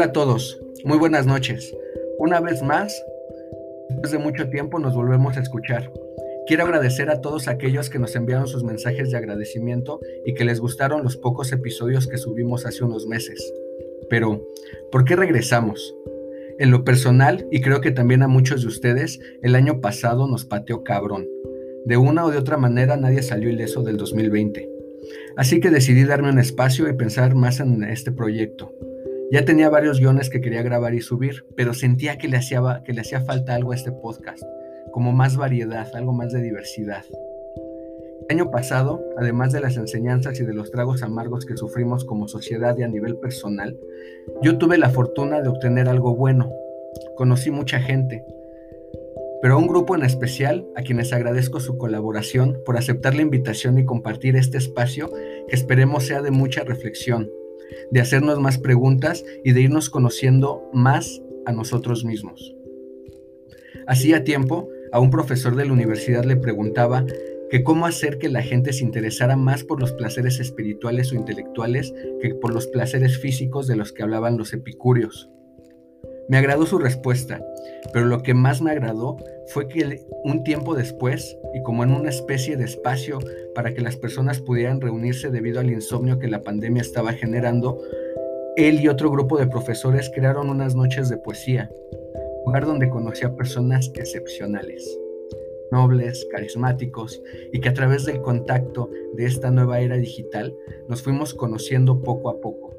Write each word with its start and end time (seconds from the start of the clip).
Hola 0.00 0.08
a 0.08 0.12
todos, 0.12 0.58
muy 0.82 0.96
buenas 0.96 1.26
noches. 1.26 1.76
Una 2.18 2.40
vez 2.40 2.62
más, 2.62 3.04
después 3.90 4.10
de 4.10 4.16
mucho 4.16 4.48
tiempo 4.48 4.78
nos 4.78 4.94
volvemos 4.94 5.36
a 5.36 5.40
escuchar. 5.40 5.92
Quiero 6.46 6.64
agradecer 6.64 7.10
a 7.10 7.20
todos 7.20 7.48
aquellos 7.48 7.90
que 7.90 7.98
nos 7.98 8.16
enviaron 8.16 8.48
sus 8.48 8.64
mensajes 8.64 9.10
de 9.10 9.18
agradecimiento 9.18 10.00
y 10.24 10.32
que 10.32 10.46
les 10.46 10.58
gustaron 10.58 11.02
los 11.02 11.18
pocos 11.18 11.52
episodios 11.52 12.06
que 12.06 12.16
subimos 12.16 12.64
hace 12.64 12.82
unos 12.82 13.06
meses. 13.06 13.52
Pero, 14.08 14.42
¿por 14.90 15.04
qué 15.04 15.16
regresamos? 15.16 15.94
En 16.58 16.70
lo 16.70 16.82
personal, 16.82 17.46
y 17.50 17.60
creo 17.60 17.82
que 17.82 17.90
también 17.90 18.22
a 18.22 18.26
muchos 18.26 18.62
de 18.62 18.68
ustedes, 18.68 19.20
el 19.42 19.54
año 19.54 19.82
pasado 19.82 20.26
nos 20.26 20.46
pateó 20.46 20.82
cabrón. 20.82 21.28
De 21.84 21.98
una 21.98 22.24
o 22.24 22.30
de 22.30 22.38
otra 22.38 22.56
manera 22.56 22.96
nadie 22.96 23.20
salió 23.20 23.50
ileso 23.50 23.82
del 23.82 23.98
2020. 23.98 24.66
Así 25.36 25.60
que 25.60 25.68
decidí 25.68 26.04
darme 26.04 26.30
un 26.30 26.38
espacio 26.38 26.88
y 26.88 26.94
pensar 26.94 27.34
más 27.34 27.60
en 27.60 27.84
este 27.84 28.12
proyecto. 28.12 28.72
Ya 29.32 29.44
tenía 29.44 29.68
varios 29.68 30.00
guiones 30.00 30.28
que 30.28 30.40
quería 30.40 30.62
grabar 30.62 30.92
y 30.92 31.00
subir, 31.00 31.44
pero 31.56 31.72
sentía 31.72 32.18
que 32.18 32.26
le 32.26 32.36
hacía, 32.36 32.82
que 32.84 32.92
le 32.92 33.02
hacía 33.02 33.20
falta 33.20 33.54
algo 33.54 33.70
a 33.70 33.76
este 33.76 33.92
podcast, 33.92 34.42
como 34.90 35.12
más 35.12 35.36
variedad, 35.36 35.86
algo 35.94 36.12
más 36.12 36.32
de 36.32 36.42
diversidad. 36.42 37.04
El 38.28 38.36
año 38.36 38.50
pasado, 38.50 39.00
además 39.16 39.52
de 39.52 39.60
las 39.60 39.76
enseñanzas 39.76 40.40
y 40.40 40.44
de 40.44 40.52
los 40.52 40.72
tragos 40.72 41.04
amargos 41.04 41.46
que 41.46 41.56
sufrimos 41.56 42.04
como 42.04 42.26
sociedad 42.26 42.76
y 42.76 42.82
a 42.82 42.88
nivel 42.88 43.18
personal, 43.18 43.78
yo 44.42 44.58
tuve 44.58 44.78
la 44.78 44.90
fortuna 44.90 45.40
de 45.40 45.48
obtener 45.48 45.88
algo 45.88 46.16
bueno. 46.16 46.52
Conocí 47.16 47.52
mucha 47.52 47.78
gente, 47.78 48.24
pero 49.42 49.54
a 49.54 49.58
un 49.58 49.68
grupo 49.68 49.94
en 49.94 50.04
especial 50.04 50.66
a 50.76 50.82
quienes 50.82 51.12
agradezco 51.12 51.60
su 51.60 51.78
colaboración 51.78 52.58
por 52.66 52.76
aceptar 52.76 53.14
la 53.14 53.22
invitación 53.22 53.78
y 53.78 53.84
compartir 53.84 54.36
este 54.36 54.58
espacio 54.58 55.10
que 55.48 55.54
esperemos 55.54 56.04
sea 56.06 56.20
de 56.20 56.30
mucha 56.30 56.62
reflexión, 56.62 57.30
de 57.90 58.00
hacernos 58.00 58.40
más 58.40 58.58
preguntas 58.58 59.24
y 59.44 59.52
de 59.52 59.62
irnos 59.62 59.90
conociendo 59.90 60.68
más 60.72 61.22
a 61.46 61.52
nosotros 61.52 62.04
mismos. 62.04 62.54
Hacía 63.86 64.24
tiempo, 64.24 64.68
a 64.92 65.00
un 65.00 65.10
profesor 65.10 65.56
de 65.56 65.64
la 65.64 65.72
universidad 65.72 66.24
le 66.24 66.36
preguntaba 66.36 67.04
que 67.50 67.64
cómo 67.64 67.86
hacer 67.86 68.18
que 68.18 68.28
la 68.28 68.42
gente 68.42 68.72
se 68.72 68.84
interesara 68.84 69.36
más 69.36 69.64
por 69.64 69.80
los 69.80 69.92
placeres 69.92 70.38
espirituales 70.38 71.12
o 71.12 71.16
intelectuales 71.16 71.92
que 72.20 72.34
por 72.34 72.54
los 72.54 72.68
placeres 72.68 73.18
físicos 73.18 73.66
de 73.66 73.76
los 73.76 73.92
que 73.92 74.04
hablaban 74.04 74.38
los 74.38 74.52
epicúreos. 74.52 75.28
Me 76.30 76.38
agradó 76.38 76.64
su 76.64 76.78
respuesta, 76.78 77.44
pero 77.92 78.06
lo 78.06 78.22
que 78.22 78.34
más 78.34 78.62
me 78.62 78.70
agradó 78.70 79.16
fue 79.48 79.66
que 79.66 80.06
un 80.22 80.44
tiempo 80.44 80.76
después, 80.76 81.36
y 81.52 81.62
como 81.62 81.82
en 81.82 81.90
una 81.90 82.08
especie 82.08 82.56
de 82.56 82.66
espacio 82.66 83.18
para 83.52 83.74
que 83.74 83.80
las 83.80 83.96
personas 83.96 84.38
pudieran 84.38 84.80
reunirse 84.80 85.32
debido 85.32 85.58
al 85.58 85.72
insomnio 85.72 86.20
que 86.20 86.28
la 86.28 86.44
pandemia 86.44 86.82
estaba 86.82 87.14
generando, 87.14 87.82
él 88.56 88.78
y 88.80 88.86
otro 88.86 89.10
grupo 89.10 89.38
de 89.38 89.48
profesores 89.48 90.08
crearon 90.14 90.50
unas 90.50 90.76
noches 90.76 91.08
de 91.08 91.16
poesía, 91.16 91.68
lugar 92.46 92.64
donde 92.64 92.90
conocí 92.90 93.24
a 93.24 93.34
personas 93.34 93.90
excepcionales, 93.96 94.88
nobles, 95.72 96.28
carismáticos, 96.30 97.20
y 97.52 97.58
que 97.58 97.70
a 97.70 97.74
través 97.74 98.04
del 98.04 98.22
contacto 98.22 98.88
de 99.14 99.26
esta 99.26 99.50
nueva 99.50 99.80
era 99.80 99.96
digital 99.96 100.54
nos 100.86 101.02
fuimos 101.02 101.34
conociendo 101.34 102.00
poco 102.02 102.30
a 102.30 102.40
poco. 102.40 102.69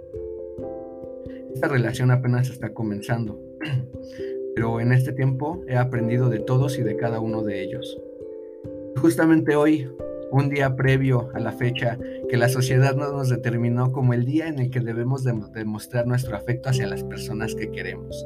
Esta 1.53 1.67
relación 1.67 2.11
apenas 2.11 2.49
está 2.49 2.73
comenzando, 2.73 3.39
pero 4.55 4.79
en 4.79 4.91
este 4.91 5.13
tiempo 5.13 5.63
he 5.67 5.75
aprendido 5.75 6.29
de 6.29 6.39
todos 6.39 6.77
y 6.77 6.83
de 6.83 6.95
cada 6.95 7.19
uno 7.19 7.43
de 7.43 7.61
ellos. 7.61 7.99
Justamente 8.97 9.55
hoy, 9.55 9.89
un 10.31 10.49
día 10.49 10.75
previo 10.75 11.29
a 11.33 11.39
la 11.39 11.51
fecha 11.51 11.97
que 12.29 12.37
la 12.37 12.49
sociedad 12.49 12.95
nos 12.95 13.29
determinó 13.29 13.91
como 13.91 14.13
el 14.13 14.25
día 14.25 14.47
en 14.47 14.59
el 14.59 14.71
que 14.71 14.79
debemos 14.79 15.23
demostrar 15.23 16.07
nuestro 16.07 16.35
afecto 16.35 16.69
hacia 16.69 16.87
las 16.87 17.03
personas 17.03 17.53
que 17.53 17.69
queremos, 17.69 18.25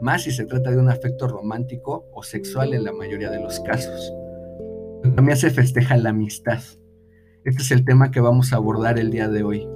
más 0.00 0.22
si 0.22 0.30
se 0.30 0.44
trata 0.44 0.70
de 0.70 0.78
un 0.78 0.90
afecto 0.90 1.26
romántico 1.26 2.06
o 2.12 2.22
sexual 2.22 2.74
en 2.74 2.84
la 2.84 2.92
mayoría 2.92 3.30
de 3.30 3.40
los 3.40 3.60
casos. 3.60 4.12
También 5.14 5.38
se 5.38 5.50
festeja 5.50 5.96
la 5.96 6.10
amistad. 6.10 6.60
Este 7.44 7.62
es 7.62 7.70
el 7.70 7.84
tema 7.84 8.10
que 8.10 8.20
vamos 8.20 8.52
a 8.52 8.56
abordar 8.56 8.98
el 8.98 9.10
día 9.10 9.28
de 9.28 9.42
hoy. 9.42 9.66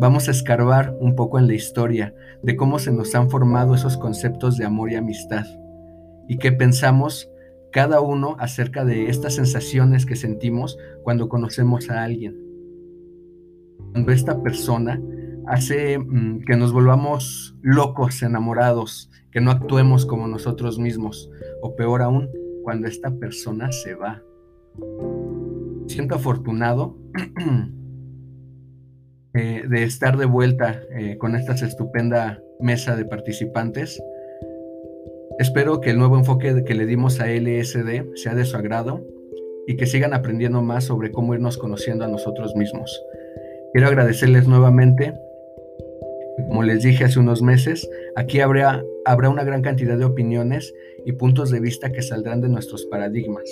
Vamos 0.00 0.28
a 0.28 0.30
escarbar 0.30 0.96
un 0.98 1.14
poco 1.14 1.38
en 1.38 1.46
la 1.46 1.52
historia 1.52 2.14
de 2.42 2.56
cómo 2.56 2.78
se 2.78 2.90
nos 2.90 3.14
han 3.14 3.28
formado 3.28 3.74
esos 3.74 3.98
conceptos 3.98 4.56
de 4.56 4.64
amor 4.64 4.90
y 4.90 4.94
amistad 4.94 5.44
y 6.26 6.38
qué 6.38 6.52
pensamos 6.52 7.30
cada 7.70 8.00
uno 8.00 8.34
acerca 8.38 8.86
de 8.86 9.10
estas 9.10 9.34
sensaciones 9.34 10.06
que 10.06 10.16
sentimos 10.16 10.78
cuando 11.02 11.28
conocemos 11.28 11.90
a 11.90 12.02
alguien. 12.02 12.34
Cuando 13.92 14.12
esta 14.12 14.42
persona 14.42 14.98
hace 15.46 15.98
mm, 15.98 16.44
que 16.46 16.56
nos 16.56 16.72
volvamos 16.72 17.54
locos, 17.60 18.22
enamorados, 18.22 19.10
que 19.30 19.42
no 19.42 19.50
actuemos 19.50 20.06
como 20.06 20.28
nosotros 20.28 20.78
mismos, 20.78 21.30
o 21.60 21.76
peor 21.76 22.00
aún, 22.00 22.30
cuando 22.62 22.88
esta 22.88 23.10
persona 23.18 23.70
se 23.70 23.94
va. 23.96 24.22
Siento 25.88 26.14
afortunado 26.14 26.96
Eh, 29.32 29.62
de 29.68 29.84
estar 29.84 30.16
de 30.16 30.26
vuelta 30.26 30.82
eh, 30.90 31.16
con 31.16 31.36
esta 31.36 31.52
estupenda 31.52 32.42
mesa 32.58 32.96
de 32.96 33.04
participantes. 33.04 34.02
Espero 35.38 35.80
que 35.80 35.90
el 35.90 35.98
nuevo 35.98 36.18
enfoque 36.18 36.64
que 36.64 36.74
le 36.74 36.84
dimos 36.84 37.20
a 37.20 37.28
LSD 37.28 38.16
sea 38.16 38.34
de 38.34 38.44
su 38.44 38.56
agrado 38.56 39.06
y 39.68 39.76
que 39.76 39.86
sigan 39.86 40.14
aprendiendo 40.14 40.62
más 40.62 40.82
sobre 40.82 41.12
cómo 41.12 41.32
irnos 41.34 41.58
conociendo 41.58 42.04
a 42.04 42.08
nosotros 42.08 42.56
mismos. 42.56 43.00
Quiero 43.72 43.86
agradecerles 43.86 44.48
nuevamente. 44.48 45.14
Como 46.48 46.64
les 46.64 46.82
dije 46.82 47.04
hace 47.04 47.20
unos 47.20 47.40
meses, 47.40 47.88
aquí 48.16 48.40
habrá, 48.40 48.82
habrá 49.04 49.28
una 49.28 49.44
gran 49.44 49.62
cantidad 49.62 49.96
de 49.96 50.06
opiniones 50.06 50.74
y 51.06 51.12
puntos 51.12 51.52
de 51.52 51.60
vista 51.60 51.92
que 51.92 52.02
saldrán 52.02 52.40
de 52.40 52.48
nuestros 52.48 52.84
paradigmas. 52.86 53.44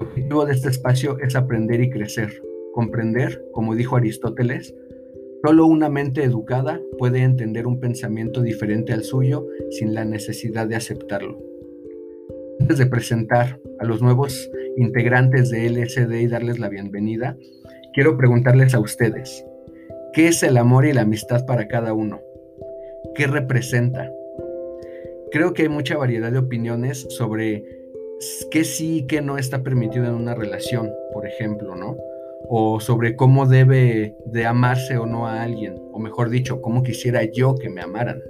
El 0.00 0.06
objetivo 0.06 0.46
de 0.46 0.52
este 0.52 0.68
espacio 0.68 1.18
es 1.18 1.34
aprender 1.34 1.80
y 1.80 1.90
crecer, 1.90 2.30
comprender, 2.74 3.44
como 3.52 3.74
dijo 3.74 3.96
Aristóteles, 3.96 4.72
Solo 5.44 5.66
una 5.66 5.90
mente 5.90 6.24
educada 6.24 6.80
puede 6.96 7.18
entender 7.18 7.66
un 7.66 7.78
pensamiento 7.78 8.40
diferente 8.40 8.94
al 8.94 9.04
suyo 9.04 9.46
sin 9.68 9.92
la 9.92 10.06
necesidad 10.06 10.66
de 10.66 10.76
aceptarlo. 10.76 11.38
Antes 12.60 12.78
de 12.78 12.86
presentar 12.86 13.60
a 13.78 13.84
los 13.84 14.00
nuevos 14.00 14.50
integrantes 14.78 15.50
de 15.50 15.68
LSD 15.68 16.14
y 16.14 16.28
darles 16.28 16.58
la 16.58 16.70
bienvenida, 16.70 17.36
quiero 17.92 18.16
preguntarles 18.16 18.74
a 18.74 18.80
ustedes, 18.80 19.44
¿qué 20.14 20.28
es 20.28 20.42
el 20.42 20.56
amor 20.56 20.86
y 20.86 20.94
la 20.94 21.02
amistad 21.02 21.44
para 21.44 21.68
cada 21.68 21.92
uno? 21.92 22.22
¿Qué 23.14 23.26
representa? 23.26 24.10
Creo 25.30 25.52
que 25.52 25.64
hay 25.64 25.68
mucha 25.68 25.98
variedad 25.98 26.32
de 26.32 26.38
opiniones 26.38 27.06
sobre 27.10 27.66
qué 28.50 28.64
sí 28.64 29.00
y 29.00 29.06
qué 29.06 29.20
no 29.20 29.36
está 29.36 29.62
permitido 29.62 30.06
en 30.06 30.14
una 30.14 30.34
relación, 30.34 30.90
por 31.12 31.26
ejemplo, 31.26 31.76
¿no? 31.76 31.98
O 32.48 32.80
sobre 32.80 33.16
cómo 33.16 33.46
debe 33.46 34.14
de 34.26 34.46
amarse 34.46 34.96
o 34.98 35.06
no 35.06 35.26
a 35.26 35.42
alguien, 35.42 35.74
o 35.92 35.98
mejor 35.98 36.30
dicho, 36.30 36.60
cómo 36.60 36.82
quisiera 36.82 37.24
yo 37.24 37.54
que 37.54 37.70
me 37.70 37.80
amaran. 37.80 38.22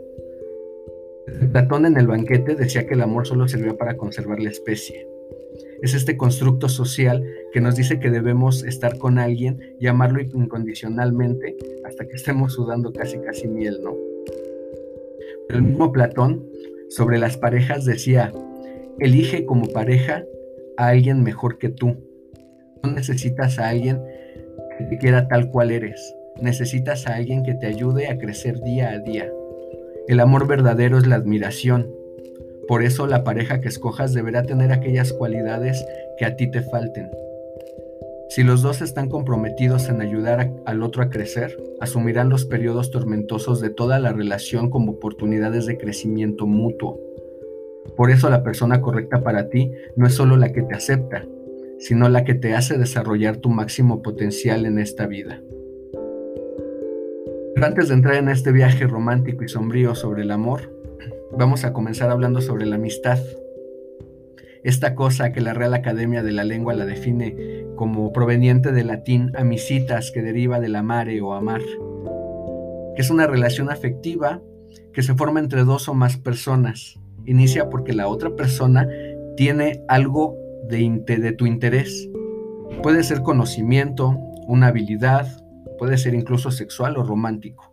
Platón 1.53 1.87
en 1.87 1.97
el 1.97 2.07
banquete 2.07 2.55
decía 2.55 2.87
que 2.87 2.95
el 2.95 3.03
amor 3.03 3.27
solo 3.27 3.49
servía 3.49 3.77
para 3.77 3.97
conservar 3.97 4.41
la 4.41 4.51
especie. 4.51 5.07
Es 5.83 5.95
este 5.95 6.17
constructo 6.17 6.69
social 6.69 7.25
que 7.53 7.61
nos 7.61 7.77
dice 7.77 7.99
que 7.99 8.11
debemos 8.11 8.65
estar 8.65 8.99
con 8.99 9.19
alguien 9.19 9.77
y 9.79 9.87
amarlo 9.87 10.21
incondicionalmente 10.21 11.57
hasta 11.85 12.07
que 12.07 12.15
estemos 12.15 12.53
sudando 12.53 12.93
casi 12.93 13.19
casi 13.19 13.49
miel, 13.49 13.81
¿no? 13.83 13.95
el 15.49 15.63
mismo 15.63 15.93
Platón 15.93 16.47
sobre 16.89 17.19
las 17.19 17.37
parejas 17.37 17.85
decía, 17.85 18.33
elige 18.99 19.45
como 19.45 19.67
pareja 19.67 20.25
a 20.77 20.89
alguien 20.89 21.23
mejor 21.23 21.59
que 21.59 21.69
tú 21.69 21.97
no 22.83 22.93
necesitas 22.93 23.59
a 23.59 23.69
alguien 23.69 24.01
te 24.79 24.99
quiera 24.99 25.29
tal 25.29 25.51
cual 25.51 25.71
eres. 25.71 26.15
Necesitas 26.41 27.07
a 27.07 27.15
alguien 27.15 27.43
que 27.43 27.55
te 27.55 27.67
ayude 27.67 28.09
a 28.09 28.19
crecer 28.19 28.61
día 28.61 28.91
a 28.91 28.99
día. 28.99 29.31
El 30.09 30.21
amor 30.21 30.47
verdadero 30.47 30.99
es 30.99 31.07
la 31.07 31.17
admiración. 31.17 31.91
Por 32.67 32.83
eso 32.83 33.07
la 33.07 33.25
pareja 33.25 33.61
que 33.61 33.69
escojas 33.69 34.13
deberá 34.15 34.43
tener 34.43 34.73
aquellas 34.73 35.13
cualidades 35.13 35.85
que 36.19 36.25
a 36.25 36.37
ti 36.37 36.51
te 36.51 36.61
falten. 36.63 37.11
Si 38.31 38.43
los 38.43 38.63
dos 38.63 38.83
están 38.83 39.09
comprometidos 39.09 39.89
en 39.89 40.01
ayudar 40.01 40.51
al 40.67 40.83
otro 40.83 41.03
a 41.03 41.11
crecer, 41.11 41.57
asumirán 41.81 42.31
los 42.31 42.47
periodos 42.47 42.91
tormentosos 42.91 43.61
de 43.61 43.71
toda 43.71 43.99
la 43.99 44.13
relación 44.13 44.71
como 44.71 44.93
oportunidades 44.93 45.67
de 45.67 45.79
crecimiento 45.79 46.47
mutuo. 46.47 46.99
Por 47.97 48.11
eso 48.11 48.31
la 48.31 48.43
persona 48.43 48.81
correcta 48.81 49.23
para 49.23 49.51
ti 49.51 49.71
no 49.95 50.07
es 50.07 50.15
solo 50.15 50.37
la 50.37 50.53
que 50.53 50.63
te 50.63 50.75
acepta, 50.75 51.25
sino 51.85 52.09
la 52.09 52.25
que 52.25 52.33
te 52.33 52.55
hace 52.55 52.79
desarrollar 52.79 53.37
tu 53.37 53.51
máximo 53.51 54.01
potencial 54.01 54.65
en 54.65 54.79
esta 54.79 55.07
vida. 55.07 55.43
Pero 57.55 57.67
antes 57.67 57.89
de 57.89 57.95
entrar 57.95 58.15
en 58.15 58.31
este 58.31 58.53
viaje 58.53 58.87
romántico 58.87 59.45
y 59.45 59.49
sombrío 59.49 59.95
sobre 59.95 60.23
el 60.23 60.31
amor, 60.31 60.73
vamos 61.37 61.63
a 61.65 61.75
comenzar 61.75 62.09
hablando 62.09 62.41
sobre 62.41 62.65
la 62.65 62.77
amistad. 62.77 63.19
Esta 64.63 64.95
cosa 64.95 65.31
que 65.33 65.43
la 65.43 65.53
Real 65.53 65.75
Academia 65.75 66.23
de 66.23 66.33
la 66.33 66.45
Lengua 66.45 66.73
la 66.73 66.87
define 66.87 67.67
como 67.77 68.15
proveniente 68.15 68.73
del 68.73 68.87
latín 68.87 69.33
amicitas 69.37 70.11
que 70.11 70.23
deriva 70.23 70.61
del 70.61 70.77
amare 70.77 71.21
o 71.21 71.35
amar, 71.35 71.61
que 72.97 73.03
es 73.03 73.11
una 73.11 73.27
relación 73.27 73.71
afectiva 73.71 74.41
que 74.95 75.03
se 75.03 75.13
forma 75.13 75.39
entre 75.39 75.65
dos 75.65 75.87
o 75.91 75.93
más 75.93 76.17
personas. 76.17 76.99
Inicia 77.27 77.69
porque 77.69 77.93
la 77.93 78.09
otra 78.09 78.35
persona 78.35 78.89
tiene 79.37 79.83
algo 79.89 80.44
de, 80.69 81.35
tu 81.37 81.47
interés. 81.47 82.09
Puede 82.83 83.03
ser 83.03 83.23
conocimiento, 83.23 84.17
una 84.47 84.69
habilidad, 84.69 85.27
puede 85.79 85.99
ser 85.99 86.15
incluso 86.15 86.51
sexual 86.51 86.97
o 86.97 87.05
romántico. 87.05 87.73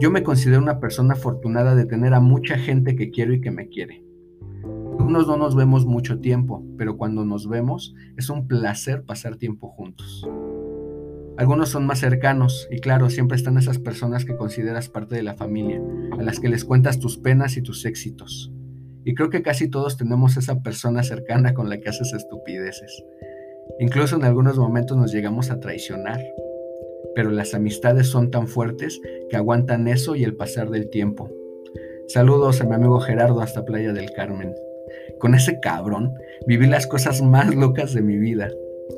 Yo 0.00 0.10
me 0.10 0.22
considero 0.22 0.62
una 0.62 0.80
persona 0.80 1.14
afortunada 1.14 1.74
de 1.74 1.84
tener 1.84 2.14
a 2.14 2.20
mucha 2.20 2.58
gente 2.58 2.94
que 2.94 3.10
quiero 3.10 3.34
y 3.34 3.40
que 3.40 3.50
me 3.50 3.68
quiere. 3.68 4.04
Algunos 4.98 5.26
no 5.26 5.36
nos 5.36 5.56
vemos 5.56 5.86
mucho 5.86 6.20
tiempo, 6.20 6.64
pero 6.76 6.96
cuando 6.96 7.24
nos 7.24 7.48
vemos 7.48 7.94
es 8.16 8.28
un 8.28 8.46
placer 8.46 9.04
pasar 9.04 9.36
tiempo 9.36 9.68
juntos. 9.68 10.28
Algunos 11.38 11.68
son 11.68 11.86
más 11.86 12.00
cercanos 12.00 12.68
y 12.70 12.80
claro, 12.80 13.08
siempre 13.10 13.36
están 13.36 13.56
esas 13.58 13.78
personas 13.78 14.24
que 14.24 14.36
consideras 14.36 14.88
parte 14.88 15.14
de 15.14 15.22
la 15.22 15.34
familia, 15.34 15.80
a 16.18 16.22
las 16.22 16.40
que 16.40 16.48
les 16.48 16.64
cuentas 16.64 16.98
tus 16.98 17.16
penas 17.16 17.56
y 17.56 17.62
tus 17.62 17.84
éxitos. 17.84 18.52
Y 19.08 19.14
creo 19.14 19.30
que 19.30 19.40
casi 19.40 19.70
todos 19.70 19.96
tenemos 19.96 20.36
esa 20.36 20.60
persona 20.60 21.02
cercana 21.02 21.54
con 21.54 21.70
la 21.70 21.78
que 21.78 21.88
haces 21.88 22.12
estupideces. 22.12 23.02
Incluso 23.80 24.16
en 24.16 24.24
algunos 24.24 24.58
momentos 24.58 24.98
nos 24.98 25.14
llegamos 25.14 25.50
a 25.50 25.60
traicionar. 25.60 26.20
Pero 27.14 27.30
las 27.30 27.54
amistades 27.54 28.08
son 28.08 28.30
tan 28.30 28.48
fuertes 28.48 29.00
que 29.30 29.36
aguantan 29.38 29.88
eso 29.88 30.14
y 30.14 30.24
el 30.24 30.36
pasar 30.36 30.68
del 30.68 30.90
tiempo. 30.90 31.30
Saludos 32.08 32.60
a 32.60 32.64
mi 32.64 32.74
amigo 32.74 33.00
Gerardo 33.00 33.40
hasta 33.40 33.64
Playa 33.64 33.94
del 33.94 34.12
Carmen. 34.12 34.54
Con 35.18 35.34
ese 35.34 35.58
cabrón 35.58 36.12
viví 36.46 36.66
las 36.66 36.86
cosas 36.86 37.22
más 37.22 37.54
locas 37.54 37.94
de 37.94 38.02
mi 38.02 38.18
vida 38.18 38.50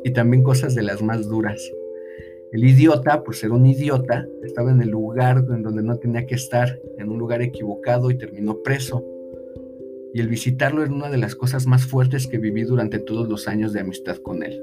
y 0.02 0.10
también 0.12 0.42
cosas 0.42 0.74
de 0.74 0.82
las 0.82 1.02
más 1.02 1.28
duras. 1.28 1.62
El 2.50 2.64
idiota, 2.64 3.22
por 3.22 3.36
ser 3.36 3.52
un 3.52 3.64
idiota, 3.64 4.26
estaba 4.42 4.72
en 4.72 4.82
el 4.82 4.88
lugar 4.88 5.44
en 5.54 5.62
donde 5.62 5.84
no 5.84 5.98
tenía 5.98 6.26
que 6.26 6.34
estar, 6.34 6.80
en 6.98 7.10
un 7.10 7.18
lugar 7.20 7.42
equivocado 7.42 8.10
y 8.10 8.18
terminó 8.18 8.60
preso. 8.64 9.04
Y 10.12 10.20
el 10.20 10.28
visitarlo 10.28 10.82
era 10.82 10.92
una 10.92 11.08
de 11.08 11.18
las 11.18 11.34
cosas 11.34 11.66
más 11.66 11.86
fuertes 11.86 12.26
que 12.26 12.38
viví 12.38 12.62
durante 12.62 12.98
todos 12.98 13.28
los 13.28 13.48
años 13.48 13.72
de 13.72 13.80
amistad 13.80 14.16
con 14.18 14.42
él. 14.42 14.60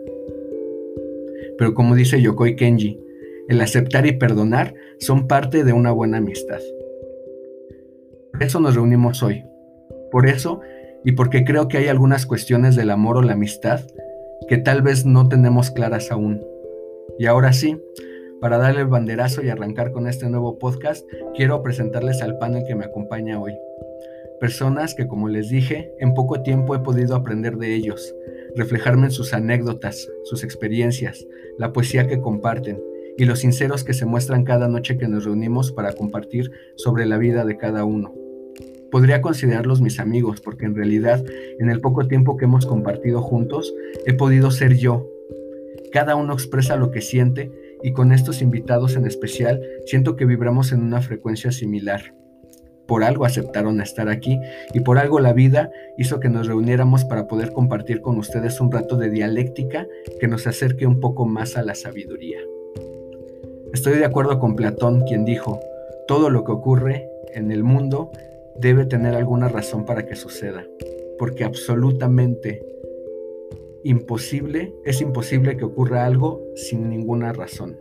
Pero 1.58 1.74
como 1.74 1.96
dice 1.96 2.22
Yokoi 2.22 2.56
Kenji, 2.56 3.00
el 3.48 3.62
aceptar 3.62 4.06
y 4.06 4.14
perdonar 4.14 4.76
son 5.00 5.28
parte 5.28 5.64
de 5.64 5.74
una 5.74 5.92
buena 5.92 6.18
amistad. 6.18 6.60
Por 8.34 8.44
eso 8.44 8.60
nos 8.60 8.76
reunimos 8.76 9.24
hoy. 9.24 9.44
Por 10.12 10.28
eso 10.28 10.62
y 11.04 11.14
porque 11.14 11.44
creo 11.44 11.68
que 11.68 11.78
hay 11.78 11.88
algunas 11.88 12.26
cuestiones 12.26 12.76
del 12.76 12.90
amor 12.92 13.18
o 13.18 13.22
la 13.22 13.34
amistad 13.34 13.82
que 14.50 14.58
tal 14.58 14.82
vez 14.82 15.06
no 15.06 15.30
tenemos 15.30 15.72
claras 15.72 16.12
aún 16.12 16.42
y 17.18 17.26
ahora 17.26 17.52
sí, 17.52 17.82
para 18.42 18.58
darle 18.58 18.82
el 18.82 18.88
banderazo 18.88 19.42
y 19.42 19.50
arrancar 19.50 19.92
con 19.92 20.08
este 20.08 20.30
nuevo 20.30 20.60
podcast, 20.60 21.08
quiero 21.36 21.64
presentarles 21.64 22.22
al 22.22 22.38
panel 22.38 22.64
que 22.68 22.76
me 22.76 22.86
acompaña 22.86 23.40
hoy. 23.42 23.58
Personas 24.40 24.94
que, 24.96 25.08
como 25.08 25.28
les 25.28 25.50
dije, 25.50 25.92
en 26.00 26.14
poco 26.14 26.42
tiempo 26.42 26.76
he 26.76 26.80
podido 26.80 27.16
aprender 27.16 27.58
de 27.58 27.74
ellos, 27.74 28.14
reflejarme 28.56 29.06
en 29.06 29.12
sus 29.12 29.34
anécdotas, 29.34 30.08
sus 30.24 30.44
experiencias, 30.44 31.26
la 31.58 31.74
poesía 31.74 32.08
que 32.08 32.22
comparten 32.22 32.80
y 33.18 33.26
los 33.26 33.40
sinceros 33.40 33.84
que 33.84 33.94
se 33.94 34.06
muestran 34.06 34.44
cada 34.44 34.68
noche 34.68 34.98
que 34.98 35.08
nos 35.08 35.26
reunimos 35.26 35.72
para 35.72 35.94
compartir 35.94 36.52
sobre 36.76 37.06
la 37.06 37.18
vida 37.18 37.46
de 37.46 37.58
cada 37.58 37.84
uno. 37.84 38.14
Podría 38.92 39.22
considerarlos 39.22 39.82
mis 39.82 40.00
amigos 40.00 40.40
porque 40.40 40.66
en 40.66 40.76
realidad 40.76 41.24
en 41.60 41.70
el 41.70 41.82
poco 41.82 42.08
tiempo 42.08 42.38
que 42.38 42.46
hemos 42.46 42.66
compartido 42.66 43.22
juntos 43.22 43.74
he 44.06 44.14
podido 44.14 44.50
ser 44.52 44.78
yo 44.78 45.10
cada 45.92 46.16
uno 46.16 46.34
expresa 46.34 46.76
lo 46.76 46.92
que 46.92 47.02
siente 47.02 47.52
y 47.82 47.94
con 47.94 48.12
estos 48.12 48.42
invitados 48.42 48.96
en 48.96 49.06
especial 49.06 49.62
siento 49.86 50.16
que 50.16 50.26
vibramos 50.26 50.72
en 50.72 50.82
una 50.82 51.02
frecuencia 51.02 51.52
similar. 51.52 52.14
Por 52.88 53.04
algo 53.04 53.26
aceptaron 53.26 53.82
estar 53.82 54.10
aquí 54.10 54.40
y 54.74 54.80
por 54.80 54.98
algo 54.98 55.20
la 55.20 55.34
vida 55.34 55.72
hizo 55.98 56.20
que 56.20 56.30
nos 56.30 56.48
reuniéramos 56.48 57.04
para 57.06 57.28
poder 57.28 57.52
compartir 57.52 58.02
con 58.02 58.18
ustedes 58.18 58.62
un 58.62 58.72
rato 58.72 58.98
de 58.98 59.10
dialéctica 59.10 59.88
que 60.20 60.28
nos 60.28 60.48
acerque 60.48 60.88
un 60.88 61.00
poco 61.00 61.26
más 61.26 61.58
a 61.58 61.64
la 61.64 61.76
sabiduría. 61.76 62.40
Estoy 63.74 63.98
de 63.98 64.06
acuerdo 64.06 64.40
con 64.40 64.56
Platón, 64.56 65.02
quien 65.02 65.26
dijo, 65.26 65.60
todo 66.08 66.30
lo 66.30 66.46
que 66.46 66.54
ocurre 66.54 67.10
en 67.34 67.52
el 67.52 67.64
mundo 67.64 68.12
debe 68.56 68.86
tener 68.86 69.14
alguna 69.14 69.50
razón 69.50 69.86
para 69.86 70.06
que 70.06 70.16
suceda, 70.16 70.66
porque 71.20 71.44
absolutamente 71.44 72.64
imposible, 73.84 74.74
es 74.86 75.02
imposible 75.02 75.58
que 75.58 75.66
ocurra 75.66 76.06
algo 76.06 76.42
sin 76.56 76.90
ninguna 76.90 77.34
razón. 77.34 77.78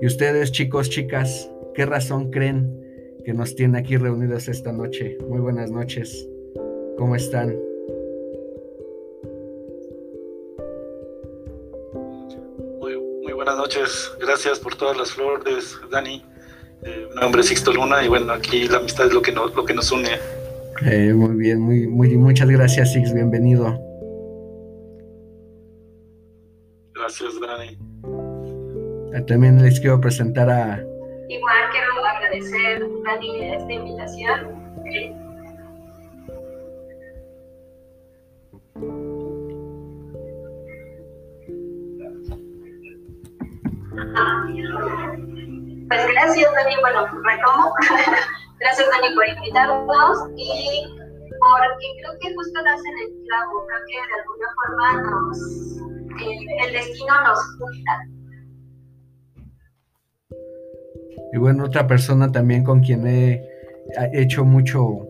Y 0.00 0.06
ustedes, 0.06 0.52
chicos, 0.52 0.90
chicas, 0.90 1.50
¿qué 1.74 1.86
razón 1.86 2.30
creen 2.30 2.81
que 3.24 3.32
nos 3.32 3.54
tiene 3.54 3.78
aquí 3.78 3.96
reunidos 3.96 4.48
esta 4.48 4.72
noche? 4.72 5.16
Muy 5.28 5.40
buenas 5.40 5.70
noches. 5.70 6.28
¿Cómo 6.98 7.14
están? 7.16 7.56
Muy, 12.80 12.98
muy 13.22 13.32
buenas 13.32 13.56
noches. 13.56 14.12
Gracias 14.20 14.58
por 14.58 14.74
todas 14.74 14.96
las 14.96 15.12
flores, 15.12 15.78
Dani. 15.90 16.24
Eh, 16.84 17.08
mi 17.14 17.20
nombre 17.20 17.42
es 17.42 17.48
Sixto 17.48 17.72
Luna 17.72 18.04
y 18.04 18.08
bueno, 18.08 18.32
aquí 18.32 18.66
la 18.66 18.78
amistad 18.78 19.06
es 19.06 19.14
lo 19.14 19.22
que 19.22 19.32
nos, 19.32 19.54
lo 19.54 19.64
que 19.64 19.74
nos 19.74 19.92
une. 19.92 20.10
Eh, 20.84 21.12
muy 21.14 21.36
bien, 21.36 21.60
muy, 21.60 21.86
muy, 21.86 22.16
muchas 22.16 22.48
gracias, 22.48 22.92
Six. 22.92 23.14
Bienvenido. 23.14 23.78
Gracias, 26.94 27.32
Dani. 27.40 27.78
También 29.26 29.62
les 29.62 29.78
quiero 29.78 30.00
presentar 30.00 30.50
a... 30.50 30.84
Igual 31.28 31.56
quiero 31.70 31.86
agradecer, 32.32 32.82
Dani, 33.04 33.44
esta 33.52 33.72
invitación. 33.72 34.62
Pues 45.88 46.06
gracias, 46.08 46.52
Dani. 46.54 46.76
Bueno, 46.80 47.06
retomo. 47.22 47.74
gracias, 48.60 48.88
Dani, 48.90 49.14
por 49.14 49.28
invitarnos 49.28 50.30
y 50.36 50.86
porque 51.38 51.86
creo 52.00 52.18
que 52.20 52.34
justo 52.34 52.64
das 52.64 52.80
en 52.84 52.98
el 52.98 53.26
clavo. 53.26 53.66
Creo 53.66 53.80
que 53.88 53.94
de 53.94 54.14
alguna 54.20 54.48
forma 54.56 54.86
nos 55.02 55.38
el 56.64 56.72
destino 56.72 57.20
nos 57.22 57.38
junta. 57.58 58.21
Y 61.32 61.38
bueno, 61.38 61.64
otra 61.64 61.86
persona 61.86 62.30
también 62.30 62.62
con 62.62 62.80
quien 62.80 63.06
he 63.06 63.42
hecho 64.12 64.44
mucho, 64.44 65.08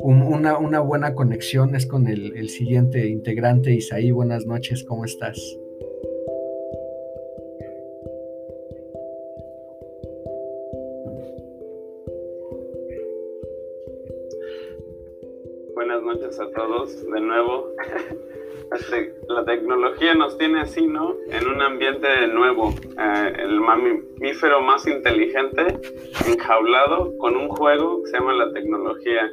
una, 0.00 0.80
buena 0.80 1.14
conexión 1.14 1.74
es 1.74 1.86
con 1.86 2.06
el, 2.06 2.36
el 2.36 2.48
siguiente 2.48 3.08
integrante, 3.08 3.72
Isaí. 3.74 4.10
Buenas 4.10 4.46
noches, 4.46 4.84
¿cómo 4.84 5.04
estás? 5.04 5.36
Noches 16.26 16.40
a 16.40 16.50
todos 16.50 17.10
de 17.10 17.20
nuevo. 17.20 17.70
la 19.28 19.44
tecnología 19.44 20.14
nos 20.14 20.36
tiene 20.38 20.60
así, 20.60 20.86
¿no? 20.86 21.14
En 21.30 21.46
un 21.46 21.62
ambiente 21.62 22.26
nuevo. 22.28 22.74
Eh, 22.98 23.32
el 23.38 23.60
mamífero 23.60 24.60
más 24.60 24.86
inteligente 24.86 25.78
enjaulado 26.26 27.16
con 27.18 27.36
un 27.36 27.48
juego 27.48 28.02
que 28.02 28.10
se 28.10 28.18
llama 28.18 28.34
la 28.34 28.52
tecnología. 28.52 29.30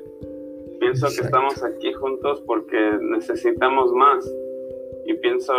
Pienso 0.79 1.07
que 1.07 1.25
estamos 1.25 1.63
aquí 1.63 1.93
juntos 1.93 2.41
porque 2.45 2.97
necesitamos 3.01 3.91
más. 3.93 4.31
Y 5.05 5.13
pienso, 5.15 5.53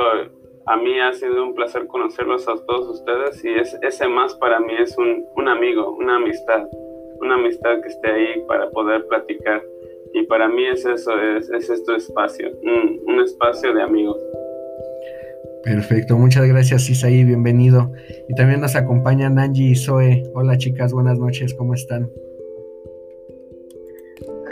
a 0.67 0.77
mí 0.77 1.01
ha 1.01 1.13
sido 1.13 1.43
un 1.43 1.55
placer 1.55 1.87
conocerlos 1.89 2.49
a 2.49 2.55
todos 2.67 3.01
ustedes 3.01 3.45
y 3.45 3.55
es, 3.55 3.77
ese 3.83 4.09
más 4.09 4.35
para 4.37 4.61
mí 4.61 4.75
es 4.79 4.97
un, 4.99 5.27
un 5.37 5.49
amigo, 5.49 5.97
una 5.99 6.17
amistad. 6.17 6.67
Una 7.21 7.35
amistad 7.35 7.81
que 7.81 7.89
esté 7.89 8.11
ahí 8.11 8.45
para 8.47 8.69
poder 8.71 9.07
platicar 9.07 9.63
y 10.15 10.23
para 10.27 10.49
mí 10.49 10.65
es 10.73 10.87
eso, 10.87 11.11
es, 11.21 11.51
es 11.51 11.69
este 11.69 11.97
espacio, 11.97 12.49
un, 12.63 13.21
espacio 13.21 13.75
de 13.75 13.83
amigos. 13.83 14.17
Perfecto, 15.65 16.17
muchas 16.17 16.47
gracias 16.47 16.89
Isaí, 16.89 17.25
bienvenido. 17.25 17.91
Y 18.29 18.35
también 18.35 18.61
nos 18.61 18.77
acompañan 18.77 19.39
Angie 19.39 19.71
y 19.71 19.75
Zoe. 19.75 20.23
Hola 20.35 20.57
chicas, 20.57 20.93
buenas 20.93 21.19
noches, 21.19 21.55
¿cómo 21.55 21.75
están? 21.75 22.11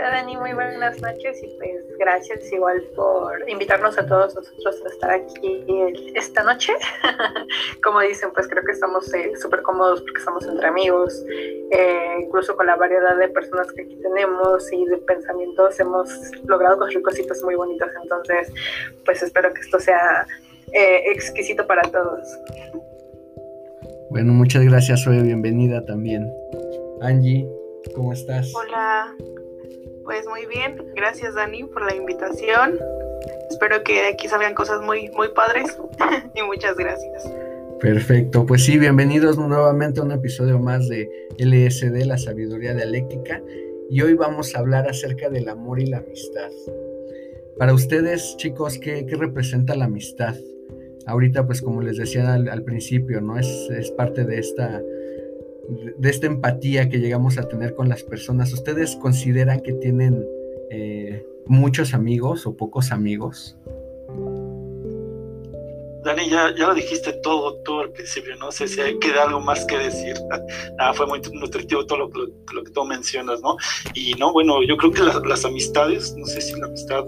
Hola 0.03 0.17
Dani, 0.17 0.37
muy 0.37 0.53
buenas 0.53 1.01
noches 1.01 1.41
y 1.45 1.47
pues 1.59 1.97
gracias 1.97 2.53
igual 2.53 2.83
por 2.97 3.49
invitarnos 3.49 3.97
a 3.97 4.05
todos 4.05 4.35
nosotros 4.35 4.83
a 4.85 4.89
estar 4.89 5.11
aquí 5.13 5.65
esta 6.17 6.43
noche. 6.43 6.73
Como 7.85 8.01
dicen, 8.01 8.31
pues 8.35 8.49
creo 8.49 8.65
que 8.65 8.73
estamos 8.73 9.15
eh, 9.15 9.31
súper 9.37 9.63
cómodos 9.63 10.01
porque 10.01 10.19
estamos 10.19 10.45
entre 10.45 10.67
amigos, 10.67 11.25
eh, 11.71 12.17
incluso 12.21 12.57
con 12.57 12.67
la 12.67 12.75
variedad 12.75 13.17
de 13.17 13.29
personas 13.29 13.71
que 13.71 13.83
aquí 13.83 13.97
tenemos 14.03 14.73
y 14.73 14.85
de 14.87 14.97
pensamientos 14.97 15.79
hemos 15.79 16.11
logrado 16.47 16.79
construir 16.79 17.05
cositas 17.05 17.41
muy 17.45 17.55
bonitas. 17.55 17.93
Entonces, 18.03 18.53
pues 19.05 19.23
espero 19.23 19.55
que 19.55 19.61
esto 19.61 19.79
sea 19.79 20.27
eh, 20.73 21.13
exquisito 21.13 21.65
para 21.65 21.83
todos. 21.83 22.27
Bueno, 24.11 24.33
muchas 24.33 24.65
gracias, 24.65 25.05
soy 25.05 25.23
bienvenida 25.23 25.87
también. 25.87 26.29
Angie, 27.03 27.49
¿Cómo 27.95 28.13
estás? 28.13 28.53
Hola, 28.55 29.15
pues 30.05 30.27
muy 30.27 30.47
bien. 30.47 30.77
Gracias 30.95 31.35
Dani 31.35 31.65
por 31.65 31.85
la 31.85 31.95
invitación. 31.95 32.79
Espero 33.51 33.83
que 33.85 34.07
aquí 34.07 34.29
salgan 34.29 34.55
cosas 34.55 34.81
muy, 34.83 35.11
muy 35.11 35.29
padres 35.29 35.77
y 36.35 36.43
muchas 36.43 36.77
gracias. 36.77 37.31
Perfecto, 37.81 38.47
pues 38.47 38.65
sí, 38.65 38.79
bienvenidos 38.79 39.39
nuevamente 39.39 40.01
a 40.01 40.05
un 40.05 40.13
episodio 40.13 40.61
más 40.61 40.89
de 40.89 41.11
LSD, 41.39 42.07
la 42.07 42.17
sabiduría 42.17 42.75
dialéctica. 42.75 43.43
Y 43.91 44.01
hoy 44.03 44.15
vamos 44.15 44.55
a 44.55 44.61
hablar 44.61 44.89
acerca 44.89 45.29
del 45.29 45.49
amor 45.49 45.81
y 45.81 45.87
la 45.87 45.99
amistad. 45.99 46.51
Para 47.59 47.75
ustedes, 47.75 48.37
chicos, 48.37 48.79
¿qué, 48.79 49.05
representa 49.19 49.75
la 49.75 49.87
amistad? 49.87 50.37
Ahorita, 51.07 51.45
pues 51.45 51.61
como 51.61 51.83
les 51.83 51.97
decía 51.97 52.35
al, 52.35 52.63
principio, 52.63 53.21
¿no? 53.21 53.39
Es, 53.39 53.49
es, 53.71 53.91
parte 53.91 54.25
de 54.25 54.39
esta, 54.39 54.81
de 55.99 56.11
esta 56.11 56.27
empatía 56.27 56.89
que 56.89 56.99
llegamos 56.99 57.39
a 57.39 57.49
tener 57.49 57.75
con 57.75 57.89
las 57.89 58.03
personas. 58.03 58.53
¿Ustedes 58.53 58.97
consideran 58.97 59.61
que 59.61 59.73
tienen 59.73 60.25
eh, 60.71 61.25
muchos 61.47 61.95
amigos 61.95 62.47
o 62.47 62.57
pocos 62.57 62.93
amigos? 62.93 63.57
Dani, 66.05 66.29
ya, 66.29 66.55
ya 66.57 66.67
lo 66.67 66.75
dijiste 66.75 67.13
todo, 67.23 67.55
todo 67.65 67.81
al 67.83 67.91
principio, 67.91 68.35
no 68.37 68.51
sé 68.51 68.67
si 68.67 68.81
hay, 68.81 68.99
queda 68.99 69.25
algo 69.25 69.41
más 69.41 69.65
que 69.65 69.79
decir. 69.79 70.17
ah, 70.79 70.93
fue 70.93 71.07
muy 71.07 71.21
nutritivo 71.33 71.87
todo 71.87 71.99
lo, 71.99 72.11
lo, 72.53 72.65
que 72.65 72.71
tú 72.73 72.85
mencionas, 72.85 73.41
¿no? 73.41 73.57
Y 73.95 74.15
no, 74.15 74.33
bueno, 74.33 74.63
yo 74.63 74.77
creo 74.77 74.91
que 74.91 75.03
las 75.03 75.45
amistades, 75.45 76.15
no 76.17 76.27
sé 76.27 76.41
si 76.41 76.59
la 76.59 76.67
amistad 76.67 77.05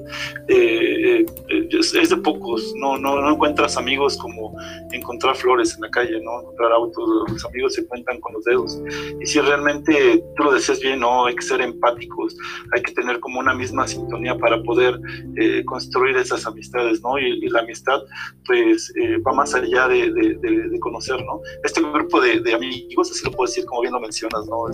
eh, 0.49 1.25
eh, 1.49 1.69
es, 1.73 1.93
de 1.93 2.17
pocos, 2.17 2.73
no, 2.77 2.97
no, 2.97 3.21
no 3.21 3.31
encuentras 3.33 3.77
amigos 3.77 4.17
como 4.17 4.57
encontrar 4.93 5.35
flores 5.35 5.75
en 5.75 5.83
la 5.83 5.91
calle, 5.91 6.21
¿no? 6.21 6.41
Encontrar 6.43 6.73
autos, 6.73 7.09
los 7.29 7.45
amigos 7.47 7.75
se 7.75 7.87
cuentan 7.87 8.21
con 8.21 8.35
los 8.35 8.45
dedos. 8.45 8.79
Y 9.21 9.27
si 9.27 9.41
realmente 9.41 10.23
tú 10.37 10.45
lo 10.45 10.53
decías 10.53 10.81
bien, 10.81 11.01
¿no? 11.01 11.27
Hay 11.27 11.35
que 11.35 11.43
ser 11.43 11.61
empáticos, 11.61 12.37
hay 12.73 12.83
que 12.83 12.93
tener 12.93 13.19
como 13.19 13.41
una 13.41 13.55
misma 13.55 13.89
sintonía 13.89 14.37
para 14.39 14.63
poder 14.63 15.01
eh, 15.37 15.65
construir 15.65 16.17
esas 16.17 16.47
amistades, 16.47 17.03
¿no? 17.03 17.19
y 17.19 17.49
la 17.49 17.61
amistad, 17.61 18.01
pues 18.47 18.84
eh, 18.97 19.19
va 19.19 19.33
más 19.33 19.55
allá 19.55 19.89
de, 19.89 20.11
de, 20.13 20.81
conocer, 20.81 21.23
¿no? 21.25 21.41
Este 21.63 21.81
grupo 21.81 22.21
de, 22.21 22.55
amigos, 22.55 23.11
así 23.11 23.25
lo 23.25 23.33
puedo 23.33 23.49
decir 23.49 23.65
como 23.65 23.81
bien 23.81 23.93
lo 23.93 24.01
mencionas, 24.01 24.47
¿no? 24.47 24.65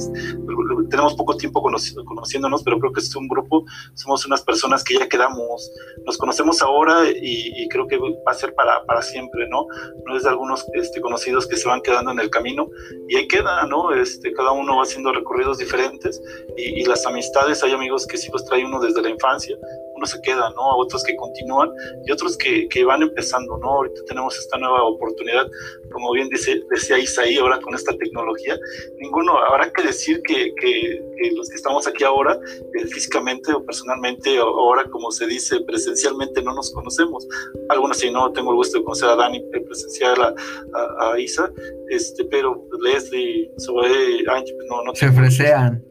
tenemos 0.88 1.14
poco 1.14 1.36
tiempo 1.36 1.62
conociéndonos, 1.62 2.62
pero 2.62 2.78
creo 2.78 2.92
que 2.92 3.00
es 3.00 3.14
un 3.14 3.28
grupo, 3.28 3.64
somos 3.94 4.26
unas 4.26 4.42
personas 4.42 4.82
que 4.82 4.94
ya 4.98 5.08
quedamos, 5.08 5.70
nos 6.04 6.18
conocemos 6.18 6.62
ahora 6.62 7.04
y, 7.10 7.68
creo 7.68 7.86
que 7.86 7.98
va 7.98 8.32
a 8.32 8.34
ser 8.34 8.54
para, 8.54 8.84
para, 8.84 9.00
siempre, 9.00 9.48
¿no? 9.48 9.66
No 10.06 10.16
es 10.16 10.24
de 10.24 10.28
algunos 10.28 10.66
este, 10.74 11.00
conocidos 11.00 11.46
que 11.46 11.56
se 11.56 11.68
van 11.68 11.80
quedando 11.82 12.10
en 12.10 12.18
el 12.18 12.30
camino 12.30 12.68
y 13.08 13.16
ahí 13.16 13.28
queda, 13.28 13.64
¿no? 13.66 13.92
Este, 13.92 14.32
cada 14.32 14.50
uno 14.50 14.78
va 14.78 14.82
haciendo 14.82 15.12
recorridos 15.12 15.58
diferentes 15.58 16.20
y, 16.56 16.80
y 16.80 16.84
las 16.84 17.06
amistades, 17.06 17.62
hay 17.62 17.72
amigos 17.72 18.06
que 18.06 18.16
sí 18.16 18.28
los 18.32 18.44
trae 18.44 18.64
uno 18.64 18.80
desde 18.80 19.02
la 19.02 19.10
infancia, 19.10 19.56
uno 19.94 20.06
se 20.06 20.20
queda, 20.22 20.50
¿no? 20.50 20.76
Otros 20.78 21.04
que 21.04 21.14
continúan 21.16 21.70
y 22.06 22.10
otros 22.10 22.36
que, 22.36 22.68
que 22.68 22.84
van 22.84 23.02
empezando, 23.02 23.58
¿no? 23.58 23.68
Ahorita 23.68 23.99
tenemos 24.06 24.36
esta 24.38 24.58
nueva 24.58 24.84
oportunidad, 24.84 25.46
como 25.92 26.12
bien 26.12 26.28
dice, 26.28 26.62
decía 26.70 26.98
Isaí, 26.98 27.36
ahora 27.38 27.60
con 27.60 27.74
esta 27.74 27.96
tecnología, 27.96 28.58
ninguno, 28.98 29.38
habrá 29.38 29.72
que 29.72 29.82
decir 29.82 30.22
que, 30.22 30.52
que, 30.60 31.00
los 31.36 31.48
que 31.48 31.56
estamos 31.56 31.86
aquí 31.86 32.04
ahora, 32.04 32.38
eh, 32.74 32.86
físicamente 32.86 33.52
o 33.52 33.64
personalmente, 33.64 34.38
ahora 34.38 34.84
como 34.90 35.10
se 35.10 35.26
dice, 35.26 35.60
presencialmente 35.66 36.42
no 36.42 36.54
nos 36.54 36.72
conocemos. 36.72 37.26
Algunos 37.68 37.98
sí, 37.98 38.10
no, 38.10 38.32
tengo 38.32 38.50
el 38.50 38.56
gusto 38.56 38.78
de 38.78 38.84
conocer 38.84 39.08
a 39.10 39.16
Dani 39.16 39.40
presencial, 39.66 40.20
a, 40.22 41.12
a, 41.12 41.18
Isa, 41.18 41.50
este, 41.88 42.24
pero 42.24 42.66
Leslie, 42.82 43.50
Zoe, 43.60 44.24
Angie, 44.28 44.54
pues 44.54 44.68
no, 44.68 44.84
no. 44.84 44.94
Se 44.94 45.08
ofrecean. 45.08 45.89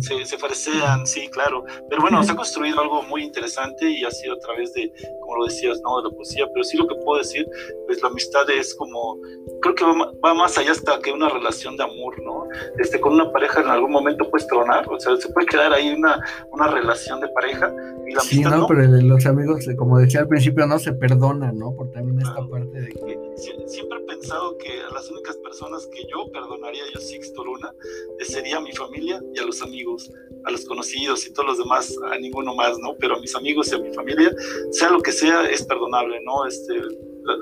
Se, 0.00 0.24
se 0.24 0.38
farsean, 0.38 1.06
sí, 1.06 1.28
claro. 1.28 1.64
Pero 1.88 2.02
bueno, 2.02 2.22
se 2.24 2.32
ha 2.32 2.36
construido 2.36 2.80
algo 2.80 3.02
muy 3.02 3.22
interesante 3.22 3.88
y 3.90 4.04
ha 4.04 4.10
sido 4.10 4.34
a 4.34 4.38
través 4.38 4.72
de, 4.74 4.92
como 5.20 5.36
lo 5.36 5.44
decías, 5.46 5.80
¿no? 5.82 5.98
De 5.98 6.08
la 6.08 6.14
poesía. 6.14 6.46
Pero 6.52 6.64
sí 6.64 6.76
lo 6.76 6.86
que 6.86 6.94
puedo 6.96 7.18
decir, 7.18 7.46
pues 7.86 8.02
la 8.02 8.08
amistad 8.08 8.48
es 8.50 8.74
como, 8.74 9.18
creo 9.62 9.74
que 9.74 9.84
va, 9.84 10.34
más 10.34 10.58
allá 10.58 10.72
hasta 10.72 10.98
que 11.00 11.12
una 11.12 11.28
relación 11.28 11.76
de 11.76 11.84
amor, 11.84 12.20
¿no? 12.22 12.46
Este, 12.78 13.00
con 13.00 13.14
una 13.14 13.30
pareja 13.30 13.60
en 13.60 13.68
algún 13.68 13.92
momento 13.92 14.28
puedes 14.30 14.46
tronar, 14.46 14.88
o 14.90 14.98
sea, 14.98 15.16
se 15.16 15.28
puede 15.28 15.46
quedar 15.46 15.72
ahí 15.72 15.90
una, 15.90 16.20
una 16.50 16.68
relación 16.68 17.20
de 17.20 17.28
pareja. 17.28 17.72
Y 18.06 18.14
la 18.14 18.20
sí, 18.20 18.40
no, 18.40 18.50
no, 18.50 18.66
pero 18.66 18.82
los 18.82 19.26
amigos, 19.26 19.64
como 19.76 19.98
decía 19.98 20.20
al 20.20 20.28
principio, 20.28 20.66
no 20.66 20.78
se 20.78 20.92
perdonan, 20.92 21.58
¿no? 21.58 21.74
Por 21.74 21.90
también 21.90 22.20
esta 22.20 22.46
parte 22.48 22.80
de 22.80 22.88
que... 22.88 23.24
Siempre 23.66 23.98
he 23.98 24.06
pensado 24.06 24.56
que 24.58 24.70
las 24.92 25.10
únicas 25.10 25.36
personas 25.38 25.86
que 25.86 26.02
yo 26.10 26.30
perdonaría, 26.32 26.82
yo 26.92 27.00
Sixto 27.00 27.44
Luna, 27.44 27.72
sería 28.20 28.60
mi 28.60 28.72
familia 28.72 29.03
y 29.06 29.38
a 29.38 29.44
los 29.44 29.62
amigos, 29.62 30.10
a 30.44 30.50
los 30.50 30.64
conocidos 30.64 31.26
y 31.26 31.32
todos 31.32 31.48
los 31.48 31.58
demás, 31.58 31.96
a 32.10 32.18
ninguno 32.18 32.54
más, 32.54 32.78
¿no? 32.78 32.94
Pero 32.98 33.16
a 33.16 33.20
mis 33.20 33.34
amigos 33.34 33.70
y 33.72 33.74
a 33.74 33.78
mi 33.78 33.92
familia, 33.92 34.34
sea 34.70 34.90
lo 34.90 35.00
que 35.00 35.12
sea, 35.12 35.44
es 35.46 35.62
perdonable, 35.62 36.20
¿no? 36.24 36.46
Este, 36.46 36.80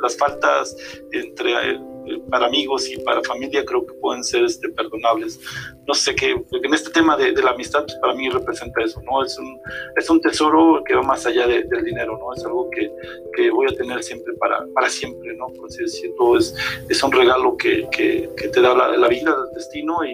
las 0.02 0.16
faltas 0.16 0.76
entre 1.12 1.80
para 2.30 2.46
amigos 2.46 2.88
y 2.90 2.98
para 2.98 3.22
familia 3.22 3.64
creo 3.64 3.86
que 3.86 3.94
pueden 3.94 4.22
ser 4.24 4.44
este, 4.44 4.68
perdonables. 4.70 5.40
No 5.86 5.94
sé 5.94 6.14
qué, 6.14 6.30
en 6.30 6.74
este 6.74 6.90
tema 6.90 7.16
de, 7.16 7.32
la 7.32 7.50
amistad, 7.50 7.82
pues 7.84 7.96
para 7.96 8.14
mí 8.14 8.28
representa 8.28 8.82
eso, 8.82 9.00
¿no? 9.02 9.24
Es 9.24 9.38
un, 9.38 9.58
es 9.96 10.08
un 10.08 10.20
tesoro 10.20 10.82
que 10.84 10.94
va 10.94 11.02
más 11.02 11.26
allá 11.26 11.46
del 11.46 11.84
dinero, 11.84 12.18
¿no? 12.18 12.32
Es 12.34 12.44
algo 12.44 12.70
que, 12.70 12.90
que, 13.34 13.50
voy 13.50 13.66
a 13.70 13.76
tener 13.76 14.02
siempre 14.02 14.32
para, 14.34 14.64
para 14.74 14.88
siempre, 14.88 15.34
¿no? 15.36 15.46
Por 15.48 15.68
así 15.68 15.82
decirlo, 15.82 16.38
es, 16.38 16.54
es 16.88 17.02
un 17.02 17.12
regalo 17.12 17.56
que, 17.56 17.88
que, 17.90 18.28
te 18.52 18.60
da 18.60 18.74
la, 18.74 18.96
la, 18.96 19.08
vida, 19.08 19.34
el 19.48 19.54
destino 19.54 20.04
y, 20.04 20.12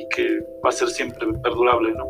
y 0.00 0.08
que 0.08 0.40
va 0.64 0.70
a 0.70 0.72
ser 0.72 0.88
siempre 0.88 1.26
perdurable, 1.42 1.92
¿no? 1.92 2.06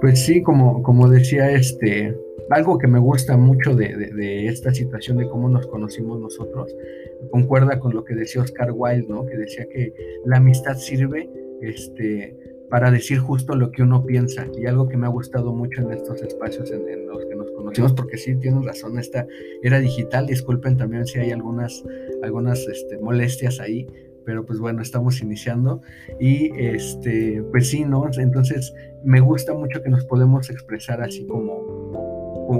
Pues 0.00 0.24
sí, 0.24 0.42
como, 0.42 0.82
como 0.82 1.08
decía 1.08 1.50
este, 1.50 2.16
algo 2.50 2.78
que 2.78 2.86
me 2.86 2.98
gusta 2.98 3.36
mucho 3.36 3.74
de, 3.74 4.46
esta 4.46 4.74
situación 4.74 5.18
de 5.18 5.28
cómo 5.28 5.48
nos 5.48 5.66
conocimos 5.66 6.20
nosotros, 6.20 6.74
concuerda 7.30 7.78
con 7.78 7.94
lo 7.94 8.04
que 8.04 8.14
decía 8.14 8.42
Oscar 8.42 8.72
Wilde, 8.74 9.06
¿no? 9.08 9.24
Que 9.24 9.36
decía 9.36 9.66
que 9.68 9.94
la 10.24 10.38
amistad 10.38 10.76
sirve 10.76 11.30
este, 11.62 12.36
para 12.68 12.90
decir 12.90 13.18
justo 13.18 13.54
lo 13.54 13.70
que 13.70 13.82
uno 13.82 14.04
piensa. 14.04 14.46
Y 14.58 14.66
algo 14.66 14.88
que 14.88 14.96
me 14.96 15.06
ha 15.06 15.10
gustado 15.10 15.52
mucho 15.52 15.82
en 15.82 15.92
estos 15.92 16.22
espacios 16.22 16.70
en, 16.70 17.06
los 17.06 17.24
que 17.26 17.34
nos 17.34 17.50
conocimos, 17.52 17.92
porque 17.92 18.16
sí, 18.16 18.34
tienen 18.36 18.64
razón, 18.64 18.98
esta 18.98 19.26
era 19.62 19.78
digital, 19.78 20.26
disculpen 20.26 20.76
también 20.76 21.06
si 21.06 21.18
hay 21.18 21.30
algunas, 21.32 21.84
algunas 22.22 22.66
este, 22.66 22.98
molestias 22.98 23.60
ahí, 23.60 23.86
pero 24.24 24.44
pues 24.46 24.58
bueno, 24.60 24.82
estamos 24.82 25.20
iniciando 25.22 25.82
y 26.18 26.50
este, 26.56 27.42
pues 27.50 27.68
sí, 27.68 27.84
¿no? 27.84 28.08
Entonces 28.16 28.72
me 29.04 29.20
gusta 29.20 29.54
mucho 29.54 29.82
que 29.82 29.90
nos 29.90 30.04
podemos 30.04 30.50
expresar 30.50 31.02
así 31.02 31.26
como, 31.26 31.99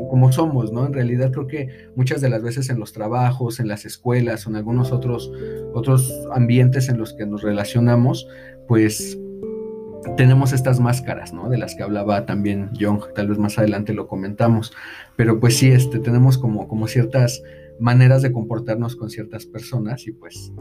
como, 0.09 0.33
somos, 0.33 0.73
¿no? 0.73 0.87
En 0.87 0.93
realidad 0.93 1.33
creo 1.33 1.47
que 1.47 1.91
muchas 1.97 2.21
de 2.21 2.29
las 2.29 2.43
veces 2.43 2.71
en 2.71 2.79
los 2.79 2.93
trabajos, 2.93 3.61
en 3.61 3.69
las 3.69 3.85
escuelas 3.85 4.47
o 4.47 4.51
en 4.51 4.57
algunos 4.57 4.93
otros, 4.93 5.33
otros 5.75 6.13
ambientes 6.33 6.89
en 6.89 6.99
los 6.99 7.13
que 7.15 7.27
nos 7.27 7.43
relacionamos, 7.43 8.29
pues 8.69 9.19
tenemos 10.17 10.53
estas 10.53 10.81
máscaras, 10.81 11.33
¿no? 11.33 11.49
De 11.49 11.59
las 11.59 11.75
que 11.75 11.83
hablaba 11.83 12.25
también 12.27 12.71
Young, 12.75 13.03
tal 13.15 13.29
vez 13.29 13.39
más 13.39 13.59
adelante 13.59 13.93
lo 13.93 14.07
comentamos, 14.07 14.73
pero 15.17 15.41
pues 15.41 15.57
sí, 15.57 15.71
este, 15.71 15.99
tenemos 15.99 16.39
como, 16.39 16.69
como 16.69 16.87
ciertas 16.87 17.43
maneras 17.79 18.23
de 18.23 18.33
comportarnos 18.33 18.97
con 18.97 19.11
ciertas 19.11 19.47
personas 19.47 20.07
y 20.07 20.13
pues 20.13 20.53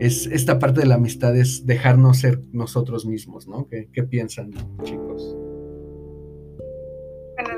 es 0.00 0.26
esta 0.26 0.58
parte 0.58 0.80
de 0.80 0.86
la 0.86 0.96
amistad 0.96 1.36
es 1.36 1.64
dejarnos 1.66 2.18
ser 2.18 2.42
nosotros 2.52 3.06
mismos, 3.06 3.46
¿no? 3.46 3.68
¿Qué, 3.68 3.88
qué 3.92 4.02
piensan, 4.02 4.50
chicos? 4.82 5.36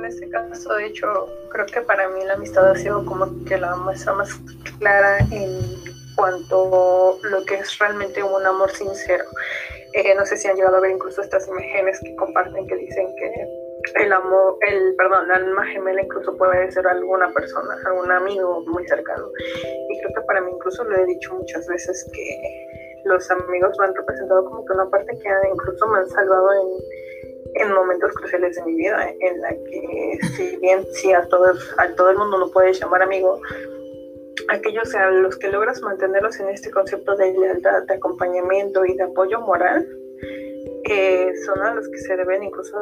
En 0.05 0.13
este 0.13 0.29
caso, 0.29 0.75
de 0.75 0.87
hecho, 0.87 1.07
creo 1.51 1.67
que 1.67 1.81
para 1.81 2.09
mí 2.11 2.25
la 2.25 2.35
amistad 2.35 2.71
ha 2.71 2.77
sido 2.77 3.05
como 3.05 3.27
que 3.45 3.57
la 3.57 3.75
muestra 3.77 4.13
más 4.13 4.31
clara 4.79 5.19
en 5.31 5.61
cuanto 6.15 7.19
a 7.25 7.29
lo 7.29 7.45
que 7.45 7.55
es 7.57 7.79
realmente 7.79 8.23
un 8.23 8.45
amor 8.45 8.71
sincero. 8.71 9.25
Eh, 9.95 10.15
no 10.15 10.27
sé 10.27 10.37
si 10.37 10.49
han 10.49 10.57
llegado 10.57 10.77
a 10.77 10.81
ver 10.81 10.91
incluso 10.91 11.23
estas 11.23 11.47
imágenes 11.49 12.01
que 12.01 12.15
comparten 12.17 12.67
que 12.67 12.77
dicen 12.77 13.07
que 13.17 14.03
el 14.03 14.13
amor, 14.13 14.59
el 14.69 14.95
perdón, 14.97 15.29
la 15.29 15.37
alma 15.37 15.65
gemela 15.67 16.03
incluso 16.03 16.37
puede 16.37 16.71
ser 16.73 16.87
alguna 16.87 17.33
persona, 17.33 17.77
algún 17.87 18.11
amigo 18.11 18.63
muy 18.67 18.87
cercano. 18.89 19.27
Y 19.89 20.01
creo 20.01 20.15
que 20.15 20.27
para 20.27 20.41
mí 20.41 20.51
incluso 20.53 20.85
lo 20.85 20.97
he 20.97 21.07
dicho 21.07 21.35
muchas 21.35 21.67
veces 21.67 22.11
que 22.13 23.01
los 23.05 23.31
amigos 23.31 23.77
me 23.79 23.87
han 23.87 23.95
representado 23.95 24.45
como 24.45 24.65
que 24.65 24.73
una 24.73 24.91
parte 24.91 25.19
que 25.19 25.29
incluso 25.53 25.87
me 25.87 25.99
han 25.99 26.09
salvado 26.09 26.53
en 26.53 27.04
en 27.55 27.73
momentos 27.73 28.13
cruciales 28.13 28.57
de 28.57 28.65
mi 28.65 28.75
vida, 28.75 29.09
en 29.21 29.41
la 29.41 29.51
que 29.51 30.19
si 30.37 30.57
bien 30.57 30.85
si 30.93 31.13
a 31.13 31.23
todo, 31.29 31.53
a 31.79 31.89
todo 31.95 32.11
el 32.11 32.19
mundo 32.19 32.39
lo 32.39 32.51
puedes 32.51 32.81
llamar 32.81 33.03
amigo, 33.03 33.41
aquellos 34.49 34.95
a 34.95 35.11
los 35.11 35.37
que 35.39 35.49
logras 35.49 35.81
mantenerlos 35.83 36.39
en 36.41 36.49
este 36.49 36.71
concepto 36.71 37.17
de 37.17 37.33
lealtad, 37.33 37.85
de 37.85 37.95
acompañamiento 37.95 38.85
y 38.85 38.95
de 38.97 39.05
apoyo 39.05 39.41
moral, 39.41 39.87
eh, 40.87 41.33
son 41.47 41.63
a 41.63 41.75
los 41.75 41.89
que 41.89 41.99
se 41.99 42.17
deben 42.17 42.43
incluso 42.43 42.77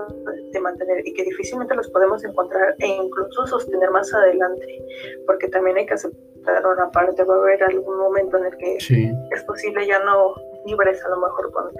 de 0.52 0.60
mantener 0.60 1.06
y 1.06 1.14
que 1.14 1.22
difícilmente 1.22 1.74
los 1.74 1.88
podemos 1.90 2.24
encontrar 2.24 2.74
e 2.80 2.86
incluso 2.88 3.46
sostener 3.46 3.90
más 3.90 4.12
adelante, 4.12 4.84
porque 5.26 5.48
también 5.48 5.76
hay 5.76 5.86
que 5.86 5.94
aceptar 5.94 6.66
una 6.66 6.90
parte, 6.90 7.22
va 7.22 7.36
a 7.36 7.38
haber 7.38 7.62
algún 7.62 7.98
momento 7.98 8.38
en 8.38 8.46
el 8.46 8.56
que 8.56 8.76
es 8.76 9.44
posible 9.44 9.86
ya 9.86 10.00
no 10.00 10.34
vibres 10.64 11.04
a 11.04 11.08
lo 11.08 11.16
mejor 11.18 11.50
con 11.52 11.70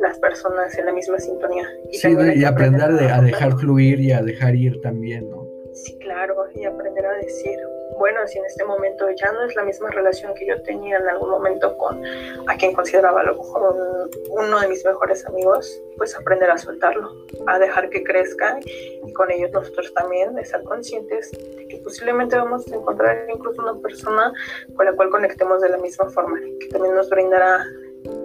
las 0.00 0.18
personas 0.18 0.76
en 0.78 0.86
la 0.86 0.92
misma 0.92 1.18
sintonía. 1.18 1.68
Y 1.90 1.98
sí, 1.98 2.16
y 2.36 2.44
aprender 2.44 2.90
a 2.90 3.20
dejar 3.20 3.58
fluir 3.58 4.00
y 4.00 4.12
a 4.12 4.22
dejar 4.22 4.54
ir 4.54 4.80
también, 4.80 5.28
¿no? 5.30 5.46
Sí, 5.74 5.96
claro, 5.98 6.34
y 6.54 6.64
aprender 6.64 7.06
a 7.06 7.12
decir, 7.14 7.58
bueno, 7.98 8.20
si 8.26 8.38
en 8.38 8.44
este 8.44 8.64
momento 8.64 9.06
ya 9.10 9.32
no 9.32 9.42
es 9.44 9.54
la 9.56 9.64
misma 9.64 9.90
relación 9.90 10.32
que 10.34 10.46
yo 10.46 10.60
tenía 10.62 10.98
en 10.98 11.08
algún 11.08 11.30
momento 11.30 11.76
con 11.76 12.02
a 12.46 12.56
quien 12.56 12.72
consideraba 12.72 13.20
a 13.20 13.24
lo 13.24 13.36
mejor 13.36 14.08
uno 14.30 14.60
de 14.60 14.68
mis 14.68 14.84
mejores 14.84 15.26
amigos, 15.26 15.80
pues 15.96 16.16
aprender 16.16 16.50
a 16.50 16.58
soltarlo, 16.58 17.10
a 17.46 17.58
dejar 17.58 17.90
que 17.90 18.02
crezca 18.04 18.58
y 19.04 19.12
con 19.12 19.30
ellos 19.30 19.50
nosotros 19.52 19.92
también 19.94 20.38
estar 20.38 20.62
conscientes 20.62 21.30
de 21.32 21.66
que 21.68 21.78
posiblemente 21.78 22.36
vamos 22.36 22.70
a 22.70 22.76
encontrar 22.76 23.26
incluso 23.32 23.62
una 23.62 23.80
persona 23.80 24.32
con 24.76 24.86
la 24.86 24.92
cual 24.92 25.10
conectemos 25.10 25.60
de 25.60 25.68
la 25.68 25.78
misma 25.78 26.08
forma, 26.10 26.38
que 26.60 26.68
también 26.68 26.94
nos 26.94 27.10
brindará 27.10 27.64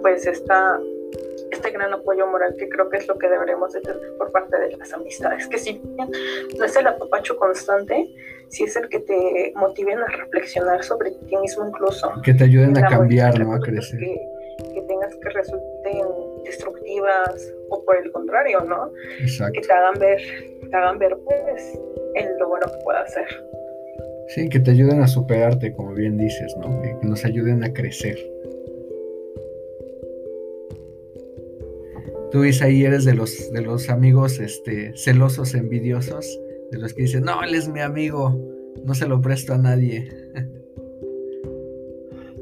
pues 0.02 0.26
esta 0.26 0.78
este 1.50 1.70
gran 1.70 1.92
apoyo 1.92 2.26
moral 2.26 2.54
que 2.58 2.68
creo 2.68 2.88
que 2.88 2.98
es 2.98 3.08
lo 3.08 3.16
que 3.18 3.28
deberemos 3.28 3.72
de 3.72 3.80
tener 3.80 4.16
por 4.18 4.32
parte 4.32 4.58
de 4.58 4.76
las 4.76 4.92
amistades, 4.92 5.46
que 5.46 5.58
si 5.58 5.78
bien 5.78 6.10
no 6.58 6.64
es 6.64 6.76
el 6.76 6.86
apapacho 6.86 7.36
constante, 7.36 8.08
si 8.48 8.64
es 8.64 8.76
el 8.76 8.88
que 8.88 9.00
te 9.00 9.52
motiven 9.56 9.98
a 9.98 10.06
reflexionar 10.06 10.82
sobre 10.82 11.12
ti 11.12 11.36
mismo 11.36 11.68
incluso. 11.68 12.12
Que 12.22 12.34
te 12.34 12.44
ayuden 12.44 12.76
a 12.76 12.88
cambiar, 12.88 13.38
¿no? 13.38 13.54
A 13.54 13.60
crecer. 13.60 13.98
Que, 13.98 14.20
que, 14.74 14.82
tengas 14.82 15.14
que 15.16 15.28
resulten 15.30 16.02
destructivas 16.44 17.54
o 17.70 17.84
por 17.84 17.96
el 17.96 18.10
contrario, 18.12 18.60
¿no? 18.60 18.90
Exacto. 19.20 19.52
Que 19.54 19.66
te 19.66 19.72
hagan 19.72 19.94
ver, 19.98 20.20
te 20.70 20.76
hagan 20.76 20.98
ver 20.98 21.16
pues 21.24 21.78
en 22.14 22.38
lo 22.38 22.48
bueno 22.48 22.66
que 22.66 22.84
puedas 22.84 23.10
hacer. 23.10 23.26
Sí, 24.28 24.48
que 24.48 24.58
te 24.58 24.70
ayuden 24.70 25.02
a 25.02 25.06
superarte, 25.06 25.72
como 25.74 25.92
bien 25.92 26.16
dices, 26.16 26.56
¿no? 26.56 26.80
Que 26.80 26.96
nos 27.02 27.24
ayuden 27.24 27.62
a 27.62 27.72
crecer. 27.72 28.33
Tú, 32.34 32.42
ahí 32.42 32.82
eres 32.82 33.04
de 33.04 33.14
los, 33.14 33.52
de 33.52 33.62
los 33.62 33.88
amigos 33.88 34.40
este, 34.40 34.92
celosos, 34.96 35.54
envidiosos, 35.54 36.26
de 36.72 36.80
los 36.80 36.92
que 36.92 37.02
dicen, 37.02 37.22
no, 37.22 37.40
él 37.44 37.54
es 37.54 37.68
mi 37.68 37.78
amigo, 37.78 38.36
no 38.82 38.92
se 38.92 39.06
lo 39.06 39.20
presto 39.20 39.52
a 39.52 39.58
nadie. 39.58 40.10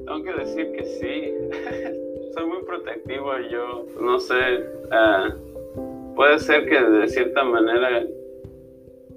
Tengo 0.06 0.22
que 0.24 0.32
decir 0.32 0.72
que 0.72 0.82
sí, 0.82 1.34
soy 2.34 2.46
muy 2.46 2.62
protectivo 2.64 3.32
yo, 3.50 3.84
no 4.00 4.18
sé, 4.18 4.64
ah, 4.92 5.36
puede 6.16 6.38
ser 6.38 6.66
que 6.70 6.82
de 6.82 7.08
cierta 7.08 7.44
manera 7.44 8.06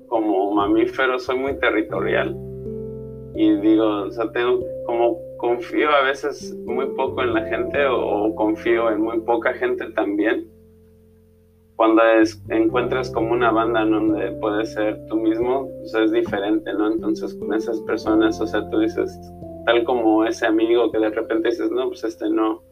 como 0.09 0.51
mamífero 0.55 1.17
soy 1.19 1.37
muy 1.37 1.57
territorial. 1.57 2.35
Y 3.33 3.55
digo, 3.61 4.07
o 4.07 4.11
sea, 4.11 4.29
tengo 4.33 4.59
como 4.85 5.17
confío 5.37 5.89
a 5.89 6.01
veces 6.01 6.53
muy 6.65 6.87
poco 6.97 7.21
en 7.21 7.33
la 7.33 7.45
gente 7.45 7.77
o 7.85 8.35
confío 8.35 8.91
en 8.91 8.99
muy 8.99 9.21
poca 9.21 9.53
gente 9.53 9.89
también 9.91 10.53
cuando 11.75 12.01
es, 12.03 12.41
encuentras 12.49 13.11
como 13.11 13.33
una 13.33 13.51
banda 13.51 13.81
en 13.81 13.91
donde 13.91 14.31
puedes 14.39 14.73
ser 14.73 15.05
tú 15.07 15.17
mismo, 15.17 15.69
pues 15.79 15.93
es 15.95 16.11
diferente, 16.11 16.73
¿no? 16.73 16.91
Entonces 16.91 17.33
con 17.35 17.53
esas 17.53 17.79
personas, 17.81 18.39
o 18.39 18.47
sea, 18.47 18.69
tú 18.69 18.79
dices, 18.79 19.19
tal 19.65 19.83
como 19.83 20.25
ese 20.25 20.45
amigo 20.45 20.91
que 20.91 20.99
de 20.99 21.09
repente 21.09 21.49
dices, 21.49 21.71
no, 21.71 21.89
pues 21.89 22.03
este 22.03 22.29
no, 22.29 22.63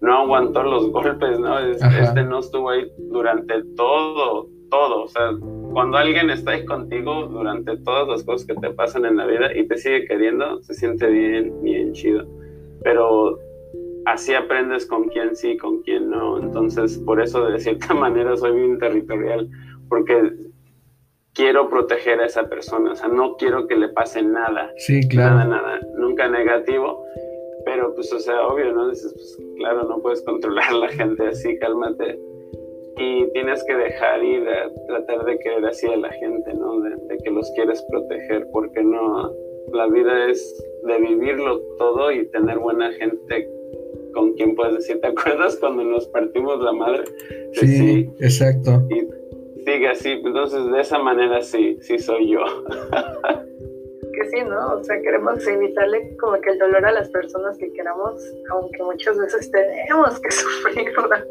no 0.00 0.14
aguantó 0.14 0.62
los 0.62 0.90
golpes, 0.90 1.38
¿no? 1.38 1.58
este 1.58 2.22
no 2.24 2.40
estuvo 2.40 2.70
ahí 2.70 2.90
durante 3.10 3.62
todo, 3.76 4.48
todo, 4.70 5.04
o 5.04 5.08
sea, 5.08 5.32
cuando 5.72 5.96
alguien 5.96 6.30
está 6.30 6.52
ahí 6.52 6.64
contigo 6.64 7.26
durante 7.26 7.76
todas 7.78 8.08
las 8.08 8.24
cosas 8.24 8.46
que 8.46 8.54
te 8.54 8.70
pasan 8.70 9.04
en 9.06 9.16
la 9.16 9.26
vida 9.26 9.56
y 9.56 9.66
te 9.66 9.78
sigue 9.78 10.06
queriendo, 10.06 10.62
se 10.62 10.74
siente 10.74 11.06
bien, 11.06 11.62
bien 11.62 11.92
chido. 11.92 12.26
Pero 12.82 13.38
así 14.06 14.34
aprendes 14.34 14.86
con 14.86 15.08
quién 15.08 15.34
sí, 15.36 15.56
con 15.56 15.82
quién 15.82 16.10
no. 16.10 16.38
Entonces, 16.38 16.98
por 16.98 17.20
eso 17.20 17.46
de 17.46 17.58
cierta 17.58 17.94
manera 17.94 18.36
soy 18.36 18.54
bien 18.54 18.78
territorial, 18.78 19.48
porque 19.88 20.32
quiero 21.34 21.68
proteger 21.68 22.20
a 22.20 22.26
esa 22.26 22.48
persona, 22.48 22.92
o 22.92 22.96
sea, 22.96 23.08
no 23.08 23.36
quiero 23.36 23.66
que 23.66 23.76
le 23.76 23.88
pase 23.88 24.22
nada. 24.22 24.70
Sí, 24.76 25.06
claro. 25.08 25.36
Nada, 25.36 25.62
nada, 25.62 25.80
nunca 25.96 26.28
negativo, 26.28 27.04
pero 27.64 27.94
pues, 27.94 28.12
o 28.12 28.18
sea, 28.18 28.46
obvio, 28.46 28.72
¿no? 28.72 28.88
Dices, 28.88 29.12
pues, 29.14 29.38
claro, 29.56 29.84
no 29.84 30.00
puedes 30.00 30.22
controlar 30.22 30.68
a 30.68 30.74
la 30.74 30.88
gente 30.88 31.26
así, 31.26 31.58
cálmate. 31.58 32.18
Y 32.96 33.24
tienes 33.32 33.64
que 33.64 33.74
dejar 33.74 34.22
ir 34.22 34.46
a 34.46 34.70
tratar 34.86 35.24
de 35.24 35.38
querer 35.38 35.64
así 35.64 35.86
a 35.86 35.96
la 35.96 36.10
gente, 36.12 36.52
¿no? 36.52 36.80
De, 36.80 36.90
de 36.90 37.16
que 37.24 37.30
los 37.30 37.50
quieres 37.52 37.82
proteger, 37.90 38.46
porque 38.52 38.82
no, 38.82 39.32
la 39.72 39.86
vida 39.86 40.26
es 40.28 40.64
de 40.84 40.98
vivirlo 40.98 41.60
todo 41.78 42.10
y 42.12 42.26
tener 42.30 42.58
buena 42.58 42.90
gente 42.92 43.48
con 44.12 44.34
quien 44.34 44.54
puedes 44.54 44.74
decir, 44.74 45.00
¿te 45.00 45.06
acuerdas 45.08 45.56
cuando 45.56 45.84
nos 45.84 46.06
partimos 46.08 46.60
la 46.62 46.72
madre? 46.72 47.04
Sí, 47.52 48.10
exacto. 48.20 48.86
Y 48.90 49.08
sigue 49.64 49.88
así, 49.88 50.10
entonces 50.24 50.70
de 50.70 50.80
esa 50.80 50.98
manera 50.98 51.42
sí, 51.42 51.78
sí 51.80 51.98
soy 51.98 52.30
yo. 52.30 52.40
que 54.12 54.28
sí, 54.30 54.44
¿no? 54.48 54.74
O 54.74 54.84
sea, 54.84 55.00
queremos 55.00 55.46
evitarle 55.46 56.16
como 56.18 56.40
que 56.40 56.50
el 56.50 56.58
dolor 56.58 56.84
a 56.84 56.92
las 56.92 57.08
personas 57.10 57.56
que 57.58 57.72
queramos, 57.72 58.20
aunque 58.50 58.82
muchas 58.82 59.16
veces 59.18 59.50
tenemos 59.50 60.20
que 60.20 60.30
sufrir, 60.30 60.90
¿verdad? 60.96 61.24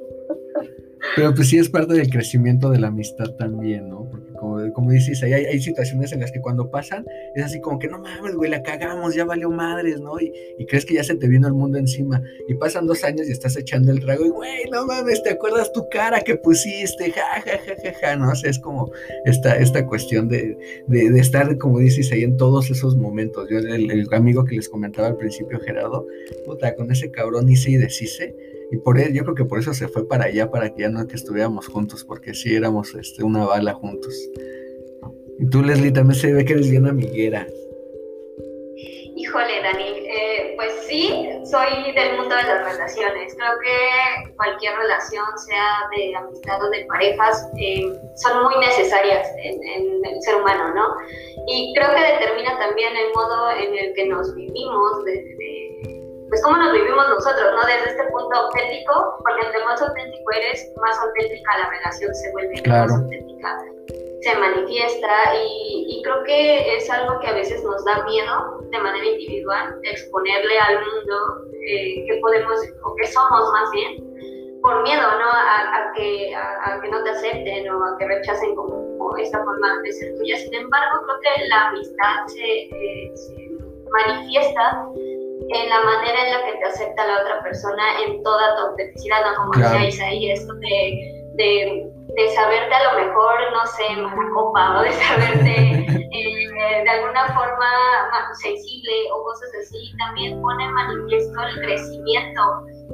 Pero 1.16 1.34
pues 1.34 1.50
sí 1.50 1.58
es 1.58 1.70
parte 1.70 1.94
del 1.94 2.10
crecimiento 2.10 2.70
de 2.70 2.80
la 2.80 2.88
amistad 2.88 3.36
también, 3.38 3.90
¿no? 3.90 4.09
Como, 4.40 4.72
como 4.74 4.92
dices, 4.92 5.22
hay, 5.24 5.34
hay 5.34 5.60
situaciones 5.60 6.12
en 6.12 6.22
las 6.22 6.32
que 6.32 6.42
cuando 6.42 6.70
pasan 6.70 7.06
es 7.36 7.44
así 7.44 7.60
como 7.60 7.80
que 7.80 7.88
no 7.88 8.00
mames, 8.00 8.36
güey, 8.36 8.50
la 8.50 8.64
cagamos, 8.64 9.16
ya 9.16 9.26
valió 9.26 9.50
madres, 9.50 10.00
¿no? 10.00 10.20
Y, 10.20 10.32
crees 10.68 10.86
que 10.86 10.94
ya 10.94 11.04
se 11.04 11.16
te 11.16 11.28
vino 11.28 11.48
el 11.48 11.54
mundo 11.54 11.78
encima. 11.78 12.22
Y 12.48 12.54
pasan 12.56 12.86
dos 12.86 13.04
años 13.04 13.28
y 13.28 13.32
estás 13.32 13.58
echando 13.58 13.92
el 13.92 14.00
trago 14.00 14.26
y, 14.26 14.30
güey, 14.30 14.70
no 14.72 14.86
mames, 14.86 15.24
¿te 15.24 15.32
acuerdas 15.32 15.72
tu 15.74 15.88
cara 15.90 16.22
que 16.22 16.36
pusiste? 16.36 17.12
Ja, 17.12 17.42
ja, 17.42 17.60
ja, 17.66 17.74
ja, 17.84 17.94
ja, 18.00 18.16
¿no? 18.16 18.30
O 18.30 18.34
es 18.34 18.60
como 18.60 18.92
esta, 19.26 19.58
esta 19.58 19.86
cuestión 19.86 20.30
de, 20.30 20.58
de, 20.88 21.20
estar, 21.20 21.58
como 21.58 21.80
dices, 21.80 22.12
ahí 22.12 22.24
en 22.24 22.38
todos 22.38 22.70
esos 22.70 22.96
momentos. 22.96 23.50
Yo, 23.50 23.58
el, 23.58 23.92
el 23.92 24.08
amigo 24.14 24.46
que 24.46 24.56
les 24.56 24.70
comentaba 24.70 25.08
al 25.08 25.18
principio, 25.18 25.60
Gerardo, 25.60 26.06
puta, 26.46 26.76
con 26.76 26.92
ese 26.92 27.12
cabrón 27.12 27.50
hice 27.50 27.72
y 27.72 27.78
deshice 27.78 28.36
y 28.72 28.78
por 28.78 29.00
él, 29.00 29.14
yo 29.14 29.24
creo 29.24 29.36
que 29.36 29.46
por 29.46 29.60
eso 29.60 29.74
se 29.74 29.88
fue 29.88 30.08
para 30.08 30.26
allá, 30.26 30.52
para 30.52 30.74
que 30.74 30.84
ya 30.84 30.90
no 30.90 31.08
que 31.08 31.16
estuviéramos 31.16 31.68
juntos, 31.68 32.04
porque 32.04 32.34
sí 32.34 32.56
éramos 32.56 32.94
este, 32.94 33.24
una 33.24 33.46
bala 33.46 33.74
juntos. 33.74 34.14
Y 35.40 35.50
tú, 35.50 35.64
Leslie, 35.64 35.92
también 35.92 36.20
se 36.20 36.34
ve 36.34 36.46
que 36.46 36.54
eres 36.54 36.70
bien 36.70 36.86
amiguera. 36.86 37.48
Híjole, 39.16 39.62
Dani, 39.62 39.84
eh, 39.84 40.54
pues 40.56 40.72
sí, 40.88 41.30
soy 41.50 41.92
del 41.94 42.18
mundo 42.18 42.36
de 42.36 42.44
las 42.44 42.74
relaciones. 42.74 43.36
Creo 43.36 43.52
que 43.60 44.34
cualquier 44.36 44.76
relación, 44.76 45.26
sea 45.48 45.90
de 45.96 46.16
amistad 46.16 46.64
o 46.64 46.70
de 46.70 46.86
parejas, 46.86 47.50
eh, 47.58 47.92
son 48.16 48.44
muy 48.44 48.56
necesarias 48.60 49.28
en, 49.44 49.60
el 50.06 50.22
ser 50.22 50.36
humano, 50.36 50.74
¿no? 50.74 50.96
Y 51.48 51.74
creo 51.76 51.90
que 51.96 52.02
determina 52.02 52.58
también 52.60 52.96
el 52.96 53.14
modo 53.14 53.52
en 53.52 53.78
el 53.78 53.94
que 53.94 54.06
nos 54.08 54.34
vivimos, 54.36 55.06
de 55.06 55.36
pues 56.30 56.44
cómo 56.44 56.58
nos 56.58 56.74
vivimos 56.74 57.10
nosotros, 57.10 57.54
¿no? 57.54 57.66
Desde 57.66 57.90
este 57.90 58.04
punto 58.12 58.36
auténtico, 58.36 59.18
porque 59.26 59.46
entre 59.46 59.66
más 59.66 59.82
auténtico 59.82 60.32
eres, 60.32 60.72
más 60.82 61.00
auténtica 61.02 61.58
la 61.58 61.70
relación 61.70 62.14
se 62.14 62.32
vuelve, 62.32 62.62
más 62.68 62.92
auténtica 62.92 63.58
se 64.22 64.36
manifiesta 64.38 65.34
y, 65.34 65.86
y, 65.88 66.02
creo 66.04 66.24
que 66.24 66.76
es 66.76 66.90
algo 66.90 67.20
que 67.20 67.28
a 67.28 67.34
veces 67.34 67.64
nos 67.64 67.84
da 67.86 68.04
miedo 68.04 68.60
de 68.70 68.80
manera 68.80 69.06
individual, 69.06 69.80
exponerle 69.84 70.60
al 70.60 70.76
mundo 70.76 71.48
eh, 71.66 72.06
que 72.06 72.20
podemos 72.22 72.60
o 72.84 72.96
que 72.96 73.08
somos 73.08 73.52
más 73.54 73.72
bien, 73.72 74.62
por 74.62 74.84
miedo 74.84 75.02
¿no? 75.02 75.30
a, 75.32 75.92
que, 75.96 76.36
a, 76.36 76.82
que 76.82 76.90
no 76.90 77.02
te 77.04 77.12
acepten 77.12 77.70
o 77.70 77.84
a 77.86 77.98
que 77.98 78.08
rechacen 78.08 78.56
como, 78.56 78.90
esta 79.18 79.44
forma 79.44 79.82
de 79.84 79.92
ser 79.92 80.16
tuya. 80.18 80.38
Sin 80.38 80.54
embargo, 80.54 81.02
creo 81.06 81.20
que 81.36 81.48
la 81.48 81.68
amistad 81.70 82.26
se, 82.28 82.44
eh, 82.44 83.12
se 83.16 83.50
manifiesta 83.90 84.88
en 85.50 85.70
la 85.70 85.82
manera 85.82 86.26
en 86.26 86.32
la 86.32 86.46
que 86.46 86.58
te 86.60 86.66
acepta 86.66 87.08
la 87.08 87.22
otra 87.22 87.42
persona 87.42 87.84
en 88.06 88.22
toda 88.24 88.56
tu 88.56 88.62
autenticidad, 88.68 89.18
¿no? 89.26 89.36
Como 89.36 89.64
decía 89.64 89.88
Isaí, 89.88 90.32
esto 90.32 90.54
de, 90.56 91.26
de, 91.34 91.92
de, 92.16 92.30
saberte 92.30 92.74
a 92.74 92.94
lo 92.94 93.00
mejor, 93.00 93.36
no 93.52 93.66
sé, 93.66 93.96
mala 93.96 94.30
copa, 94.34 94.80
o 94.80 94.84
de 94.84 94.92
saberte 94.92 96.10
eh, 96.14 96.84
de 96.84 96.90
alguna 96.90 97.28
forma 97.34 97.68
sensible 98.42 98.92
o 99.14 99.24
cosas 99.24 99.50
así, 99.62 99.92
también 99.98 100.40
pone 100.42 100.68
manifiesto 100.70 101.42
el 101.42 101.62
crecimiento 101.62 102.42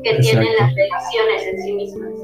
que 0.03 0.15
tienen 0.15 0.53
las 0.57 0.73
relaciones 0.73 1.47
en 1.47 1.61
sí 1.61 1.73
mismas. 1.73 2.14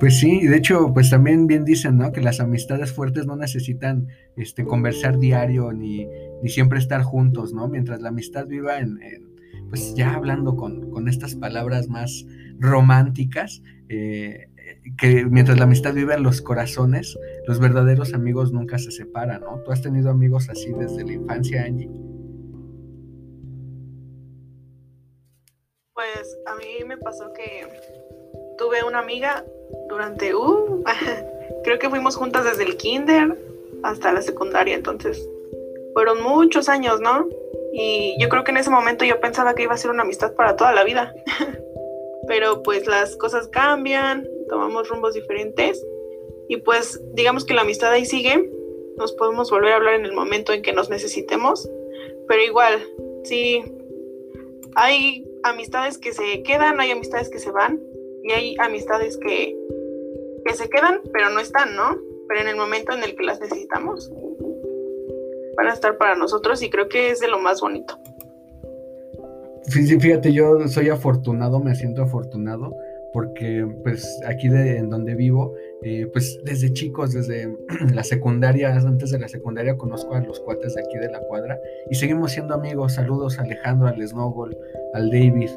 Pues 0.00 0.18
sí, 0.18 0.46
de 0.46 0.56
hecho, 0.56 0.94
pues 0.94 1.10
también 1.10 1.46
bien 1.46 1.66
dicen, 1.66 1.98
¿no? 1.98 2.10
Que 2.10 2.22
las 2.22 2.40
amistades 2.40 2.90
fuertes 2.90 3.26
no 3.26 3.36
necesitan 3.36 4.08
este, 4.34 4.64
conversar 4.64 5.18
diario 5.18 5.74
ni, 5.74 6.08
ni 6.42 6.48
siempre 6.48 6.78
estar 6.78 7.02
juntos, 7.02 7.52
¿no? 7.52 7.68
Mientras 7.68 8.00
la 8.00 8.08
amistad 8.08 8.46
viva 8.46 8.78
en, 8.78 8.98
pues 9.68 9.94
ya 9.94 10.14
hablando 10.14 10.56
con, 10.56 11.06
estas 11.06 11.34
palabras 11.34 11.88
más 11.88 12.24
románticas, 12.58 13.62
eh, 13.90 14.48
que 14.96 15.26
mientras 15.26 15.58
la 15.58 15.64
amistad 15.64 15.92
viva 15.92 16.14
en 16.14 16.22
los 16.22 16.40
corazones, 16.40 17.18
los 17.46 17.60
verdaderos 17.60 18.14
amigos 18.14 18.54
nunca 18.54 18.78
se 18.78 18.92
separan, 18.92 19.42
¿no? 19.42 19.60
¿Tú 19.64 19.70
has 19.70 19.82
tenido 19.82 20.08
amigos 20.08 20.48
así 20.48 20.72
desde 20.78 21.04
la 21.04 21.12
infancia, 21.12 21.64
Angie? 21.64 21.90
Pues 25.92 26.38
a 26.46 26.54
mí 26.54 26.86
me 26.88 26.96
pasó 26.96 27.30
que 27.34 27.68
tuve 28.56 28.82
una 28.82 29.00
amiga 29.00 29.44
durante, 29.88 30.34
uh, 30.34 30.82
creo 31.64 31.78
que 31.78 31.90
fuimos 31.90 32.16
juntas 32.16 32.44
desde 32.44 32.64
el 32.64 32.76
kinder 32.76 33.36
hasta 33.82 34.12
la 34.12 34.22
secundaria, 34.22 34.74
entonces 34.74 35.28
fueron 35.92 36.22
muchos 36.22 36.68
años, 36.68 37.00
¿no? 37.00 37.28
Y 37.72 38.16
yo 38.20 38.28
creo 38.28 38.44
que 38.44 38.50
en 38.50 38.56
ese 38.56 38.70
momento 38.70 39.04
yo 39.04 39.20
pensaba 39.20 39.54
que 39.54 39.62
iba 39.62 39.74
a 39.74 39.78
ser 39.78 39.90
una 39.90 40.02
amistad 40.02 40.34
para 40.34 40.56
toda 40.56 40.72
la 40.72 40.84
vida. 40.84 41.14
Pero 42.26 42.62
pues 42.62 42.86
las 42.86 43.16
cosas 43.16 43.48
cambian, 43.48 44.26
tomamos 44.48 44.88
rumbos 44.88 45.14
diferentes 45.14 45.84
y 46.48 46.58
pues 46.58 47.00
digamos 47.14 47.44
que 47.44 47.54
la 47.54 47.62
amistad 47.62 47.90
ahí 47.90 48.04
sigue. 48.04 48.50
Nos 48.96 49.12
podemos 49.12 49.50
volver 49.50 49.72
a 49.72 49.76
hablar 49.76 49.94
en 49.94 50.04
el 50.04 50.12
momento 50.12 50.52
en 50.52 50.62
que 50.62 50.72
nos 50.72 50.90
necesitemos. 50.90 51.68
Pero 52.28 52.42
igual, 52.42 52.84
sí, 53.24 53.64
hay 54.74 55.26
amistades 55.42 55.98
que 55.98 56.12
se 56.12 56.42
quedan, 56.42 56.80
hay 56.80 56.90
amistades 56.90 57.28
que 57.28 57.38
se 57.38 57.50
van 57.50 57.80
y 58.22 58.32
hay 58.32 58.56
amistades 58.58 59.16
que, 59.16 59.56
que 60.44 60.54
se 60.54 60.68
quedan, 60.68 61.00
pero 61.12 61.30
no 61.30 61.40
están, 61.40 61.76
¿no? 61.76 61.96
Pero 62.28 62.40
en 62.40 62.48
el 62.48 62.56
momento 62.56 62.92
en 62.92 63.02
el 63.02 63.16
que 63.16 63.24
las 63.24 63.40
necesitamos, 63.40 64.10
van 65.56 65.66
a 65.68 65.72
estar 65.72 65.98
para 65.98 66.16
nosotros 66.16 66.62
y 66.62 66.70
creo 66.70 66.88
que 66.88 67.10
es 67.10 67.20
de 67.20 67.28
lo 67.28 67.38
más 67.38 67.60
bonito. 67.60 67.98
Fíjate, 69.68 70.32
yo 70.32 70.66
soy 70.68 70.88
afortunado, 70.88 71.60
me 71.60 71.74
siento 71.74 72.02
afortunado 72.02 72.74
porque 73.12 73.66
pues 73.82 74.20
aquí 74.26 74.48
de, 74.48 74.78
en 74.78 74.90
donde 74.90 75.14
vivo, 75.14 75.54
eh, 75.82 76.06
pues 76.12 76.40
desde 76.44 76.72
chicos, 76.72 77.12
desde 77.12 77.54
la 77.94 78.04
secundaria, 78.04 78.74
antes 78.74 79.10
de 79.10 79.18
la 79.18 79.28
secundaria 79.28 79.76
conozco 79.76 80.14
a 80.14 80.20
los 80.20 80.40
cuates 80.40 80.74
de 80.74 80.82
aquí 80.82 80.98
de 80.98 81.10
la 81.10 81.20
cuadra 81.20 81.58
y 81.90 81.94
seguimos 81.94 82.32
siendo 82.32 82.54
amigos. 82.54 82.94
Saludos 82.94 83.38
a 83.38 83.42
Alejandro, 83.42 83.88
al 83.88 84.06
Snowball, 84.06 84.56
al 84.94 85.10
David, 85.10 85.50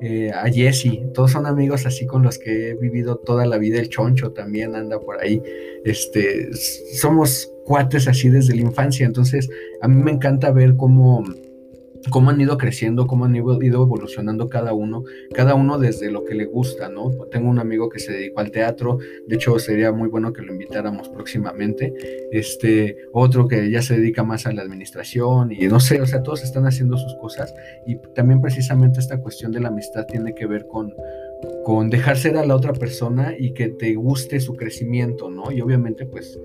eh, 0.00 0.30
a 0.30 0.46
Jesse, 0.50 1.02
todos 1.14 1.32
son 1.32 1.46
amigos 1.46 1.86
así 1.86 2.06
con 2.06 2.22
los 2.22 2.38
que 2.38 2.70
he 2.70 2.74
vivido 2.74 3.16
toda 3.16 3.46
la 3.46 3.58
vida. 3.58 3.78
El 3.78 3.88
Choncho 3.88 4.32
también 4.32 4.74
anda 4.74 5.00
por 5.00 5.20
ahí. 5.20 5.42
Este, 5.84 6.50
somos 6.54 7.52
cuates 7.64 8.06
así 8.06 8.28
desde 8.28 8.54
la 8.54 8.62
infancia, 8.62 9.06
entonces 9.06 9.48
a 9.80 9.88
mí 9.88 10.02
me 10.02 10.12
encanta 10.12 10.52
ver 10.52 10.76
cómo 10.76 11.24
cómo 12.10 12.30
han 12.30 12.40
ido 12.40 12.56
creciendo, 12.58 13.06
cómo 13.06 13.24
han 13.24 13.36
ido, 13.36 13.82
evolucionando 13.82 14.48
cada 14.48 14.72
uno, 14.72 15.04
cada 15.34 15.54
uno 15.54 15.78
desde 15.78 16.10
lo 16.10 16.24
que 16.24 16.34
le 16.34 16.46
gusta, 16.46 16.88
¿no? 16.88 17.10
Tengo 17.30 17.48
un 17.48 17.58
amigo 17.58 17.88
que 17.88 17.98
se 17.98 18.12
dedicó 18.12 18.40
al 18.40 18.50
teatro, 18.50 18.98
de 19.26 19.36
hecho 19.36 19.58
sería 19.58 19.92
muy 19.92 20.08
bueno 20.08 20.32
que 20.32 20.42
lo 20.42 20.52
invitáramos 20.52 21.08
próximamente, 21.08 21.92
este, 22.32 22.96
otro 23.12 23.48
que 23.48 23.70
ya 23.70 23.82
se 23.82 23.96
dedica 23.98 24.22
más 24.22 24.46
a 24.46 24.52
la 24.52 24.62
administración 24.62 25.52
y 25.52 25.66
no 25.68 25.80
sé, 25.80 26.00
o 26.00 26.06
sea, 26.06 26.22
todos 26.22 26.42
están 26.42 26.66
haciendo 26.66 26.96
sus 26.96 27.14
cosas 27.16 27.54
y 27.86 27.96
también 28.14 28.40
precisamente 28.40 29.00
esta 29.00 29.20
cuestión 29.20 29.52
de 29.52 29.60
la 29.60 29.68
amistad 29.68 30.06
tiene 30.06 30.34
que 30.34 30.46
ver 30.46 30.66
con, 30.66 30.94
con 31.64 31.90
dejar 31.90 32.16
ser 32.16 32.36
a 32.36 32.46
la 32.46 32.54
otra 32.54 32.72
persona 32.72 33.34
y 33.38 33.52
que 33.52 33.68
te 33.68 33.94
guste 33.94 34.40
su 34.40 34.54
crecimiento, 34.54 35.30
¿no? 35.30 35.50
Y 35.50 35.60
obviamente 35.60 36.06
pues 36.06 36.38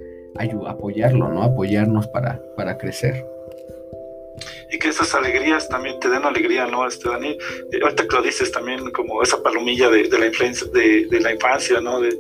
apoyarlo, 0.68 1.30
¿no? 1.30 1.44
Apoyarnos 1.44 2.08
para, 2.08 2.42
para 2.56 2.78
crecer 2.78 3.26
y 4.72 4.80
que 4.80 4.88
esas 4.88 5.14
alegrías 5.14 5.68
también 5.70 6.00
te 6.00 6.10
den 6.10 6.24
alegría, 6.24 6.66
¿no, 6.66 6.88
este 6.88 7.10
Dani? 7.10 7.38
Eh, 7.72 7.80
ahorita 7.84 8.08
que 8.08 8.16
lo 8.16 8.22
dices 8.22 8.52
también 8.52 8.90
como 8.92 9.22
esa 9.22 9.42
palomilla 9.44 9.90
de, 9.90 10.08
la, 10.08 10.26
influencia, 10.26 10.68
de, 10.72 11.20
la 11.22 11.34
infancia, 11.34 11.82
¿no? 11.82 12.00
De, 12.00 12.18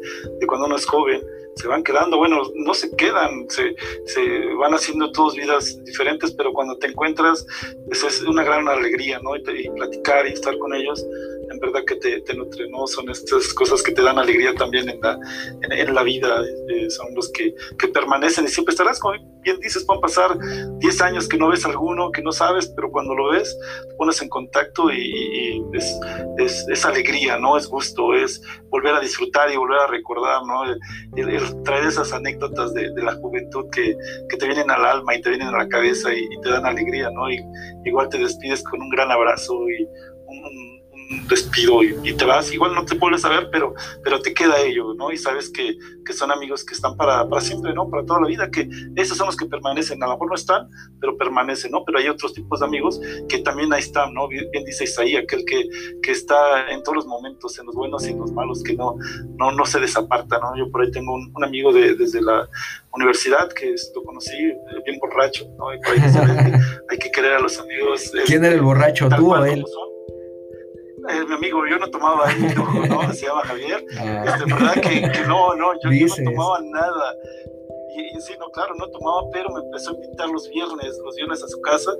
cuando 0.47 0.67
uno 0.67 0.75
es 0.75 0.85
joven, 0.85 1.21
se 1.55 1.67
van 1.67 1.83
quedando, 1.83 2.17
bueno, 2.17 2.43
no 2.55 2.73
se 2.73 2.93
quedan, 2.95 3.49
se, 3.49 3.75
se 4.05 4.53
van 4.55 4.73
haciendo 4.73 5.11
todas 5.11 5.35
vidas 5.35 5.83
diferentes, 5.83 6.31
pero 6.31 6.53
cuando 6.53 6.77
te 6.77 6.87
encuentras, 6.87 7.45
eso 7.89 8.07
es 8.07 8.21
una 8.23 8.43
gran 8.43 8.67
alegría, 8.67 9.19
¿no? 9.21 9.35
y 9.35 9.69
platicar 9.69 10.27
y 10.27 10.33
estar 10.33 10.57
con 10.57 10.73
ellos 10.73 11.05
en 11.51 11.59
verdad 11.59 11.81
que 11.85 11.95
te, 11.95 12.21
te 12.21 12.33
nutre, 12.33 12.69
¿no? 12.69 12.87
Son 12.87 13.09
estas 13.09 13.53
cosas 13.53 13.83
que 13.83 13.91
te 13.91 14.01
dan 14.01 14.17
alegría 14.17 14.53
también 14.55 14.89
en 14.89 14.99
la, 15.01 15.19
en, 15.61 15.93
la 15.93 16.03
vida, 16.03 16.43
eh, 16.69 16.89
son 16.89 17.13
los 17.13 17.29
que, 17.31 17.53
que, 17.77 17.87
permanecen 17.87 18.45
y 18.45 18.47
siempre 18.47 18.71
estarás, 18.71 18.99
como 18.99 19.15
bien 19.41 19.59
dices, 19.59 19.83
pueden 19.83 20.01
pasar 20.01 20.37
10 20.79 21.01
años 21.01 21.27
que 21.27 21.37
no 21.37 21.49
ves 21.49 21.65
alguno, 21.65 22.11
que 22.11 22.21
no 22.21 22.31
sabes, 22.31 22.67
pero 22.75 22.91
cuando 22.91 23.15
lo 23.15 23.31
ves, 23.31 23.57
te 23.89 23.95
pones 23.95 24.21
en 24.21 24.29
contacto 24.29 24.91
y, 24.91 25.61
es, 25.73 25.99
es, 26.37 26.65
es, 26.69 26.85
alegría, 26.85 27.37
¿no? 27.37 27.57
Es 27.57 27.67
gusto, 27.67 28.13
es 28.13 28.41
volver 28.69 28.95
a 28.95 28.99
disfrutar 28.99 29.51
y 29.51 29.57
volver 29.57 29.79
a 29.79 29.87
recordar, 29.87 30.41
¿no? 30.45 30.63
El, 30.63 31.63
traer 31.63 31.85
esas 31.85 32.13
anécdotas 32.13 32.73
de, 32.73 32.91
de 32.91 33.03
la 33.03 33.13
juventud 33.15 33.65
que, 33.71 33.95
que, 34.29 34.37
te 34.37 34.45
vienen 34.47 34.71
al 34.71 34.85
alma 34.85 35.15
y 35.15 35.21
te 35.21 35.29
vienen 35.29 35.49
a 35.49 35.57
la 35.57 35.67
cabeza 35.67 36.13
y, 36.13 36.27
te 36.41 36.49
dan 36.49 36.65
alegría, 36.65 37.09
¿no? 37.11 37.29
Y 37.29 37.39
igual 37.85 38.09
te 38.09 38.17
despides 38.17 38.63
con 38.63 38.81
un 38.81 38.89
gran 38.89 39.11
abrazo 39.11 39.53
y 39.69 39.87
un 40.27 40.80
despido 41.27 41.83
y, 41.83 42.13
te 42.13 42.25
vas, 42.25 42.51
igual 42.53 42.73
no 42.73 42.85
te 42.85 42.95
vuelves 42.95 43.25
a 43.25 43.29
ver, 43.29 43.49
pero, 43.51 43.73
pero 44.03 44.21
te 44.21 44.33
queda 44.33 44.59
ello, 44.59 44.93
¿no? 44.93 45.11
Y 45.11 45.17
sabes 45.17 45.49
que, 45.49 45.77
que 46.05 46.13
son 46.13 46.31
amigos 46.31 46.63
que 46.63 46.73
están 46.73 46.95
para, 46.95 47.27
para, 47.27 47.41
siempre, 47.41 47.73
¿no? 47.73 47.89
Para 47.89 48.05
toda 48.05 48.21
la 48.21 48.27
vida, 48.27 48.49
que 48.49 48.69
esos 48.95 49.17
son 49.17 49.27
los 49.27 49.35
que 49.35 49.45
permanecen, 49.45 50.01
a 50.03 50.07
lo 50.07 50.13
mejor 50.13 50.29
no 50.29 50.35
están, 50.35 50.69
pero 50.99 51.17
permanecen, 51.17 51.71
¿no? 51.71 51.83
Pero 51.85 51.99
hay 51.99 52.07
otros 52.07 52.33
tipos 52.33 52.59
de 52.59 52.65
amigos 52.65 52.99
que 53.27 53.39
también 53.39 53.73
ahí 53.73 53.81
están, 53.81 54.13
¿no? 54.13 54.27
Bien, 54.27 54.45
dice 54.65 54.85
Isaí, 54.85 55.15
aquel 55.15 55.43
que, 55.45 55.67
que 56.01 56.11
está 56.11 56.69
en 56.71 56.83
todos 56.83 56.97
los 56.97 57.07
momentos, 57.07 57.57
en 57.59 57.65
los 57.65 57.75
buenos 57.75 58.07
y 58.07 58.11
en 58.11 58.19
los 58.19 58.31
malos, 58.31 58.63
que 58.63 58.73
no, 58.73 58.95
no, 59.37 59.51
no 59.51 59.65
se 59.65 59.79
desaparta, 59.79 60.39
¿no? 60.39 60.57
Yo 60.57 60.71
por 60.71 60.81
ahí 60.81 60.91
tengo 60.91 61.13
un, 61.13 61.43
amigo 61.43 61.73
de, 61.73 61.95
desde 61.95 62.21
la 62.21 62.47
universidad 62.93 63.51
que 63.51 63.75
lo 63.95 64.03
conocí 64.03 64.35
eh, 64.35 64.55
bien 64.85 64.99
borracho, 64.99 65.47
¿no? 65.57 65.73
Y 65.73 65.79
por 65.79 65.93
ahí 65.93 65.99
hay 66.89 66.97
que 66.97 67.11
querer 67.11 67.33
a 67.33 67.39
los 67.39 67.59
amigos. 67.59 68.11
¿Quién 68.25 68.45
era 68.45 68.49
el 68.49 68.53
este, 68.53 68.65
borracho, 68.65 69.09
tú 69.09 69.33
o 69.33 69.45
él? 69.45 69.65
Eh, 71.09 71.25
mi 71.27 71.35
amigo, 71.35 71.65
yo 71.67 71.79
no 71.79 71.89
tomaba 71.89 72.27
ahí, 72.27 72.53
¿no? 72.55 73.13
Se 73.13 73.25
llama 73.25 73.41
Javier. 73.43 73.83
Ah. 73.97 74.23
Este, 74.25 74.53
verdad 74.53 74.73
que, 74.75 75.11
que, 75.11 75.27
no, 75.27 75.55
no, 75.55 75.73
yo, 75.81 75.89
no 75.89 76.31
tomaba 76.31 76.59
nada. 76.61 77.15
Y, 77.95 78.21
sí, 78.21 78.33
no, 78.39 78.49
claro, 78.49 78.75
no 78.75 78.87
tomaba, 78.87 79.29
pero 79.31 79.49
me 79.49 79.61
empezó 79.61 79.91
a 79.91 79.93
invitar 79.93 80.29
los 80.29 80.49
viernes, 80.49 80.97
los 81.03 81.15
viernes 81.15 81.43
a 81.43 81.47
su 81.47 81.59
casa, 81.61 81.91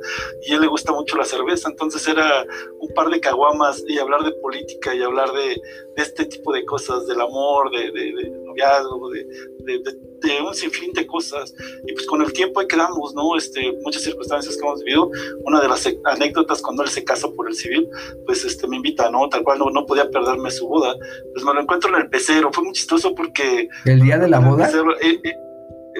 y 0.44 0.54
a 0.54 0.56
él 0.56 0.62
le 0.62 0.68
gusta 0.68 0.92
mucho 0.92 1.18
la 1.18 1.26
cerveza, 1.26 1.70
entonces 1.70 2.08
era 2.08 2.46
un 2.80 2.94
par 2.94 3.10
de 3.10 3.20
caguamas 3.20 3.84
y 3.88 4.00
hablar 4.00 4.24
de 4.24 4.32
política 4.34 4.94
y 4.94 5.04
hablar 5.04 5.32
de, 5.32 5.62
de 5.96 6.04
este 6.04 6.26
tipo 6.26 6.54
de 6.54 6.66
cosas, 6.66 7.08
del 7.08 7.20
amor, 7.20 7.72
de, 7.72 7.92
de, 7.92 8.14
de 8.14 8.42
noviazgo, 8.46 9.10
de, 9.10 9.26
de, 9.64 10.42
un 10.42 10.54
sinfín 10.54 10.94
de 10.94 11.06
cosas. 11.08 11.54
Y 11.86 11.94
pues 11.94 12.06
con 12.06 12.22
el 12.22 12.32
tiempo 12.32 12.60
ahí 12.60 12.68
quedamos, 12.68 13.14
¿no? 13.16 13.36
Este, 13.36 13.74
muchas 13.84 14.04
circunstancias 14.04 14.56
que 14.56 14.62
hemos 14.62 14.84
vivido. 14.84 15.10
Una 15.46 15.62
de 15.62 15.68
las 15.68 15.88
anécdotas 16.06 16.62
cuando 16.62 16.84
él 16.84 16.90
se 16.90 17.04
casa 17.04 17.28
por 17.36 17.48
el 17.48 17.56
civil, 17.56 17.90
pues 18.26 18.46
este, 18.46 18.68
me 18.68 18.78
invita, 18.78 19.10
¿no? 19.10 19.28
Tal 19.30 19.44
cual 19.44 19.60
no, 19.60 19.70
no 19.72 19.86
podía 19.86 20.10
perderme 20.10 20.52
su 20.52 20.68
boda. 20.68 20.96
Pues 21.34 21.44
me 21.44 21.54
lo 21.54 21.62
encuentro 21.62 21.90
en 21.96 22.04
el 22.04 22.10
pecero. 22.10 22.52
Fue 22.54 22.64
muy 22.64 22.74
chistoso 22.74 23.16
porque... 23.16 23.68
¿El 23.86 24.02
día 24.02 24.18
de 24.18 24.28
la 24.28 24.40
boda? 24.40 24.70
Eh, 25.02 25.20
eh, 25.24 25.34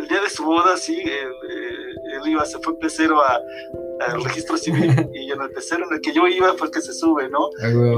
el, 0.02 0.08
día 0.08 0.22
de 0.22 0.30
su 0.30 0.44
boda, 0.44 0.78
sí, 0.78 1.02
él, 1.02 2.30
iba, 2.30 2.46
se 2.46 2.60
fue 2.60 2.78
pecero 2.80 3.22
a, 3.22 3.40
al 4.08 4.24
registro 4.24 4.58
civil 4.58 4.92
y 5.14 5.32
en 5.32 5.42
el 5.42 5.50
pecero 5.52 5.86
en 5.88 5.96
el 5.96 6.02
que 6.02 6.14
yo 6.14 6.28
iba 6.28 6.54
fue 6.54 6.68
el 6.68 6.74
que 6.74 6.82
se 6.82 6.94
sube, 6.94 7.30
¿no? 7.30 7.50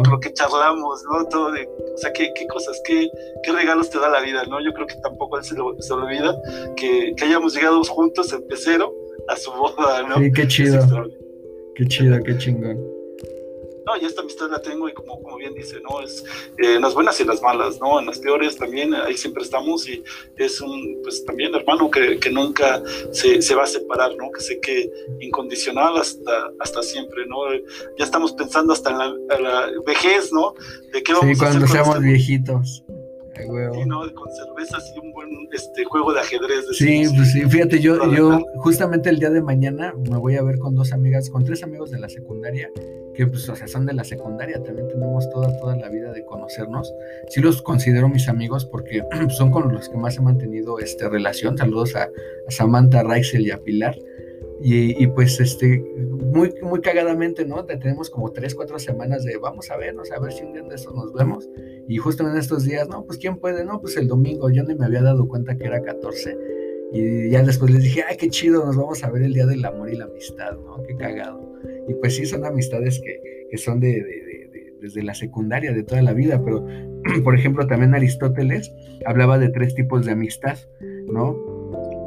Lo 0.09 0.19
que 0.19 0.33
charlamos, 0.33 1.03
¿no? 1.11 1.25
Todo 1.27 1.51
de, 1.51 1.67
o 1.67 1.97
sea, 1.97 2.11
qué, 2.13 2.31
qué 2.35 2.47
cosas, 2.47 2.81
qué, 2.85 3.09
qué, 3.43 3.51
regalos 3.51 3.89
te 3.89 3.99
da 3.99 4.09
la 4.09 4.21
vida, 4.21 4.43
¿no? 4.45 4.63
Yo 4.63 4.73
creo 4.73 4.87
que 4.87 4.95
tampoco 4.95 5.37
él 5.37 5.43
se, 5.43 5.55
lo, 5.55 5.75
se 5.79 5.93
olvida 5.93 6.35
que, 6.75 7.13
que, 7.17 7.25
hayamos 7.25 7.53
llegado 7.53 7.83
juntos 7.83 8.31
en 8.33 8.45
pecero 8.47 8.93
a 9.27 9.35
su 9.35 9.51
boda, 9.51 10.03
¿no? 10.03 10.17
Sí, 10.17 10.31
qué 10.31 10.47
chido. 10.47 11.09
Qué 11.75 11.87
chido, 11.87 12.19
qué 12.23 12.37
chingón 12.37 13.02
no, 13.85 13.97
y 14.01 14.05
esta 14.05 14.21
amistad 14.21 14.49
la 14.49 14.61
tengo 14.61 14.87
y 14.87 14.93
como, 14.93 15.21
como 15.21 15.37
bien 15.37 15.53
dice, 15.53 15.79
¿no? 15.81 16.01
Es 16.01 16.23
eh, 16.57 16.75
en 16.75 16.81
las 16.81 16.93
buenas 16.93 17.19
y 17.19 17.23
en 17.23 17.29
las 17.29 17.41
malas, 17.41 17.79
¿no? 17.79 17.99
En 17.99 18.05
las 18.05 18.19
peores 18.19 18.57
también, 18.57 18.93
ahí 18.93 19.17
siempre 19.17 19.43
estamos 19.43 19.87
y 19.87 20.03
es 20.37 20.61
un, 20.61 20.99
pues 21.03 21.23
también 21.25 21.53
hermano 21.55 21.89
que, 21.91 22.19
que 22.19 22.29
nunca 22.29 22.81
se, 23.11 23.41
se, 23.41 23.55
va 23.55 23.63
a 23.63 23.67
separar, 23.67 24.15
¿no? 24.15 24.31
Que 24.31 24.41
sé 24.41 24.59
que 24.59 24.89
incondicional 25.19 25.97
hasta, 25.97 26.51
hasta 26.59 26.81
siempre, 26.81 27.25
¿no? 27.27 27.37
Ya 27.97 28.05
estamos 28.05 28.33
pensando 28.33 28.73
hasta 28.73 28.91
en 28.91 28.97
la, 28.97 29.71
vejez, 29.85 30.31
¿no? 30.31 30.53
De 30.91 31.03
qué 31.03 31.13
vamos 31.13 31.29
sí, 31.29 31.37
cuando 31.37 31.67
seamos 31.67 31.95
este 31.95 32.07
viejitos. 32.07 32.83
Sí, 33.35 33.85
¿no? 33.85 34.01
Con 34.13 34.31
cervezas 34.31 34.93
y 34.95 34.99
un 34.99 35.11
buen 35.11 35.29
este, 35.51 35.83
juego 35.85 36.13
de 36.13 36.19
ajedrez. 36.19 36.65
sí, 36.73 37.03
pues 37.15 37.31
sí, 37.31 37.41
fíjate, 37.45 37.79
yo, 37.79 38.11
yo 38.13 38.45
justamente 38.57 39.09
el 39.09 39.19
día 39.19 39.29
de 39.29 39.41
mañana 39.41 39.93
me 40.09 40.17
voy 40.17 40.35
a 40.35 40.43
ver 40.43 40.59
con 40.59 40.75
dos 40.75 40.93
amigas, 40.93 41.29
con 41.29 41.43
tres 41.43 41.63
amigos 41.63 41.91
de 41.91 41.99
la 41.99 42.09
secundaria 42.09 42.69
que 43.13 43.27
pues, 43.27 43.47
o 43.47 43.55
sea, 43.55 43.67
son 43.67 43.85
de 43.85 43.93
la 43.93 44.03
secundaria, 44.03 44.61
también 44.61 44.87
tenemos 44.87 45.29
toda, 45.29 45.55
toda 45.59 45.75
la 45.77 45.89
vida 45.89 46.11
de 46.11 46.25
conocernos. 46.25 46.93
Sí 47.29 47.41
los 47.41 47.61
considero 47.61 48.09
mis 48.09 48.27
amigos 48.27 48.65
porque 48.65 49.03
son 49.29 49.51
con 49.51 49.71
los 49.71 49.89
que 49.89 49.97
más 49.97 50.17
he 50.17 50.21
mantenido 50.21 50.79
este, 50.79 51.07
relación. 51.07 51.57
Saludos 51.57 51.95
a, 51.95 52.09
Samantha, 52.49 53.03
Raizel 53.03 53.45
y 53.47 53.51
a 53.51 53.57
Pilar. 53.57 53.97
Y, 54.65 55.07
pues 55.07 55.41
este, 55.41 55.83
muy, 56.33 56.53
muy 56.61 56.79
cagadamente, 56.79 57.45
¿no? 57.45 57.65
Tenemos 57.65 58.09
como 58.09 58.31
tres, 58.31 58.55
cuatro 58.55 58.79
semanas 58.79 59.25
de 59.25 59.35
vamos 59.35 59.69
a 59.69 59.75
vernos, 59.75 60.09
a 60.11 60.19
ver 60.19 60.31
si 60.31 60.45
un 60.45 60.53
día 60.53 60.61
de 60.61 60.75
estos 60.75 60.95
nos 60.95 61.11
vemos. 61.11 61.49
Y 61.89 61.97
justo 61.97 62.25
en 62.25 62.37
estos 62.37 62.63
días, 62.63 62.87
no, 62.87 63.05
pues 63.05 63.17
¿quién 63.17 63.37
puede? 63.37 63.65
No, 63.65 63.81
pues 63.81 63.97
el 63.97 64.07
domingo, 64.07 64.49
yo 64.49 64.63
ni 64.63 64.73
me 64.75 64.85
había 64.85 65.01
dado 65.01 65.27
cuenta 65.27 65.57
que 65.57 65.65
era 65.65 65.81
14. 65.81 66.37
Y 66.93 67.29
ya 67.29 67.43
después 67.43 67.71
les 67.71 67.83
dije, 67.83 68.03
ay, 68.07 68.15
qué 68.15 68.29
chido, 68.29 68.65
nos 68.65 68.77
vamos 68.77 69.03
a 69.03 69.09
ver 69.09 69.23
el 69.23 69.33
día 69.33 69.45
del 69.45 69.65
amor 69.65 69.89
y 69.91 69.97
la 69.97 70.05
amistad, 70.05 70.53
¿no? 70.53 70.81
Qué 70.83 70.95
cagado. 70.95 71.59
Y 71.89 71.95
pues 71.95 72.15
sí, 72.15 72.25
son 72.25 72.45
amistades 72.45 73.01
que, 73.03 73.47
que 73.51 73.57
son 73.57 73.81
de, 73.81 74.01
de, 74.01 74.77
desde 74.79 75.03
la 75.03 75.13
secundaria, 75.13 75.73
de 75.73 75.83
toda 75.83 76.01
la 76.01 76.13
vida, 76.13 76.41
pero 76.43 76.65
por 77.23 77.35
ejemplo 77.35 77.67
también 77.67 77.95
Aristóteles 77.95 78.71
hablaba 79.05 79.39
de 79.39 79.49
tres 79.49 79.75
tipos 79.75 80.05
de 80.05 80.11
amistad, 80.11 80.57
¿no? 81.11 81.52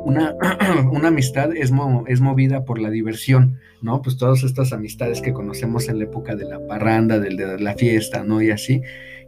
Una, 0.07 0.37
una 0.93 1.09
amistad 1.09 1.51
es, 1.57 1.73
es 2.07 2.21
movida 2.21 2.65
por 2.65 2.79
la 2.79 2.91
diversión, 2.91 3.59
¿no? 3.83 4.03
Pues 4.03 4.17
todas 4.17 4.45
estas 4.45 4.73
amistades 4.73 5.21
que 5.21 5.33
conocemos 5.33 5.89
en 5.89 5.99
la 5.99 6.05
época 6.05 6.37
de 6.37 6.45
la 6.45 6.65
parranda, 6.65 7.19
de, 7.19 7.35
de 7.35 7.59
la 7.59 7.75
fiesta, 7.75 8.23
¿no? 8.23 8.41
Y 8.41 8.53
así. 8.53 8.83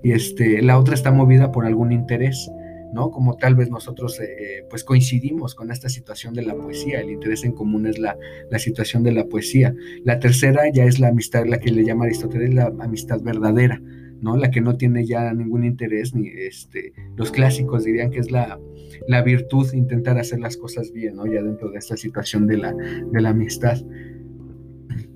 Y 0.05 0.13
este, 0.13 0.63
la 0.63 0.79
otra 0.79 0.95
está 0.95 1.11
movida 1.11 1.51
por 1.51 1.67
algún 1.67 1.91
interés, 1.91 2.49
¿no? 2.93 3.11
Como 3.11 3.37
tal 3.37 3.57
vez 3.57 3.71
nosotros 3.71 4.21
eh, 4.21 4.65
pues 4.71 4.85
coincidimos 4.85 5.57
con 5.57 5.73
esta 5.73 5.89
situación 5.89 6.33
de 6.33 6.43
la 6.43 6.55
poesía, 6.55 7.01
el 7.01 7.11
interés 7.11 7.43
en 7.43 7.53
común 7.53 7.89
es 7.89 7.99
la, 7.99 8.17
la, 8.49 8.61
situación 8.61 9.03
de 9.03 9.11
la 9.11 9.25
poesía. 9.25 9.75
La 10.05 10.21
tercera 10.21 10.63
ya 10.73 10.85
es 10.85 11.01
la 11.01 11.09
amistad, 11.09 11.45
la 11.45 11.59
que 11.59 11.73
le 11.73 11.85
llama 11.85 12.05
Aristóteles 12.05 12.55
la 12.55 12.73
amistad 12.79 13.21
verdadera, 13.21 13.83
¿no? 14.21 14.37
La 14.37 14.51
que 14.51 14.61
no 14.61 14.77
tiene 14.77 15.07
ya 15.07 15.33
ningún 15.33 15.65
interés, 15.65 16.15
ni 16.15 16.29
este, 16.29 16.93
los 17.17 17.31
clásicos 17.31 17.85
dirían 17.85 18.11
que 18.11 18.19
es 18.19 18.31
la, 18.31 18.59
la 19.07 19.23
virtud 19.23 19.73
intentar 19.73 20.19
hacer 20.19 20.41
las 20.41 20.57
cosas 20.57 20.93
bien, 20.93 21.17
¿no? 21.17 21.27
Ya 21.27 21.43
dentro 21.43 21.71
de 21.71 21.79
esta 21.79 21.97
situación 21.97 22.47
de 22.47 22.59
la, 22.59 22.73
de 22.73 23.21
la 23.21 23.31
amistad. 23.31 23.79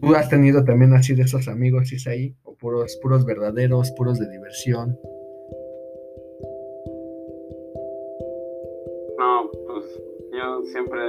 ¿Tú 0.00 0.14
has 0.14 0.28
tenido 0.28 0.64
también 0.64 0.94
así 0.94 1.14
de 1.14 1.22
esos 1.22 1.48
amigos, 1.48 1.92
Isaí? 1.92 2.34
¿O 2.44 2.56
puros, 2.56 2.98
puros 3.02 3.24
verdaderos, 3.24 3.92
puros 3.92 4.18
de 4.18 4.30
diversión? 4.30 4.96
Siempre 10.64 11.00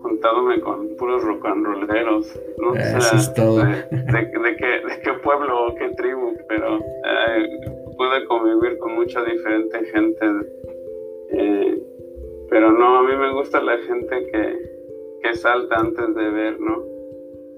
juntándome 0.00 0.60
con 0.60 0.96
puros 0.96 1.22
rock 1.24 1.46
and 1.46 1.66
rolleros. 1.66 2.40
No 2.58 2.74
Eso 2.74 3.16
es 3.16 3.34
todo. 3.34 3.58
De, 3.58 3.66
de, 3.66 4.56
qué, 4.56 4.66
de, 4.66 5.00
qué, 5.02 5.12
pueblo 5.22 5.66
o 5.66 5.74
qué 5.74 5.88
tribu, 5.96 6.36
pero 6.48 6.78
eh, 6.78 7.48
pude 7.96 8.24
convivir 8.26 8.78
con 8.78 8.94
mucha 8.94 9.22
diferente 9.24 9.84
gente. 9.86 10.26
Eh, 11.32 11.82
pero 12.50 12.72
no, 12.72 12.98
a 12.98 13.02
mí 13.02 13.16
me 13.16 13.32
gusta 13.32 13.60
la 13.60 13.76
gente 13.78 14.26
que, 14.32 14.58
que 15.22 15.34
salta 15.34 15.76
antes 15.76 16.14
de 16.14 16.30
ver, 16.30 16.60
¿no? 16.60 16.84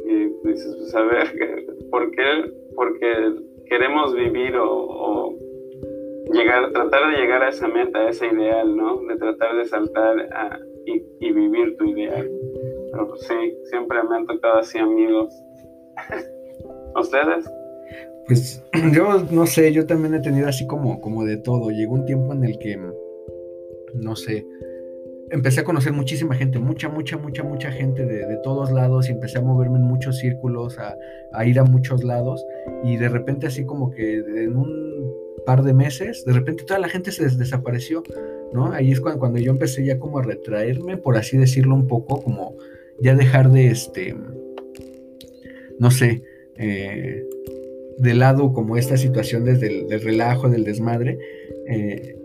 Y 0.07 0.49
dices, 0.49 0.75
pues 0.79 0.95
a 0.95 1.03
ver, 1.03 1.27
¿por 1.91 2.11
qué? 2.13 2.53
Porque 2.75 3.35
queremos 3.67 4.15
vivir 4.15 4.57
o, 4.57 4.71
o 4.71 5.35
llegar, 6.33 6.73
tratar 6.73 7.11
de 7.11 7.21
llegar 7.21 7.43
a 7.43 7.51
esa 7.51 7.69
meta, 7.69 7.99
a 7.99 8.09
ese 8.09 8.29
ideal, 8.29 8.75
¿no? 8.75 9.03
De 9.03 9.17
tratar 9.17 9.57
de 9.57 9.67
saltar 9.67 10.21
a, 10.33 10.59
y, 11.21 11.33
vivir 11.33 11.77
tu 11.77 11.87
ideal. 11.87 12.29
Pero 12.93 13.09
pues, 13.09 13.23
sí, 13.23 13.35
siempre 13.71 13.99
me 14.09 14.17
han 14.17 14.27
tocado 14.27 14.59
así 14.59 14.79
amigos. 14.79 15.35
¿Ustedes? 16.97 17.51
Pues 18.27 18.63
yo 18.95 19.25
no 19.31 19.47
sé, 19.47 19.73
yo 19.73 19.87
también 19.87 20.15
he 20.15 20.21
tenido 20.21 20.49
así 20.49 20.67
como, 20.67 21.01
como 21.01 21.25
de 21.25 21.37
todo. 21.39 21.71
Llegó 21.71 21.95
un 21.95 22.07
tiempo 22.07 22.33
en 22.33 22.45
el 22.45 22.59
que, 22.59 22.79
no 23.95 24.17
sé, 24.17 24.45
empecé 25.31 25.61
a 25.61 25.65
conocer 25.65 25.93
muchísima 25.93 26.35
gente, 26.35 26.59
mucha, 26.59 26.89
mucha, 26.89 27.19
mucha, 27.19 27.43
mucha 27.43 27.71
gente 27.71 28.05
de, 28.05 28.27
de 28.27 28.37
todos 28.43 28.71
lados 28.71 29.09
y 29.09 29.13
empecé 29.13 29.39
a 29.39 29.43
moverme 29.43 29.79
en 29.79 29.85
muchos 29.85 30.19
círculos, 30.19 30.79
a, 30.79 30.97
a, 31.33 31.47
ir 31.47 31.59
a 31.59 31.65
muchos 31.65 32.05
lados 32.05 32.45
y 32.85 32.97
de 32.97 33.09
repente 33.09 33.47
así 33.47 33.65
como 33.65 33.91
que 33.91 34.17
en 34.17 34.57
un 34.57 35.28
par 35.45 35.63
de 35.63 35.73
meses, 35.73 36.25
de 36.25 36.33
repente 36.33 36.65
toda 36.65 36.81
la 36.81 36.89
gente 36.89 37.13
se 37.13 37.29
desapareció. 37.29 38.03
¿no? 38.53 38.73
Ahí 38.73 38.93
es 38.93 39.01
cuando, 39.01 39.21
cuando 39.21 39.39
yo 39.39 39.51
empecé 39.51 39.85
ya 39.85 39.99
como 39.99 40.19
a 40.19 40.23
retraerme, 40.23 40.97
por 40.97 41.17
así 41.17 41.37
decirlo 41.37 41.75
un 41.75 41.87
poco, 41.87 42.23
como 42.23 42.57
ya 43.01 43.15
dejar 43.15 43.51
de, 43.51 43.69
este, 43.69 44.17
no 45.79 45.91
sé, 45.91 46.23
eh, 46.57 47.25
de 47.99 48.15
lado 48.15 48.53
como 48.53 48.77
esta 48.77 48.97
situación 48.97 49.45
desde 49.45 49.87
el 49.89 50.01
relajo, 50.01 50.49
del 50.49 50.65
desmadre. 50.65 51.19
Eh, 51.69 52.18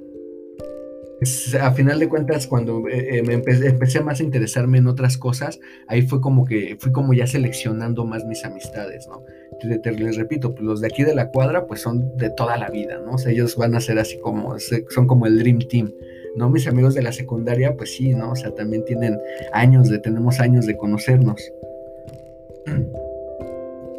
a 1.60 1.72
final 1.72 2.00
de 2.00 2.10
cuentas, 2.10 2.48
cuando 2.48 2.88
eh, 2.88 3.22
me 3.26 3.34
empecé, 3.34 3.68
empecé, 3.68 4.02
más 4.02 4.20
a 4.20 4.24
interesarme 4.24 4.78
en 4.78 4.88
otras 4.88 5.18
cosas, 5.18 5.60
ahí 5.88 6.02
fue 6.02 6.22
como 6.22 6.46
que 6.46 6.78
fui 6.80 6.92
como 6.92 7.14
ya 7.14 7.28
seleccionando 7.28 8.06
más 8.06 8.26
mis 8.26 8.44
amistades, 8.46 9.08
¿no? 9.08 9.24
les 9.64 10.18
repito, 10.18 10.54
pues 10.54 10.64
los 10.64 10.82
de 10.82 10.88
aquí 10.88 11.04
de 11.04 11.16
la 11.16 11.30
cuadra, 11.30 11.68
pues 11.68 11.82
son 11.82 12.18
de 12.18 12.30
toda 12.30 12.58
la 12.58 12.70
vida, 12.70 13.00
¿no? 13.06 13.14
O 13.14 13.18
sea, 13.18 13.32
ellos 13.32 13.56
van 13.56 13.76
a 13.76 13.80
ser 13.80 14.00
así 14.00 14.20
como, 14.20 14.58
son 14.60 15.08
como 15.08 15.26
el 15.26 15.40
Dream 15.40 15.60
Team. 15.60 15.94
¿no? 16.36 16.50
Mis 16.50 16.68
amigos 16.68 16.96
de 16.96 17.04
la 17.04 17.12
secundaria, 17.12 17.76
pues 17.78 17.96
sí, 17.96 18.14
¿no? 18.14 18.32
O 18.32 18.36
sea, 18.36 18.54
también 18.56 18.84
tienen 18.86 19.20
años 19.54 19.90
de, 19.90 20.00
tenemos 20.00 20.40
años 20.40 20.66
de 20.66 20.76
conocernos. 20.76 21.40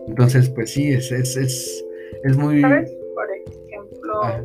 Entonces, 0.08 0.48
pues 0.50 0.72
sí, 0.72 0.92
es, 0.92 1.12
es, 1.12 1.36
es, 1.36 1.84
es 2.24 2.36
muy... 2.36 2.60
¿Sabes? 2.60 2.90
Por 3.14 3.26
ejemplo... 3.30 4.24
Ah. 4.24 4.42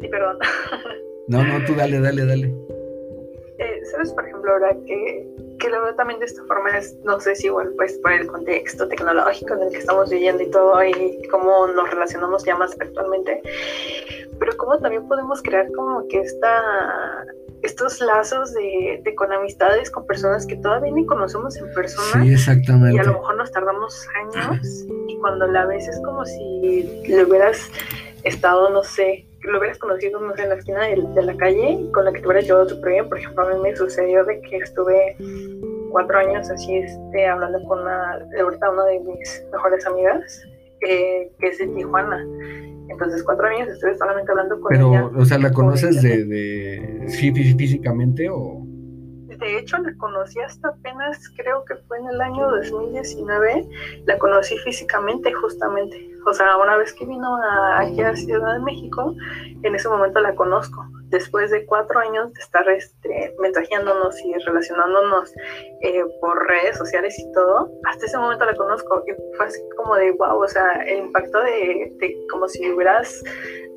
Sí, 0.00 0.08
perdón. 0.08 0.38
No, 1.28 1.44
no, 1.44 1.64
tú 1.64 1.74
dale, 1.76 2.00
dale, 2.00 2.26
dale. 2.26 2.52
Eh, 3.58 3.80
¿Sabes, 3.92 4.12
por 4.14 4.26
ejemplo, 4.26 4.50
ahora 4.50 4.74
que, 4.84 5.28
que 5.60 5.68
lo 5.68 5.82
veo 5.82 5.94
también 5.94 6.18
de 6.18 6.26
esta 6.26 6.42
forma 6.44 6.76
es, 6.76 6.96
no 7.04 7.20
sé 7.20 7.36
si 7.36 7.46
igual 7.46 7.72
pues 7.76 7.98
por 7.98 8.12
el 8.12 8.26
contexto 8.26 8.88
tecnológico 8.88 9.54
en 9.54 9.62
el 9.62 9.70
que 9.70 9.78
estamos 9.78 10.10
viviendo 10.10 10.42
y 10.42 10.50
todo 10.50 10.82
y 10.82 11.22
cómo 11.30 11.68
nos 11.68 11.90
relacionamos 11.90 12.44
ya 12.44 12.56
más 12.56 12.74
actualmente, 12.80 13.42
pero 14.38 14.56
cómo 14.56 14.78
también 14.78 15.06
podemos 15.06 15.42
crear 15.42 15.70
como 15.72 16.08
que 16.08 16.20
esta, 16.20 17.26
estos 17.62 18.00
lazos 18.00 18.54
de, 18.54 19.02
de, 19.04 19.14
con 19.14 19.30
amistades 19.30 19.90
con 19.90 20.06
personas 20.06 20.46
que 20.46 20.56
todavía 20.56 20.90
ni 20.90 21.04
conocemos 21.04 21.56
en 21.58 21.72
persona. 21.74 22.24
Sí, 22.24 22.32
exactamente. 22.32 22.96
Y 22.96 22.98
a 22.98 23.04
lo 23.04 23.12
mejor 23.12 23.36
nos 23.36 23.52
tardamos 23.52 24.08
años 24.34 24.86
y 25.06 25.18
cuando 25.18 25.46
la 25.46 25.66
ves 25.66 25.86
es 25.86 26.00
como 26.00 26.24
si 26.24 27.02
le 27.06 27.24
hubieras 27.24 27.70
estado, 28.24 28.70
no 28.70 28.82
sé, 28.82 29.26
lo 29.42 29.58
hubieras 29.58 29.78
conocido, 29.78 30.20
no 30.20 30.34
sé, 30.34 30.42
en 30.42 30.48
la 30.50 30.54
esquina 30.56 30.86
de, 30.86 31.02
de 31.14 31.22
la 31.22 31.36
calle 31.36 31.78
con 31.92 32.04
la 32.04 32.12
que 32.12 32.20
te 32.20 32.26
hubieras 32.26 32.44
llevado 32.46 32.66
tu 32.66 32.80
premio. 32.80 33.08
Por 33.08 33.18
ejemplo, 33.18 33.42
a 33.44 33.54
mí 33.54 33.60
me 33.62 33.74
sucedió 33.76 34.24
de 34.24 34.40
que 34.42 34.56
estuve 34.58 35.16
cuatro 35.90 36.18
años 36.18 36.50
así 36.50 36.76
este, 36.76 37.26
hablando 37.26 37.62
con 37.64 37.80
una, 37.80 38.18
de 38.30 38.40
ahorita 38.40 38.70
una 38.70 38.84
de 38.84 39.00
mis 39.00 39.44
mejores 39.52 39.86
amigas, 39.86 40.42
eh, 40.86 41.30
que 41.38 41.48
es 41.48 41.58
de 41.58 41.66
Tijuana. 41.68 42.24
Entonces, 42.88 43.22
cuatro 43.22 43.46
años 43.46 43.68
estuve 43.68 43.96
solamente 43.96 44.30
hablando 44.30 44.60
con 44.60 44.70
Pero, 44.70 44.88
ella. 44.90 45.10
o 45.16 45.24
sea, 45.24 45.38
¿la 45.38 45.52
conoces 45.52 46.02
de, 46.02 46.24
de 46.24 47.06
físicamente 47.56 48.28
o...? 48.30 48.66
De 49.40 49.56
hecho, 49.56 49.78
la 49.78 49.94
conocí 49.96 50.38
hasta 50.40 50.68
apenas, 50.68 51.18
creo 51.34 51.64
que 51.64 51.74
fue 51.88 51.98
en 51.98 52.08
el 52.08 52.20
año 52.20 52.50
2019, 52.50 53.66
la 54.04 54.18
conocí 54.18 54.58
físicamente 54.58 55.32
justamente. 55.32 56.10
O 56.26 56.34
sea, 56.34 56.58
una 56.58 56.76
vez 56.76 56.92
que 56.92 57.06
vino 57.06 57.36
a, 57.36 57.80
aquí 57.80 58.02
a 58.02 58.14
Ciudad 58.14 58.52
de 58.52 58.60
México, 58.60 59.14
en 59.62 59.74
ese 59.74 59.88
momento 59.88 60.20
la 60.20 60.34
conozco. 60.34 60.84
Después 61.08 61.50
de 61.50 61.64
cuatro 61.64 61.98
años 62.00 62.32
de 62.34 62.40
estar 62.40 62.68
este, 62.68 63.34
y 64.24 64.34
relacionándonos 64.44 65.32
eh, 65.80 66.04
por 66.20 66.46
redes 66.46 66.76
sociales 66.76 67.18
y 67.18 67.32
todo, 67.32 67.72
hasta 67.84 68.04
ese 68.04 68.18
momento 68.18 68.44
la 68.44 68.54
conozco. 68.54 69.02
Y 69.06 69.36
fue 69.36 69.46
así 69.46 69.60
como 69.78 69.96
de 69.96 70.12
wow, 70.12 70.42
o 70.42 70.48
sea, 70.48 70.82
el 70.86 71.06
impacto 71.06 71.40
de, 71.40 71.92
de 71.98 72.26
como 72.30 72.46
si 72.46 72.70
hubieras, 72.70 73.22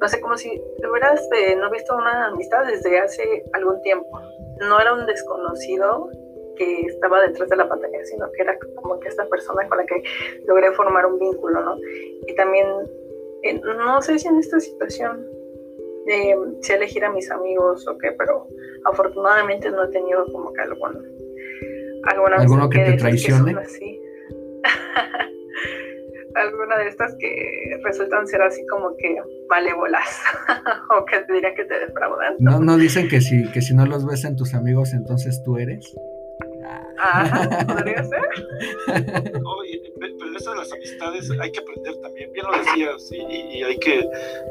no 0.01 0.09
sé, 0.09 0.19
como 0.19 0.37
si 0.37 0.61
hubieras 0.89 1.25
eh, 1.33 1.55
no 1.55 1.71
visto 1.71 1.95
una 1.95 2.27
amistad 2.27 2.65
desde 2.65 2.99
hace 2.99 3.43
algún 3.53 3.81
tiempo 3.81 4.21
no 4.67 4.79
era 4.79 4.93
un 4.93 5.05
desconocido 5.05 6.09
que 6.55 6.81
estaba 6.81 7.21
detrás 7.21 7.49
de 7.49 7.55
la 7.55 7.67
pantalla, 7.67 8.05
sino 8.05 8.31
que 8.31 8.43
era 8.43 8.57
como 8.75 8.99
que 8.99 9.09
esta 9.09 9.25
persona 9.27 9.67
con 9.67 9.77
la 9.77 9.85
que 9.85 10.03
logré 10.47 10.71
formar 10.73 11.05
un 11.05 11.19
vínculo, 11.19 11.61
¿no? 11.61 11.77
Y 12.27 12.35
también, 12.35 12.67
no 13.63 14.01
sé 14.01 14.19
si 14.19 14.27
en 14.27 14.37
esta 14.37 14.59
situación 14.59 15.25
eh, 16.07 16.35
si 16.61 16.73
elegir 16.73 17.05
a 17.05 17.11
mis 17.11 17.31
amigos 17.31 17.87
o 17.87 17.97
qué, 17.97 18.11
pero 18.11 18.47
afortunadamente 18.85 19.71
no 19.71 19.85
he 19.85 19.87
tenido 19.89 20.25
como 20.31 20.51
que 20.53 20.61
algún, 20.61 20.97
alguna 22.03 22.35
¿Alguno 22.37 22.69
que, 22.69 22.79
te 22.79 22.93
traicione? 22.97 23.55
Alguna 26.35 26.77
de 26.77 26.87
estas 26.87 27.15
que 27.19 27.79
resultan 27.83 28.27
ser 28.27 28.41
así 28.41 28.65
como 28.67 28.95
que 28.97 29.15
malévolas 29.49 30.21
o 30.97 31.05
que 31.05 31.19
te 31.21 31.33
diría 31.33 31.53
que 31.55 31.65
te 31.65 31.79
defraudan. 31.79 32.35
No, 32.39 32.59
no 32.59 32.77
dicen 32.77 33.07
que 33.07 33.21
si, 33.21 33.49
que 33.51 33.61
si 33.61 33.73
no 33.73 33.85
los 33.85 34.05
ves 34.05 34.25
en 34.25 34.35
tus 34.35 34.53
amigos, 34.53 34.93
entonces 34.93 35.41
tú 35.43 35.57
eres. 35.57 35.95
Ajá, 36.97 37.65
podría 37.67 38.03
ser. 38.03 38.21
Esas 40.37 40.53
de 40.53 40.59
las 40.59 40.71
amistades 40.71 41.31
hay 41.39 41.51
que 41.51 41.59
aprender 41.59 41.95
también, 42.01 42.31
bien 42.33 42.45
lo 42.45 42.57
decías, 42.57 43.11
y, 43.11 43.57
y, 43.57 43.63
hay 43.63 43.77
que, 43.77 44.07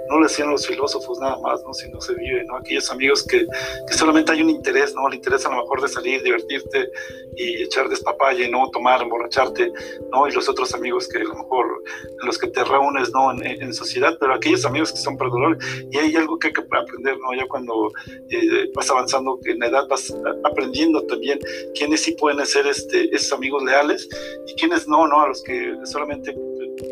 no 0.09 0.19
lo 0.19 0.27
decían 0.27 0.51
los 0.51 0.67
filósofos 0.67 1.19
nada 1.21 1.39
más, 1.39 1.63
¿no? 1.65 1.73
Si 1.75 1.91
no 1.91 2.01
se 2.01 2.15
vive, 2.15 2.45
¿no? 2.45 2.57
Aquellos 2.57 2.91
amigos 2.91 3.25
que, 3.25 3.47
que 3.87 3.95
solamente 3.95 4.33
hay 4.33 4.43
un 4.43 4.51
interés, 4.51 4.95
¿no? 4.95 5.09
El 5.09 5.15
interés 5.15 5.45
a 5.47 5.51
lo 5.51 5.57
mejor 5.57 5.83
de 5.83 5.89
salir, 5.89 6.23
divertirte 6.23 6.91
y 7.37 7.63
echar 7.63 7.89
despapalle, 7.89 8.49
¿no? 8.49 8.71
Tomar, 8.71 9.03
emborracharte, 9.03 9.73
¿no? 10.11 10.29
Y 10.29 10.33
los 10.33 10.49
otros 10.49 10.75
amigos 10.75 11.09
que 11.09 11.19
a 11.19 11.25
lo 11.25 11.35
mejor, 11.35 11.83
los 12.25 12.39
que 12.39 12.49
te 12.49 12.65
reúnes, 12.65 13.13
¿no? 13.13 13.33
En, 13.33 13.63
en 13.63 13.75
sociedad, 13.75 14.17
pero 14.21 14.35
aquellos 14.35 14.65
amigos 14.65 14.93
que 14.93 14.99
son 14.99 15.17
perdedores, 15.17 15.63
y 15.91 15.99
hay 15.99 16.17
algo 16.17 16.39
que 16.39 16.49
hay 16.49 16.53
que 16.53 16.61
aprender, 16.61 17.19
¿no? 17.19 17.35
Ya 17.35 17.47
cuando 17.49 17.91
eh, 18.31 18.71
vas 18.75 18.91
avanzando 18.91 19.39
en 19.45 19.63
edad, 19.63 19.87
vas 19.89 20.15
aprendiendo 20.45 21.03
también 21.07 21.39
quiénes 21.75 22.03
sí 22.03 22.13
pueden 22.13 22.45
ser 22.47 22.67
este, 22.67 23.15
esos 23.15 23.33
amigos 23.33 23.63
leales 23.63 24.09
y 24.47 24.55
quienes 24.55 24.89
no, 24.89 25.07
¿no? 25.07 25.23
A 25.23 25.29
los 25.29 25.43
que 25.43 25.72
solamente 25.85 26.35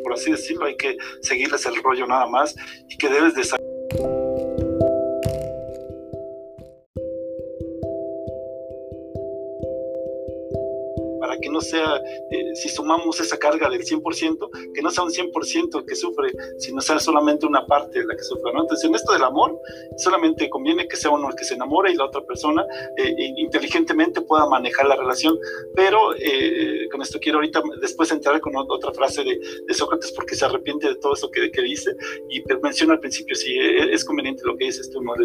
por 0.03 0.13
así 0.13 0.31
decirlo, 0.31 0.67
hay 0.67 0.77
que 0.77 0.97
seguirles 1.23 1.67
el 1.67 1.83
rollo 1.83 2.07
nada 2.07 2.27
más 2.27 2.55
y 2.89 2.97
que 2.97 3.09
debes 3.09 3.35
de 3.35 3.43
que 11.41 11.51
no 11.51 11.61
sea, 11.61 11.97
eh, 12.31 12.55
si 12.55 12.69
sumamos 12.69 13.21
esa 13.21 13.39
carga 13.39 13.69
del 13.69 13.85
100%, 13.85 14.73
que 14.75 14.83
no 14.83 14.91
sea 14.91 15.05
un 15.05 15.11
100% 15.11 15.79
el 15.79 15.87
que 15.87 15.95
sufre, 15.95 16.33
sino 16.59 16.81
sea 16.81 16.99
solamente 16.99 17.47
una 17.47 17.67
parte 17.67 18.01
de 18.01 18.07
la 18.07 18.17
que 18.17 18.23
sufre, 18.23 18.53
¿no? 18.53 18.63
Entonces, 18.63 18.89
en 18.89 18.95
esto 18.95 19.13
del 19.13 19.25
amor, 19.25 19.59
solamente 19.97 20.49
conviene 20.49 20.87
que 20.87 20.97
sea 20.97 21.11
uno 21.11 21.29
el 21.29 21.37
que 21.37 21.45
se 21.45 21.55
enamore 21.55 21.93
y 21.93 21.97
la 21.97 22.07
otra 22.07 22.23
persona 22.23 22.65
eh, 22.97 23.15
inteligentemente 23.37 24.21
pueda 24.23 24.47
manejar 24.49 24.87
la 24.87 24.97
relación, 24.97 25.39
pero 25.75 26.15
eh, 26.19 26.89
con 26.91 27.03
esto 27.03 27.19
quiero 27.21 27.39
ahorita 27.39 27.63
después 27.81 28.11
entrar 28.11 28.41
con 28.41 28.55
otra 28.57 28.93
frase 28.93 29.25
de, 29.25 29.41
Sócrates 29.71 30.13
porque 30.13 30.35
se 30.35 30.45
arrepiente 30.45 30.89
de 30.89 30.97
todo 30.97 31.15
eso 31.15 31.31
que, 31.31 31.51
que 31.51 31.63
dice 31.63 31.93
y 32.29 32.43
menciona 32.63 32.95
al 32.95 33.01
principio, 33.01 33.35
si 33.35 33.57
es 33.59 34.05
conveniente 34.05 34.43
lo 34.45 34.57
que 34.57 34.67
dice 34.67 34.83
este 34.83 34.99
humor, 34.99 35.19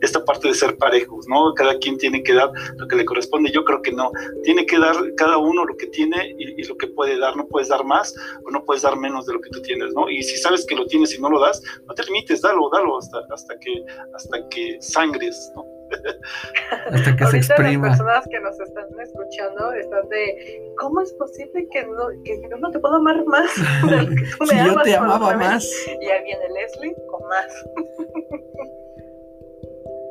esta 0.00 0.24
parte 0.24 0.48
de 0.48 0.54
ser 0.54 0.76
parejos, 0.76 1.28
¿no? 1.28 1.54
Cada 1.54 1.78
quien 1.78 1.96
tiene 1.98 2.22
que 2.22 2.34
dar 2.34 2.50
lo 2.76 2.88
que 2.88 2.96
le 2.96 3.04
corresponde, 3.04 3.50
yo 3.50 3.64
creo 3.64 3.82
que 3.82 3.92
no, 3.92 4.10
tiene 4.42 4.66
que 4.66 4.78
dar 4.78 4.96
cada 5.16 5.38
uno 5.38 5.59
lo 5.64 5.76
que 5.76 5.86
tiene 5.88 6.34
y, 6.38 6.62
lo 6.64 6.76
que 6.76 6.88
puede 6.88 7.18
dar. 7.18 7.36
No 7.36 7.46
puedes 7.46 7.68
dar 7.68 7.84
más 7.84 8.14
o 8.44 8.50
no 8.50 8.64
puedes 8.64 8.82
dar 8.82 8.96
menos 8.96 9.26
de 9.26 9.34
lo 9.34 9.40
que 9.40 9.50
tú 9.50 9.60
tienes, 9.62 9.92
¿no? 9.94 10.08
Y 10.08 10.22
si 10.22 10.36
sabes 10.38 10.66
que 10.66 10.74
lo 10.74 10.86
tienes 10.86 11.14
y 11.14 11.20
no 11.20 11.30
lo 11.30 11.40
das, 11.40 11.62
no 11.86 11.94
te 11.94 12.04
limites, 12.04 12.42
dalo, 12.42 12.70
dalo 12.70 12.98
hasta, 12.98 13.18
hasta, 13.32 13.58
que, 13.58 13.84
hasta 14.14 14.48
que 14.48 14.80
sangres, 14.80 15.52
¿no? 15.54 15.64
Hasta 16.92 17.16
que 17.16 17.26
se 17.26 17.36
exprima. 17.38 17.88
Las 17.88 17.98
personas 17.98 18.24
que 18.30 18.40
nos 18.40 18.60
están 18.60 18.86
escuchando 19.02 19.72
están 19.72 20.08
de 20.08 20.72
¿cómo 20.78 21.00
es 21.00 21.12
posible 21.14 21.66
que, 21.72 21.84
no, 21.84 22.06
que 22.24 22.40
yo 22.48 22.56
no 22.58 22.70
te 22.70 22.78
puedo 22.78 22.94
amar 22.94 23.24
más? 23.24 23.50
si 24.48 24.56
yo 24.64 24.80
te 24.82 24.94
amaba 24.94 25.34
más. 25.36 25.68
Y 25.86 26.06
ahí 26.06 26.22
viene 26.22 26.44
Leslie 26.54 26.94
con 27.10 27.28
más 27.28 27.64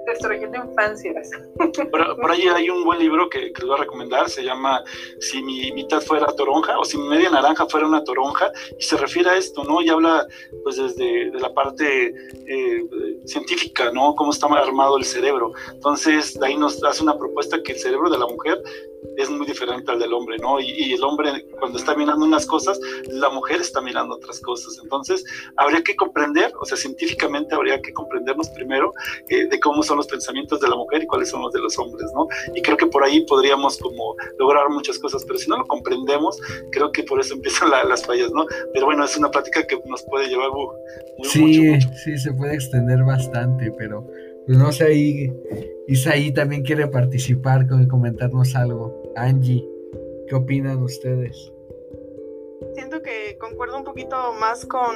destruyendo 0.09 0.57
infancias. 0.57 1.29
Por, 1.55 2.19
por, 2.19 2.31
ahí 2.31 2.47
hay 2.47 2.69
un 2.69 2.83
buen 2.83 2.99
libro 2.99 3.29
que, 3.29 3.51
que, 3.51 3.61
les 3.61 3.65
voy 3.65 3.77
a 3.77 3.81
recomendar, 3.81 4.29
se 4.29 4.43
llama 4.43 4.83
Si 5.19 5.41
mi 5.41 5.71
mitad 5.71 6.01
fuera 6.01 6.27
toronja 6.27 6.77
o 6.77 6.83
si 6.83 6.97
mi 6.97 7.07
media 7.07 7.29
naranja 7.29 7.65
fuera 7.67 7.87
una 7.87 8.03
toronja, 8.03 8.51
y 8.77 8.83
se 8.83 8.97
refiere 8.97 9.29
a 9.29 9.37
esto, 9.37 9.63
¿no? 9.63 9.81
Y 9.81 9.89
habla 9.89 10.25
pues 10.63 10.77
desde 10.77 11.31
de 11.31 11.39
la 11.39 11.53
parte 11.53 12.13
eh, 12.47 12.85
científica, 13.25 13.91
¿no? 13.91 14.15
Cómo 14.15 14.31
está 14.31 14.47
armado 14.47 14.97
el 14.97 15.05
cerebro. 15.05 15.51
Entonces, 15.73 16.39
de 16.39 16.45
ahí 16.45 16.57
nos 16.57 16.83
hace 16.83 17.03
una 17.03 17.17
propuesta 17.17 17.61
que 17.63 17.73
el 17.73 17.79
cerebro 17.79 18.09
de 18.09 18.17
la 18.17 18.27
mujer 18.27 18.61
es 19.17 19.29
muy 19.29 19.45
diferente 19.45 19.91
al 19.91 19.99
del 19.99 20.13
hombre, 20.13 20.37
¿no? 20.37 20.59
Y, 20.59 20.93
el 20.93 21.03
hombre 21.03 21.45
cuando 21.59 21.77
está 21.77 21.95
mirando 21.95 22.25
unas 22.25 22.45
cosas, 22.45 22.79
la 23.07 23.29
mujer 23.29 23.61
está 23.61 23.81
mirando 23.81 24.15
otras 24.15 24.39
cosas. 24.41 24.79
Entonces, 24.81 25.23
habría 25.57 25.83
que 25.83 25.95
comprender, 25.95 26.51
o 26.59 26.65
sea, 26.65 26.77
científicamente 26.77 27.55
habría 27.55 27.81
que 27.81 27.93
comprendernos 27.93 28.49
primero 28.49 28.93
eh, 29.29 29.45
de 29.47 29.59
cómo 29.59 29.83
son 29.83 29.98
los 29.99 30.07
pensamientos 30.07 30.59
de 30.59 30.67
la 30.67 30.75
mujer 30.75 31.03
y 31.03 31.07
cuáles 31.07 31.29
son 31.29 31.41
los 31.41 31.53
de 31.53 31.59
los 31.59 31.77
hombres, 31.77 32.11
¿no? 32.13 32.27
Y 32.55 32.61
creo 32.61 32.77
que 32.77 32.87
por 32.87 33.03
ahí 33.03 33.25
podríamos 33.25 33.77
como 33.77 34.15
lograr 34.37 34.69
muchas 34.69 34.97
cosas, 34.99 35.23
pero 35.25 35.39
si 35.39 35.49
no 35.49 35.57
lo 35.57 35.65
comprendemos, 35.65 36.39
creo 36.71 36.91
que 36.91 37.03
por 37.03 37.19
eso 37.19 37.35
empiezan 37.35 37.69
las 37.69 38.05
fallas, 38.05 38.31
¿no? 38.31 38.45
Pero 38.73 38.85
bueno, 38.85 39.03
es 39.05 39.15
una 39.17 39.29
plática 39.29 39.65
que 39.65 39.79
nos 39.85 40.03
puede 40.03 40.27
llevar 40.27 40.49
uh, 40.49 41.23
sí, 41.23 41.79
Sí, 42.03 42.17
se 42.17 42.33
puede 42.33 42.55
extender 42.55 43.03
bastante, 43.03 43.71
pero 43.77 44.05
pues 44.45 44.57
no 44.57 44.71
sé, 44.71 44.85
ahí 44.85 45.33
Isaí 45.87 46.31
también 46.31 46.63
quiere 46.63 46.87
participar 46.87 47.67
con 47.67 47.87
comentarnos 47.87 48.55
algo. 48.55 49.11
Angie, 49.15 49.67
¿qué 50.27 50.35
opinan 50.35 50.83
ustedes? 50.83 51.51
Siento 52.75 53.01
que 53.01 53.37
concuerdo 53.39 53.77
un 53.77 53.83
poquito 53.83 54.15
más 54.39 54.65
con, 54.65 54.95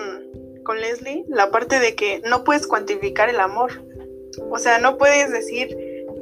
con 0.63 0.79
Leslie, 0.79 1.25
la 1.27 1.51
parte 1.51 1.79
de 1.79 1.95
que 1.95 2.21
no 2.29 2.43
puedes 2.43 2.67
cuantificar 2.67 3.29
el 3.29 3.39
amor. 3.39 3.71
O 4.49 4.57
sea, 4.59 4.79
no 4.79 4.97
puedes 4.97 5.31
decir 5.31 5.75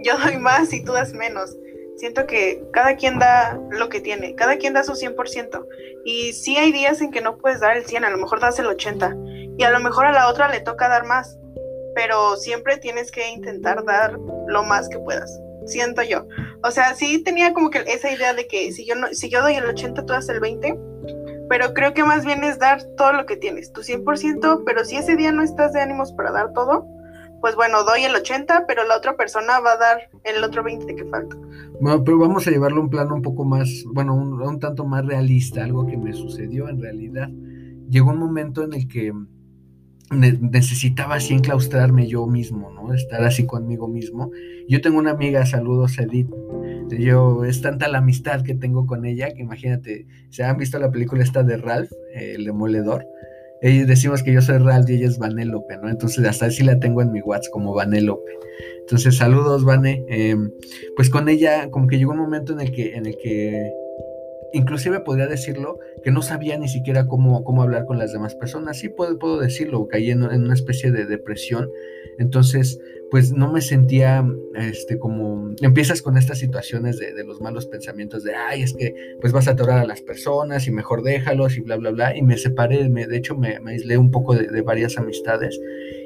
yo 0.04 0.17
doy 0.17 0.38
más 0.38 0.74
y 0.74 0.84
tú 0.84 0.93
das 0.93 1.13
menos. 1.13 1.56
Siento 1.97 2.26
que 2.26 2.63
cada 2.74 2.95
quien 2.95 3.19
da 3.19 3.60
lo 3.69 3.89
que 3.89 4.02
tiene, 4.02 4.34
cada 4.36 4.58
quien 4.58 4.74
da 4.74 4.84
su 4.84 4.93
100%. 4.93 5.67
Y 6.06 6.34
sí 6.34 6.58
hay 6.58 6.71
días 6.71 7.02
en 7.02 7.12
que 7.12 7.21
no 7.21 7.38
puedes 7.38 7.60
dar 7.60 7.78
el 7.78 7.86
100, 7.86 8.06
a 8.06 8.10
lo 8.10 8.17
mejor 8.17 8.39
das 8.39 8.58
el 8.58 8.65
80. 8.65 9.15
Y 9.58 9.63
a 9.63 9.69
lo 9.69 9.80
mejor 9.80 10.06
a 10.06 10.12
la 10.12 10.28
otra 10.28 10.50
le 10.50 10.62
toca 10.62 10.88
dar 10.88 11.06
más 11.06 11.38
pero 11.93 12.36
siempre 12.38 12.78
tienes 12.78 13.12
que 13.12 13.30
intentar 13.30 13.84
dar 13.86 14.17
lo 14.47 14.63
más 14.63 14.89
que 14.89 15.00
puedas, 15.00 15.39
siento 15.65 16.02
yo. 16.04 16.28
O 16.63 16.71
sea, 16.71 16.95
sí 16.95 17.24
tenía 17.24 17.54
como 17.54 17.69
que 17.69 17.80
esa 17.88 18.12
idea 18.12 18.34
de 18.34 18.47
que 18.47 18.71
si 18.71 18.86
yo, 18.86 18.95
no, 18.95 19.08
si 19.13 19.30
yo 19.30 19.41
doy 19.41 19.56
el 19.56 19.65
80, 19.65 20.06
tú 20.06 20.13
das 20.13 20.30
el 20.30 20.39
20, 20.39 20.78
pero 21.50 21.74
creo 21.74 21.93
que 21.93 22.04
más 22.04 22.26
bien 22.26 22.43
es 22.43 22.60
dar 22.60 22.84
todo 22.97 23.13
lo 23.13 23.26
que 23.26 23.36
tienes, 23.36 23.71
tu 23.74 23.82
100%, 23.82 24.63
pero 24.65 24.86
si 24.86 24.97
ese 24.97 25.15
día 25.15 25.32
no 25.32 25.43
estás 25.43 25.74
de 25.74 25.82
ánimos 25.82 26.13
para 26.13 26.32
dar 26.32 26.54
todo, 26.54 26.88
pues 27.42 27.56
bueno, 27.56 27.84
doy 27.84 28.04
el 28.04 28.16
80, 28.16 28.66
pero 28.68 28.86
la 28.86 28.96
otra 28.98 29.18
persona 29.18 29.60
va 29.60 29.74
a 29.74 29.78
dar 29.78 30.10
el 30.24 30.44
otro 30.44 30.64
20 30.64 30.96
que 30.96 31.06
falta. 31.06 31.36
Bueno, 31.82 32.04
pero 32.04 32.20
vamos 32.20 32.48
a 32.48 32.52
llevarlo 32.52 32.80
a 32.80 32.84
un 32.84 32.90
plano 32.90 33.16
un 33.16 33.22
poco 33.22 33.44
más, 33.44 33.84
bueno, 33.88 34.16
un 34.16 34.60
tanto 34.60 34.86
más 34.86 35.06
realista, 35.06 35.64
algo 35.64 35.88
que 35.88 35.98
me 35.98 36.14
sucedió 36.14 36.70
en 36.70 36.80
realidad. 36.80 37.30
Llegó 37.90 38.12
un 38.12 38.20
momento 38.20 38.64
en 38.64 38.74
el 38.74 38.88
que 38.88 39.12
necesitaba 40.12 41.16
así 41.16 41.34
enclaustrarme 41.34 42.08
yo 42.08 42.28
mismo, 42.28 42.70
¿no? 42.72 42.94
Estar 42.94 43.24
así 43.24 43.46
conmigo 43.46 43.88
mismo. 43.88 44.32
Yo 44.68 44.82
tengo 44.82 45.00
una 45.00 45.12
amiga, 45.12 45.46
saludos 45.46 45.98
Edith. 45.98 46.30
Yo, 46.90 47.46
es 47.46 47.62
tanta 47.62 47.88
la 47.88 48.00
amistad 48.00 48.44
que 48.44 48.54
tengo 48.54 48.86
con 48.86 49.06
ella 49.06 49.34
que 49.34 49.42
imagínate, 49.42 50.08
se 50.30 50.44
han 50.44 50.58
visto 50.58 50.78
la 50.80 50.92
película 50.92 51.24
esta 51.24 51.44
de 51.44 51.58
Ralph, 51.58 51.92
el 52.14 52.46
demoledor. 52.46 53.06
Ellos 53.62 53.88
decimos 53.88 54.24
que 54.24 54.34
yo 54.34 54.41
soy 54.41 54.58
Ralph 54.58 54.89
y 54.89 54.95
ella 54.95 55.08
es 55.08 55.17
Vanélope, 55.17 55.78
¿no? 55.78 55.89
Entonces 55.89 56.26
hasta 56.26 56.47
así 56.47 56.63
la 56.63 56.80
tengo 56.80 57.02
en 57.02 57.12
mi 57.12 57.21
WhatsApp 57.21 57.52
como 57.52 57.74
Vanélope. 57.74 58.32
Entonces, 58.80 59.15
saludos, 59.15 59.63
Vané. 59.63 60.04
Em, 60.10 60.52
pues 60.95 61.10
con 61.10 61.30
ella, 61.30 61.69
como 61.69 61.88
que 61.88 61.97
llegó 61.97 62.12
un 62.12 62.17
momento 62.17 62.54
en 62.54 62.62
el 62.62 62.71
que, 62.71 62.95
en 62.95 63.06
el 63.06 63.17
que 63.17 63.71
inclusive 64.54 65.00
podría 65.02 65.28
decirlo 65.28 65.80
que 66.04 66.12
no 66.12 66.22
sabía 66.22 66.58
ni 66.58 66.68
siquiera 66.68 67.08
cómo, 67.08 67.44
cómo 67.44 67.62
hablar 67.62 67.86
con 67.86 67.98
las 67.98 68.14
demás 68.14 68.36
personas. 68.36 68.78
Sí 68.80 68.90
puedo, 68.90 69.18
puedo 69.18 69.40
decirlo, 69.40 69.88
caí 69.88 70.12
en, 70.12 70.24
una 70.24 70.54
especie 70.54 70.92
de 70.92 71.06
depresión. 71.06 71.70
Entonces, 72.18 72.80
pues 73.10 73.32
no 73.32 73.52
me 73.52 73.62
sentía 73.62 74.26
este, 74.56 74.98
como... 74.98 75.54
Empiezas 75.62 76.02
con 76.02 76.18
estas 76.18 76.40
situaciones 76.40 76.98
de, 77.00 77.24
los 77.24 77.42
malos 77.42 77.66
pensamientos 77.66 78.24
de, 78.24 78.36
ay, 78.36 78.64
es 78.64 78.74
que 78.74 78.94
pues 79.20 79.34
vas 79.34 79.48
a 79.48 79.52
atorar 79.52 79.80
a 79.80 79.86
las 79.86 80.02
personas 80.02 80.68
y 80.68 80.72
mejor 80.72 81.04
déjalos 81.04 81.58
y 81.58 81.62
bla, 81.62 81.78
bla, 81.78 81.92
bla. 81.92 82.16
Y 82.16 82.22
me 82.22 82.38
separé, 82.38 82.90
me, 82.90 83.08
de 83.08 83.18
hecho 83.18 83.38
me, 83.38 83.60
me 83.60 83.72
aislé 83.72 83.98
un 83.98 84.12
poco 84.12 84.36
de 84.36 84.62
varias 84.62 84.98
amistades. 84.98 85.60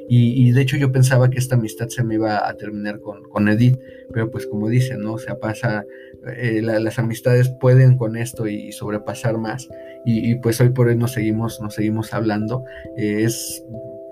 Y, 0.07 0.51
de 0.51 0.61
hecho 0.61 0.77
yo 0.77 0.91
pensaba 0.91 1.29
que 1.29 1.39
esta 1.39 1.55
amistad 1.55 1.87
se 1.89 2.03
me 2.03 2.15
iba 2.15 2.47
a 2.47 2.55
terminar 2.55 2.99
con, 2.99 3.23
con 3.23 3.49
Edith, 3.49 3.79
pero 4.13 4.29
pues 4.29 4.45
como 4.45 4.69
dicen, 4.69 5.01
¿no? 5.01 5.13
O 5.13 5.17
sea, 5.17 5.39
pasa, 5.39 5.83
eh, 6.37 6.61
las 6.61 6.99
amistades 6.99 7.49
pueden 7.49 7.97
con 7.97 8.15
esto 8.15 8.47
y, 8.47 8.71
sobrepasar 8.71 9.37
más. 9.37 9.67
Y, 10.05 10.35
pues 10.35 10.61
hoy 10.61 10.69
por 10.69 10.87
hoy 10.87 10.95
nos 10.95 11.13
seguimos, 11.13 11.59
nos 11.61 11.73
seguimos 11.73 12.13
hablando. 12.13 12.63
Eh, 12.97 13.23
es 13.23 13.63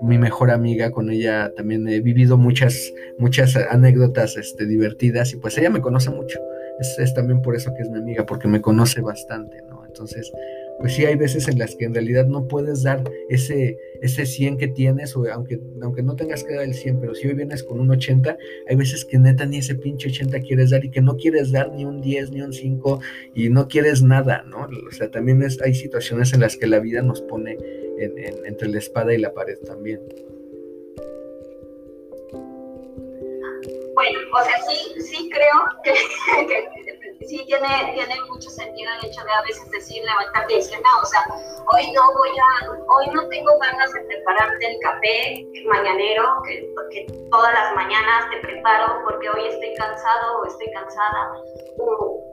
mi 0.02 0.18
mejor 0.18 0.50
amiga, 0.50 0.90
con 0.90 1.10
ella 1.10 1.52
también 1.56 1.88
he 1.88 2.00
vivido 2.00 2.36
muchas, 2.36 2.92
muchas 3.18 3.56
anécdotas 3.56 4.36
este, 4.36 4.66
divertidas 4.66 5.32
y 5.32 5.36
pues 5.36 5.56
ella 5.56 5.70
me 5.70 5.80
conoce 5.80 6.10
mucho. 6.10 6.40
Es, 6.80 6.98
es 6.98 7.14
también 7.14 7.40
por 7.40 7.54
eso 7.54 7.72
que 7.74 7.82
es 7.82 7.90
mi 7.90 7.98
amiga, 7.98 8.26
porque 8.26 8.48
me 8.48 8.60
conoce 8.60 9.00
bastante, 9.00 9.62
¿no? 9.68 9.84
Entonces, 9.86 10.32
pues 10.80 10.94
sí 10.94 11.04
hay 11.04 11.16
veces 11.16 11.48
en 11.48 11.58
las 11.58 11.74
que 11.76 11.84
en 11.84 11.94
realidad 11.94 12.26
no 12.26 12.48
puedes 12.48 12.82
dar 12.82 13.02
ese, 13.28 13.78
ese 14.02 14.26
100 14.26 14.58
que 14.58 14.68
tienes, 14.68 15.16
o 15.16 15.24
aunque, 15.32 15.60
aunque 15.82 16.02
no 16.02 16.16
tengas 16.16 16.44
que 16.44 16.54
dar 16.54 16.64
el 16.64 16.74
100, 16.74 17.00
pero 17.00 17.14
si 17.14 17.28
hoy 17.28 17.34
vienes 17.34 17.62
con 17.62 17.80
un 17.80 17.90
80, 17.90 18.36
hay 18.68 18.76
veces 18.76 19.04
que 19.04 19.18
neta 19.18 19.46
ni 19.46 19.58
ese 19.58 19.76
pinche 19.76 20.08
80 20.08 20.40
quieres 20.40 20.70
dar 20.70 20.84
y 20.84 20.90
que 20.90 21.00
no 21.00 21.16
quieres 21.16 21.52
dar 21.52 21.72
ni 21.72 21.84
un 21.84 22.00
10, 22.00 22.32
ni 22.32 22.42
un 22.42 22.52
5 22.52 23.00
y 23.34 23.48
no 23.48 23.68
quieres 23.68 24.02
nada, 24.02 24.44
¿no? 24.48 24.68
O 24.86 24.90
sea, 24.90 25.10
también 25.10 25.42
es, 25.42 25.60
hay 25.62 25.74
situaciones 25.74 26.32
en 26.32 26.40
las 26.40 26.56
que 26.56 26.66
la 26.66 26.80
vida 26.80 27.02
nos 27.02 27.20
pone 27.22 27.56
entre 27.98 28.68
la 28.68 28.78
espada 28.78 29.14
y 29.14 29.18
la 29.18 29.32
pared 29.32 29.58
también. 29.58 30.00
Bueno, 33.94 34.18
o 34.32 34.44
sea, 34.44 34.54
sí, 34.68 35.00
sí 35.00 35.30
creo 35.30 35.82
que 35.84 35.92
sí 37.26 37.44
tiene, 37.46 37.92
tiene 37.94 38.14
mucho 38.28 38.50
sentido 38.50 38.90
el 39.00 39.08
hecho 39.08 39.24
de 39.24 39.32
a 39.32 39.42
veces 39.42 39.70
decir, 39.70 40.02
levantarte 40.04 40.52
y 40.52 40.56
decir, 40.56 40.78
no, 40.82 41.00
o 41.02 41.06
sea, 41.06 41.24
hoy 41.72 41.92
no 41.92 42.02
voy 42.14 42.30
a, 42.30 42.70
hoy 42.70 43.06
no 43.12 43.28
tengo 43.28 43.58
ganas 43.58 43.92
de 43.92 44.00
prepararte 44.02 44.66
el 44.66 44.78
café 44.80 45.46
mañanero, 45.66 46.42
que, 46.46 46.68
que 46.92 47.06
todas 47.30 47.52
las 47.54 47.74
mañanas 47.74 48.30
te 48.30 48.38
preparo 48.40 49.00
porque 49.04 49.30
hoy 49.30 49.46
estoy 49.48 49.74
cansado 49.74 50.40
o 50.40 50.46
estoy 50.46 50.70
cansada, 50.72 51.42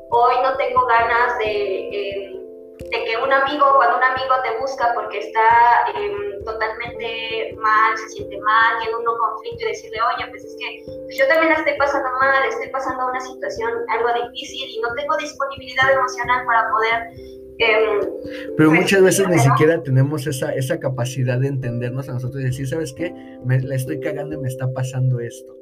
hoy 0.09 0.35
no 0.43 0.57
tengo 0.57 0.85
ganas 0.85 1.37
de... 1.39 1.89
Eh, 1.89 2.40
de 2.89 2.97
que 3.05 3.17
un 3.17 3.31
amigo, 3.31 3.65
cuando 3.75 3.97
un 3.97 4.03
amigo 4.03 4.33
te 4.43 4.57
busca 4.59 4.93
porque 4.95 5.19
está 5.19 5.85
em, 5.95 6.43
totalmente 6.43 7.55
mal, 7.59 7.97
se 7.97 8.09
siente 8.09 8.37
mal, 8.41 8.79
tiene 8.81 8.95
un 8.97 9.05
conflicto 9.05 9.65
y 9.65 9.67
decirle, 9.67 9.97
oye, 10.15 10.27
pues 10.29 10.43
es 10.43 10.55
que 10.57 11.17
yo 11.17 11.27
también 11.27 11.53
la 11.53 11.59
estoy 11.59 11.77
pasando 11.77 12.09
mal, 12.19 12.43
estoy 12.47 12.69
pasando 12.69 13.07
una 13.07 13.19
situación 13.19 13.71
algo 13.89 14.09
difícil 14.25 14.69
y 14.69 14.81
no 14.81 14.93
tengo 14.95 15.15
disponibilidad 15.17 15.91
emocional 15.91 16.45
para 16.45 16.69
poder 16.71 17.41
Em, 17.61 17.99
Pero 18.57 18.69
pues, 18.69 18.81
muchas 18.81 19.03
veces 19.03 19.27
ni 19.29 19.37
siquiera 19.37 19.83
tenemos 19.83 20.25
esa, 20.25 20.51
esa 20.53 20.79
capacidad 20.79 21.39
de 21.39 21.47
entendernos 21.47 22.09
a 22.09 22.13
nosotros 22.13 22.41
y 22.41 22.45
decir, 22.45 22.67
¿sabes 22.67 22.91
qué? 22.93 23.13
Me 23.45 23.59
la 23.61 23.75
estoy 23.75 23.99
cagando 23.99 24.35
y 24.35 24.39
me 24.39 24.47
está 24.47 24.71
pasando 24.73 25.19
esto, 25.19 25.55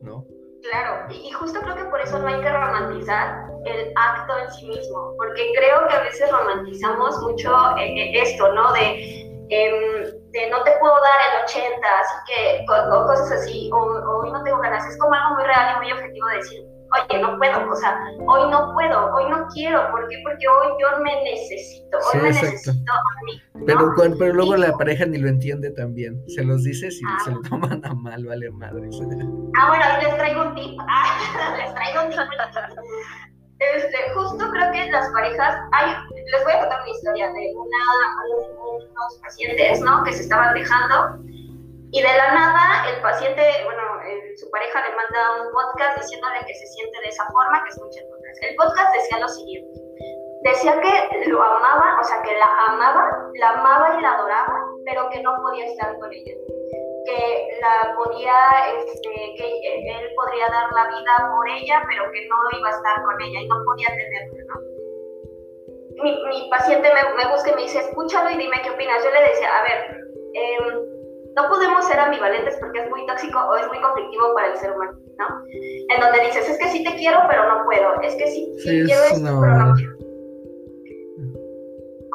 ¿no? 0.00 0.26
Claro, 0.70 1.06
y 1.10 1.30
justo 1.30 1.60
creo 1.60 1.76
que 1.76 1.84
por 1.84 2.00
eso 2.00 2.18
no 2.18 2.28
hay 2.28 2.40
que 2.40 2.50
romantizar 2.50 3.46
el 3.66 3.92
acto 3.94 4.38
en 4.38 4.50
sí 4.52 4.66
mismo, 4.66 5.14
porque 5.16 5.52
creo 5.56 5.86
que 5.86 5.94
a 5.94 6.00
veces 6.00 6.30
romantizamos 6.30 7.18
mucho 7.20 7.76
eh, 7.76 7.86
eh, 7.86 8.22
esto, 8.22 8.52
¿no? 8.52 8.72
De, 8.72 9.22
em, 9.50 10.04
de 10.30 10.50
no 10.50 10.62
te 10.64 10.72
puedo 10.80 10.94
dar 10.94 11.18
el 11.34 11.44
80, 11.44 11.98
así 12.00 12.14
que, 12.26 12.64
o, 12.68 13.06
cosas 13.06 13.30
así, 13.32 13.70
o, 13.72 13.76
hoy 13.76 14.32
no 14.32 14.42
tengo 14.42 14.58
ganas. 14.58 14.84
Es 14.86 14.98
como 14.98 15.14
algo 15.14 15.36
muy 15.36 15.44
real 15.44 15.76
y 15.76 15.78
muy 15.78 15.92
objetivo 15.92 16.26
de 16.28 16.36
decir, 16.36 16.64
oye, 16.92 17.20
no 17.22 17.36
puedo, 17.38 17.70
o 17.70 17.76
sea, 17.76 17.98
hoy 18.26 18.50
no 18.50 18.72
puedo, 18.74 19.14
hoy 19.14 19.30
no 19.30 19.46
quiero, 19.52 19.90
¿por 19.90 20.08
qué? 20.08 20.16
Porque 20.24 20.46
hoy 20.48 20.68
yo 20.80 20.98
me 21.02 21.22
necesito, 21.22 21.96
hoy 21.98 22.04
Sí, 22.12 22.18
me 22.18 22.28
exacto. 22.28 22.50
necesito 22.52 22.92
a 22.92 23.22
mí. 23.24 23.42
¿no? 23.54 23.64
Pero, 23.66 24.14
pero 24.18 24.32
luego 24.34 24.56
Y- 24.56 24.60
la 24.60 24.72
pareja 24.72 25.06
ni 25.06 25.18
lo 25.18 25.28
entiende 25.28 25.70
también. 25.70 26.22
Se 26.28 26.44
los 26.44 26.62
dices 26.64 27.00
y 27.00 27.04
Ah. 27.06 27.18
se 27.24 27.30
lo 27.32 27.40
toman 27.42 27.84
a 27.84 27.94
mal, 27.94 28.24
vale 28.24 28.50
madres. 28.50 28.98
Ah, 29.58 29.68
bueno, 29.68 29.84
ahí 29.84 30.04
les 30.04 30.16
traigo 30.16 30.42
un 30.42 30.54
tip. 30.54 30.78
Ah, 30.88 31.56
les 31.58 31.74
traigo 31.74 32.02
un 32.04 32.10
tip. 32.10 32.20
Este, 33.58 33.96
justo 34.14 34.50
creo 34.50 34.70
que 34.70 34.90
las 34.90 35.08
parejas, 35.12 35.56
hay, 35.72 35.90
les 36.30 36.44
voy 36.44 36.52
a 36.52 36.60
contar 36.60 36.82
una 36.82 36.90
historia 36.90 37.26
de 37.28 37.52
una, 37.56 37.82
un- 38.36 38.90
unos 38.90 39.18
pacientes, 39.22 39.80
¿no? 39.80 40.04
Que 40.04 40.12
se 40.12 40.22
estaban 40.24 40.52
dejando 40.54 41.18
y 41.96 42.02
de 42.02 42.12
la 42.12 42.28
nada 42.34 42.90
el 42.90 43.00
paciente, 43.00 43.42
bueno, 43.64 43.82
el- 44.04 44.36
su 44.36 44.50
pareja 44.50 44.82
le 44.86 44.94
manda 44.94 45.42
un 45.42 45.52
podcast 45.52 45.96
diciéndole 45.98 46.40
que 46.46 46.54
se 46.54 46.66
siente 46.66 47.00
de 47.00 47.08
esa 47.08 47.24
forma, 47.32 47.62
que 47.64 47.70
escuche 47.70 48.00
el 48.00 48.08
podcast. 48.08 48.42
El 48.42 48.56
podcast 48.56 48.94
decía 48.94 49.18
lo 49.18 49.28
siguiente. 49.28 49.80
Decía 50.42 50.78
que 50.80 51.28
lo 51.30 51.42
amaba, 51.42 51.98
o 52.00 52.04
sea, 52.04 52.20
que 52.22 52.36
la 52.36 52.48
amaba, 52.68 53.02
la 53.34 53.48
amaba 53.50 53.98
y 53.98 54.02
la 54.02 54.12
adoraba, 54.12 54.60
pero 54.84 55.08
que 55.08 55.22
no 55.22 55.34
podía 55.42 55.64
estar 55.66 55.98
con 55.98 56.12
ella 56.12 56.32
que 57.06 57.48
la 57.62 57.94
podía, 57.94 58.34
este, 58.82 59.10
que 59.38 59.90
él 59.96 60.10
podría 60.16 60.48
dar 60.48 60.66
la 60.72 60.88
vida 60.88 61.30
por 61.30 61.48
ella, 61.48 61.80
pero 61.88 62.10
que 62.10 62.26
no 62.26 62.58
iba 62.58 62.68
a 62.68 62.72
estar 62.72 63.02
con 63.04 63.22
ella 63.22 63.40
y 63.40 63.48
no 63.48 63.62
podía 63.64 63.86
tenerla, 63.88 64.44
¿no? 64.48 66.02
Mi, 66.02 66.26
mi 66.28 66.50
paciente 66.50 66.88
me, 66.92 67.14
me 67.14 67.30
busca 67.30 67.50
y 67.52 67.54
me 67.54 67.62
dice, 67.62 67.78
escúchalo 67.78 68.28
y 68.30 68.36
dime 68.36 68.60
qué 68.62 68.70
opinas. 68.70 69.04
Yo 69.04 69.10
le 69.10 69.22
decía, 69.22 69.48
a 69.56 69.62
ver, 69.62 70.00
em, 70.34 70.95
no 71.36 71.48
podemos 71.48 71.86
ser 71.86 72.00
ambivalentes 72.00 72.56
porque 72.58 72.80
es 72.80 72.90
muy 72.90 73.06
tóxico 73.06 73.38
o 73.38 73.56
es 73.56 73.68
muy 73.68 73.80
conflictivo 73.80 74.34
para 74.34 74.48
el 74.48 74.56
ser 74.56 74.72
humano, 74.72 74.92
¿no? 75.18 75.26
En 75.94 76.00
donde 76.00 76.20
dices, 76.20 76.48
es 76.48 76.58
que 76.58 76.68
sí 76.68 76.82
te 76.82 76.96
quiero, 76.96 77.20
pero 77.28 77.46
no 77.48 77.64
puedo, 77.64 78.00
es 78.00 78.14
que 78.14 78.26
sí, 78.26 78.52
sí 78.58 78.68
Sí, 78.68 78.84
quiero 78.86 79.02
esto, 79.04 79.40
pero 79.40 79.54
no 79.54 79.74
quiero 79.74 79.96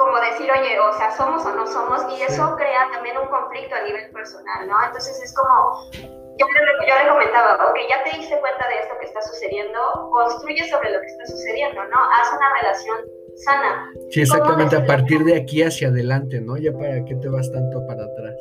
como 0.02 0.18
decir, 0.20 0.50
oye, 0.50 0.80
o 0.80 0.94
sea, 0.98 1.12
somos 1.16 1.46
o 1.46 1.54
no 1.54 1.68
somos, 1.68 2.02
y 2.18 2.24
eso 2.24 2.56
crea 2.58 2.90
también 2.92 3.18
un 3.20 3.28
conflicto 3.28 3.76
a 3.76 3.84
nivel 3.84 4.10
personal, 4.10 4.68
¿no? 4.68 4.76
Entonces 4.84 5.22
es 5.22 5.32
como, 5.36 5.92
yo 5.94 6.48
le, 6.48 6.88
yo 6.90 6.96
le 6.98 7.10
comentaba, 7.10 7.70
ok, 7.70 7.78
ya 7.88 8.04
te 8.04 8.18
diste 8.18 8.40
cuenta 8.40 8.68
de 8.68 8.80
esto 8.82 8.96
que 9.00 9.06
está 9.06 9.22
sucediendo, 9.22 9.78
construye 10.12 10.68
sobre 10.70 10.92
lo 10.92 11.00
que 11.02 11.06
está 11.06 11.26
sucediendo, 11.28 11.84
¿no? 11.86 11.98
Haz 12.18 12.34
una 12.36 12.50
relación 12.62 12.98
sana. 13.46 13.92
Sí, 14.10 14.22
exactamente, 14.22 14.76
a 14.76 14.86
partir 14.86 15.24
de 15.24 15.36
aquí 15.36 15.62
hacia 15.62 15.90
adelante, 15.90 16.42
¿no? 16.42 16.58
Ya 16.58 16.74
para 16.74 17.06
qué 17.06 17.16
te 17.16 17.30
vas 17.30 17.52
tanto 17.52 17.86
para 17.86 18.04
atrás. 18.04 18.36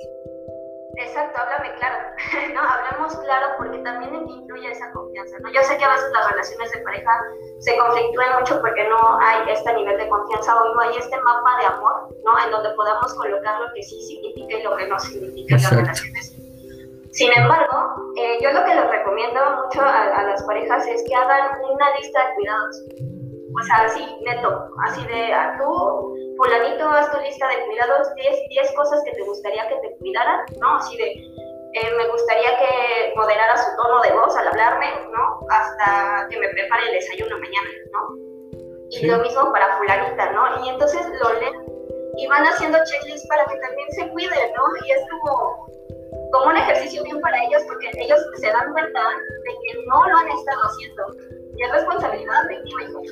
Exacto, 1.00 1.40
háblame 1.40 1.74
claro, 1.76 1.96
¿no? 2.54 2.60
Hablemos 2.60 3.16
claro 3.16 3.46
porque 3.56 3.78
también 3.78 4.28
influye 4.28 4.70
esa 4.70 4.92
confianza, 4.92 5.38
¿no? 5.40 5.50
Yo 5.50 5.62
sé 5.62 5.78
que 5.78 5.84
a 5.84 5.92
veces 5.92 6.10
las 6.12 6.30
relaciones 6.30 6.70
de 6.72 6.80
pareja 6.80 7.10
se 7.60 7.76
conflictúan 7.78 8.38
mucho 8.38 8.60
porque 8.60 8.86
no 8.86 9.18
hay 9.18 9.50
este 9.50 9.72
nivel 9.74 9.96
de 9.96 10.08
confianza 10.08 10.60
o 10.60 10.74
no 10.74 10.80
hay 10.80 10.96
este 10.98 11.16
mapa 11.16 11.56
de 11.58 11.66
amor, 11.66 12.08
¿no? 12.22 12.44
En 12.44 12.50
donde 12.50 12.70
podamos 12.74 13.14
colocar 13.14 13.60
lo 13.60 13.72
que 13.72 13.82
sí 13.82 13.98
significa 14.02 14.58
y 14.58 14.62
lo 14.62 14.76
que 14.76 14.88
no 14.88 14.98
significa 14.98 15.54
en 15.56 15.62
las 15.62 15.70
relaciones. 15.70 16.36
Sin 17.12 17.32
embargo, 17.34 18.12
eh, 18.16 18.38
yo 18.42 18.52
lo 18.52 18.64
que 18.64 18.74
les 18.74 18.90
recomiendo 18.90 19.40
mucho 19.64 19.80
a, 19.80 20.02
a 20.02 20.22
las 20.24 20.42
parejas 20.44 20.86
es 20.86 21.02
que 21.08 21.14
hagan 21.14 21.48
una 21.72 21.96
lista 21.96 22.26
de 22.26 22.34
cuidados. 22.34 22.84
O 23.58 23.64
sea, 23.64 23.84
así, 23.86 24.06
neto, 24.20 24.70
así 24.86 25.04
de 25.06 25.32
a 25.32 25.56
tú, 25.58 26.14
fulanito, 26.40 26.88
haz 26.88 27.12
tu 27.12 27.20
lista 27.20 27.46
de 27.48 27.64
cuidados, 27.66 28.14
10, 28.14 28.48
10 28.48 28.72
cosas 28.72 29.02
que 29.04 29.12
te 29.12 29.22
gustaría 29.22 29.68
que 29.68 29.76
te 29.76 29.96
cuidaran, 29.98 30.40
¿no? 30.58 30.76
Así 30.76 30.96
de, 30.96 31.12
eh, 31.12 31.90
me 31.98 32.08
gustaría 32.08 32.56
que 32.58 33.12
moderara 33.14 33.56
su 33.58 33.76
tono 33.76 34.00
de 34.00 34.12
voz 34.12 34.34
al 34.36 34.48
hablarme, 34.48 34.86
¿no? 35.12 35.46
Hasta 35.50 36.26
que 36.30 36.38
me 36.38 36.48
prepare 36.48 36.86
el 36.88 36.92
desayuno 36.94 37.36
mañana, 37.38 37.70
¿no? 37.92 38.00
Y 38.90 38.96
Sí. 38.96 39.06
lo 39.06 39.18
mismo 39.18 39.52
para 39.52 39.76
fulanita, 39.76 40.30
¿no? 40.32 40.64
Y 40.64 40.68
entonces 40.70 41.06
lo 41.22 41.32
leen 41.34 41.54
y 42.16 42.26
van 42.26 42.44
haciendo 42.44 42.78
checklists 42.84 43.28
para 43.28 43.44
que 43.44 43.56
también 43.56 43.88
se 43.92 44.08
cuiden, 44.08 44.52
¿no? 44.56 44.64
Y 44.86 44.92
es 44.92 45.00
como, 45.10 45.66
como 46.32 46.46
un 46.50 46.56
ejercicio 46.56 47.04
bien 47.04 47.20
para 47.20 47.36
ellos 47.44 47.62
porque 47.68 47.90
ellos 47.98 48.18
se 48.40 48.50
dan 48.50 48.72
cuenta 48.72 49.00
de 49.44 49.50
que 49.50 49.86
no 49.86 50.08
lo 50.08 50.16
han 50.16 50.28
estado 50.28 50.60
haciendo. 50.64 51.39
Y 51.60 51.62
es 51.62 51.72
responsabilidad 51.72 52.48
de 52.48 52.56
ti, 52.62 52.70
hijo. 52.82 53.02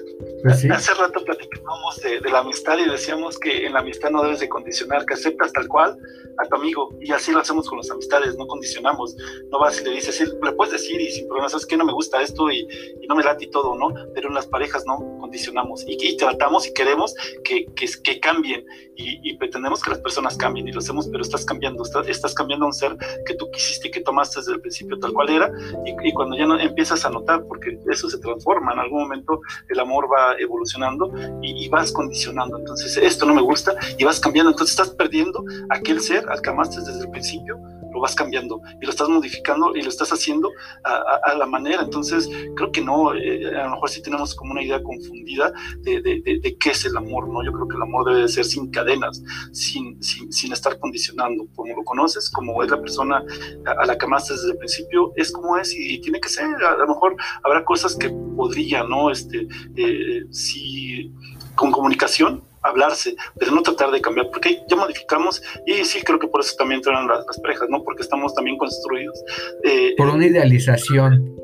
Pues 0.42 0.61
sí. 0.61 0.68
Hace 0.70 0.94
rato 0.94 1.22
platicábamos 1.22 1.96
de, 2.01 2.20
de 2.20 2.30
la 2.30 2.38
amistad 2.38 2.78
y 2.78 2.88
decíamos 2.88 3.38
que 3.38 3.66
en 3.66 3.74
la 3.74 3.80
amistad 3.80 4.11
no 4.11 4.22
debes 4.22 4.40
de 4.40 4.49
condicionar, 4.49 5.05
que 5.05 5.14
aceptas 5.14 5.53
tal 5.53 5.68
cual 5.68 5.99
a 6.38 6.49
tu 6.49 6.57
amigo. 6.57 6.96
Y 7.01 7.12
así 7.12 7.30
lo 7.30 7.40
hacemos 7.40 7.68
con 7.68 7.76
las 7.78 7.90
amistades, 7.90 8.36
no 8.38 8.46
condicionamos. 8.46 9.14
No 9.51 9.59
vas 9.59 9.80
y 9.80 9.84
le 9.84 9.90
dices, 9.90 10.16
sí, 10.16 10.24
le 10.42 10.53
puedes 10.53 10.72
decir 10.72 10.99
y 10.99 11.11
sin 11.11 11.26
problema, 11.26 11.51
sabes 11.51 11.66
que 11.66 11.76
no 11.76 11.84
me 11.84 11.92
gusta 11.92 12.22
esto 12.22 12.51
y, 12.51 12.66
y 13.03 13.07
no 13.07 13.16
me 13.16 13.22
late 13.22 13.44
y 13.44 13.51
todo, 13.51 13.74
¿no? 13.76 13.92
Pero 14.14 14.28
en 14.28 14.34
las 14.34 14.46
parejas 14.46 14.84
no 14.86 14.96
condicionamos 15.20 15.84
y, 15.86 15.99
y 16.01 16.16
tratamos 16.16 16.66
y 16.66 16.72
queremos 16.72 17.14
que, 17.44 17.66
que, 17.74 17.86
que 18.03 18.20
cambien 18.20 18.64
y, 18.96 19.30
y, 19.30 19.36
pretendemos 19.36 19.82
que 19.82 19.90
las 19.90 20.01
personas 20.01 20.36
cambien 20.36 20.66
y 20.66 20.72
lo 20.72 20.80
hacemos, 20.80 21.09
pero 21.09 21.22
estás 21.22 21.44
cambiando, 21.44 21.84
estás, 21.84 22.09
estás 22.09 22.34
cambiando 22.34 22.64
a 22.64 22.68
un 22.68 22.74
ser 22.74 22.96
que 23.26 23.34
tú 23.34 23.49
quisiste 23.53 23.88
y 23.88 23.90
que 23.90 24.01
tomaste 24.01 24.40
desde 24.40 24.55
el 24.55 24.61
principio 24.61 24.99
tal 24.99 25.12
cual 25.12 25.30
era 25.30 25.51
y, 25.84 26.09
y 26.09 26.12
cuando 26.12 26.36
ya 26.36 26.46
no 26.46 26.59
empiezas 26.59 27.05
a 27.05 27.11
notar, 27.11 27.44
porque 27.44 27.78
eso 27.90 28.09
se 28.09 28.18
transforma, 28.39 28.72
en 28.72 28.78
algún 28.78 29.03
momento 29.03 29.41
el 29.68 29.80
amor 29.80 30.09
va 30.11 30.34
evolucionando 30.39 31.12
y, 31.43 31.64
y, 31.64 31.68
vas 31.68 31.93
condicionando, 31.93 32.59
entonces 32.59 32.97
esto 32.97 33.26
no 33.26 33.34
me 33.34 33.43
gusta 33.43 33.74
y 33.97 34.05
vas 34.05 34.20
cambiando, 34.20 34.51
entonces 34.51 34.78
estás 34.78 34.95
perdiendo 34.95 35.45
aquel 35.70 36.01
ser 36.01 36.28
al 36.28 36.41
que 36.41 36.51
amaste 36.51 36.80
desde 36.80 37.01
el 37.01 37.11
principio, 37.11 37.59
vas 38.01 38.14
cambiando 38.14 38.61
y 38.80 38.84
lo 38.84 38.90
estás 38.90 39.09
modificando 39.09 39.74
y 39.76 39.82
lo 39.82 39.88
estás 39.88 40.12
haciendo 40.12 40.51
a, 40.84 41.34
la 41.34 41.46
manera, 41.46 41.82
entonces 41.82 42.28
creo 42.57 42.72
que 42.72 42.80
no, 42.80 43.14
eh, 43.14 43.46
a 43.57 43.64
lo 43.64 43.70
mejor 43.72 43.90
sí 43.90 44.03
tenemos 44.03 44.34
como 44.34 44.53
una 44.53 44.62
idea 44.62 44.82
confundida 44.82 45.53
de, 45.80 46.01
de, 46.01 46.57
qué 46.59 46.70
es 46.70 46.84
el 46.84 46.96
amor, 46.96 47.28
¿no? 47.28 47.44
Yo 47.44 47.53
creo 47.53 47.68
que 47.68 47.76
el 47.76 47.82
amor 47.82 48.07
debe 48.07 48.22
de 48.22 48.28
ser 48.28 48.44
sin 48.44 48.70
cadenas, 48.70 49.22
sin, 49.53 50.03
sin, 50.03 50.32
sin 50.32 50.53
estar 50.53 50.78
condicionando, 50.78 51.46
como 51.55 51.76
lo 51.76 51.84
conoces, 51.84 52.30
como 52.30 52.62
es 52.62 52.70
la 52.70 52.80
persona 52.80 53.22
a, 53.66 53.86
la 53.86 53.96
que 53.96 54.07
amaste 54.07 54.34
desde 54.34 54.53
el 54.53 54.59
principio, 54.59 55.12
es 55.16 55.30
como 55.30 55.57
es 55.59 55.74
y, 55.74 56.01
tiene 56.01 56.20
que 56.20 56.28
ser, 56.28 56.46
a, 56.46 56.76
lo 56.76 56.88
mejor 56.88 57.16
habrá 57.42 57.64
cosas 57.64 57.94
que 57.94 58.11
podrían, 58.11 58.88
¿no? 58.88 59.11
Este, 59.11 59.46
eh, 59.76 60.24
si 60.30 61.12
con 61.55 61.70
comunicación 61.70 62.47
hablarse, 62.68 63.14
pero 63.38 63.52
no 63.52 63.62
tratar 63.62 63.90
de 63.90 64.00
cambiar, 64.00 64.30
porque 64.30 64.62
ya 64.68 64.76
modificamos 64.76 65.42
y 65.66 65.84
sí 65.84 66.02
creo 66.02 66.18
que 66.18 66.28
por 66.28 66.40
eso 66.40 66.54
también 66.56 66.78
entran 66.78 67.06
las, 67.06 67.26
las 67.26 67.40
parejas, 67.40 67.68
¿no? 67.70 67.82
Porque 67.82 68.02
estamos 68.02 68.34
también 68.34 68.56
construidos. 68.58 69.18
Eh, 69.64 69.94
por 69.96 70.08
una 70.08 70.26
idealización. 70.26 71.36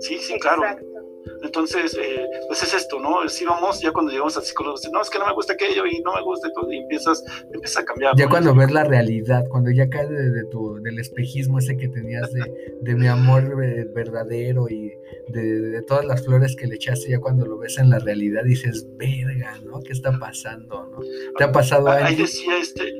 Sí, 0.00 0.18
sí, 0.18 0.38
claro. 0.38 0.62
Exacto. 0.62 0.95
Entonces, 1.42 1.96
eh, 2.00 2.26
pues 2.46 2.62
es 2.62 2.74
esto, 2.74 3.00
¿no? 3.00 3.28
Si 3.28 3.44
vamos, 3.44 3.80
ya 3.80 3.92
cuando 3.92 4.10
llegamos 4.10 4.36
al 4.36 4.42
psicólogo, 4.42 4.76
no, 4.92 5.02
es 5.02 5.10
que 5.10 5.18
no 5.18 5.26
me 5.26 5.32
gusta 5.32 5.54
aquello 5.54 5.86
y 5.86 6.00
no 6.00 6.14
me 6.14 6.22
gusta 6.22 6.48
y 6.70 6.76
empiezas, 6.76 7.22
empiezas 7.52 7.82
a 7.82 7.84
cambiar. 7.84 8.16
Ya 8.16 8.24
¿no? 8.24 8.30
cuando 8.30 8.54
ves 8.54 8.70
la 8.70 8.84
realidad, 8.84 9.44
cuando 9.48 9.70
ya 9.70 9.88
cae 9.88 10.06
de, 10.06 10.30
de 10.30 10.44
tu, 10.44 10.80
del 10.82 10.98
espejismo 10.98 11.58
ese 11.58 11.76
que 11.76 11.88
tenías 11.88 12.32
de, 12.32 12.42
de 12.80 12.94
mi 12.94 13.06
amor 13.06 13.56
verdadero 13.92 14.68
y 14.68 14.92
de, 15.28 15.60
de, 15.60 15.82
todas 15.82 16.04
las 16.04 16.24
flores 16.24 16.56
que 16.56 16.66
le 16.66 16.76
echaste, 16.76 17.10
ya 17.10 17.20
cuando 17.20 17.46
lo 17.46 17.58
ves 17.58 17.78
en 17.78 17.90
la 17.90 17.98
realidad 17.98 18.44
dices, 18.44 18.86
verga, 18.96 19.58
¿no? 19.64 19.80
¿Qué 19.80 19.92
está 19.92 20.18
pasando, 20.18 20.86
no? 20.86 20.98
¿Te 21.36 21.44
ha 21.44 21.52
pasado 21.52 21.88
Ahí 21.88 22.16
decía 22.16 22.58
este, 22.58 22.92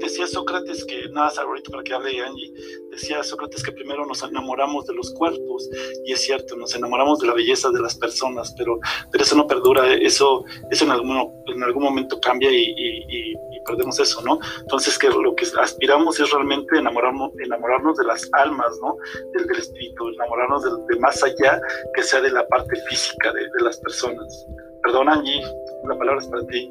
decía 0.00 0.26
Sócrates 0.26 0.84
que, 0.84 1.08
nada, 1.10 1.30
ahorita 1.42 1.70
para 1.70 1.82
que 1.82 1.94
hable 1.94 2.20
Angie, 2.20 2.52
decía 2.90 3.22
Sócrates 3.22 3.62
que 3.62 3.72
primero 3.72 4.04
nos 4.06 4.22
enamoramos 4.22 4.86
de 4.86 4.94
los 4.94 5.12
cuerpos, 5.14 5.68
y 6.04 6.12
es 6.12 6.20
cierto, 6.22 6.56
nos 6.56 6.74
enamoramos 6.74 7.20
de 7.20 7.28
la 7.28 7.34
belleza 7.34 7.70
de 7.70 7.80
las 7.80 7.96
personas, 7.96 8.54
pero, 8.56 8.78
pero 9.10 9.24
eso 9.24 9.36
no 9.36 9.46
perdura, 9.46 9.92
eso, 9.94 10.44
eso 10.70 10.84
en, 10.84 10.90
algún, 10.90 11.32
en 11.46 11.62
algún 11.62 11.84
momento 11.84 12.20
cambia 12.20 12.50
y, 12.50 12.74
y, 12.76 13.34
perdemos 13.66 14.00
eso, 14.00 14.22
¿no? 14.22 14.40
Entonces 14.62 14.98
que 14.98 15.10
lo 15.10 15.34
que 15.34 15.46
aspiramos 15.60 16.18
es 16.18 16.30
realmente 16.30 16.78
enamorarnos, 16.78 17.30
enamorarnos 17.38 17.98
de 17.98 18.04
las 18.04 18.28
almas, 18.32 18.72
¿no? 18.80 18.96
Del, 19.34 19.46
del 19.46 19.58
espíritu, 19.58 20.08
enamorarnos 20.08 20.64
de, 20.64 20.98
más 20.98 21.22
allá 21.22 21.60
que 21.94 22.02
sea 22.02 22.22
de 22.22 22.30
la 22.30 22.48
parte 22.48 22.74
física 22.88 23.32
de 23.32 23.62
las 23.62 23.76
personas. 23.78 24.46
Perdón, 24.82 25.08
Angie, 25.08 25.42
la 25.88 25.96
palabra 25.96 26.20
es 26.20 26.28
para 26.28 26.46
ti. 26.46 26.70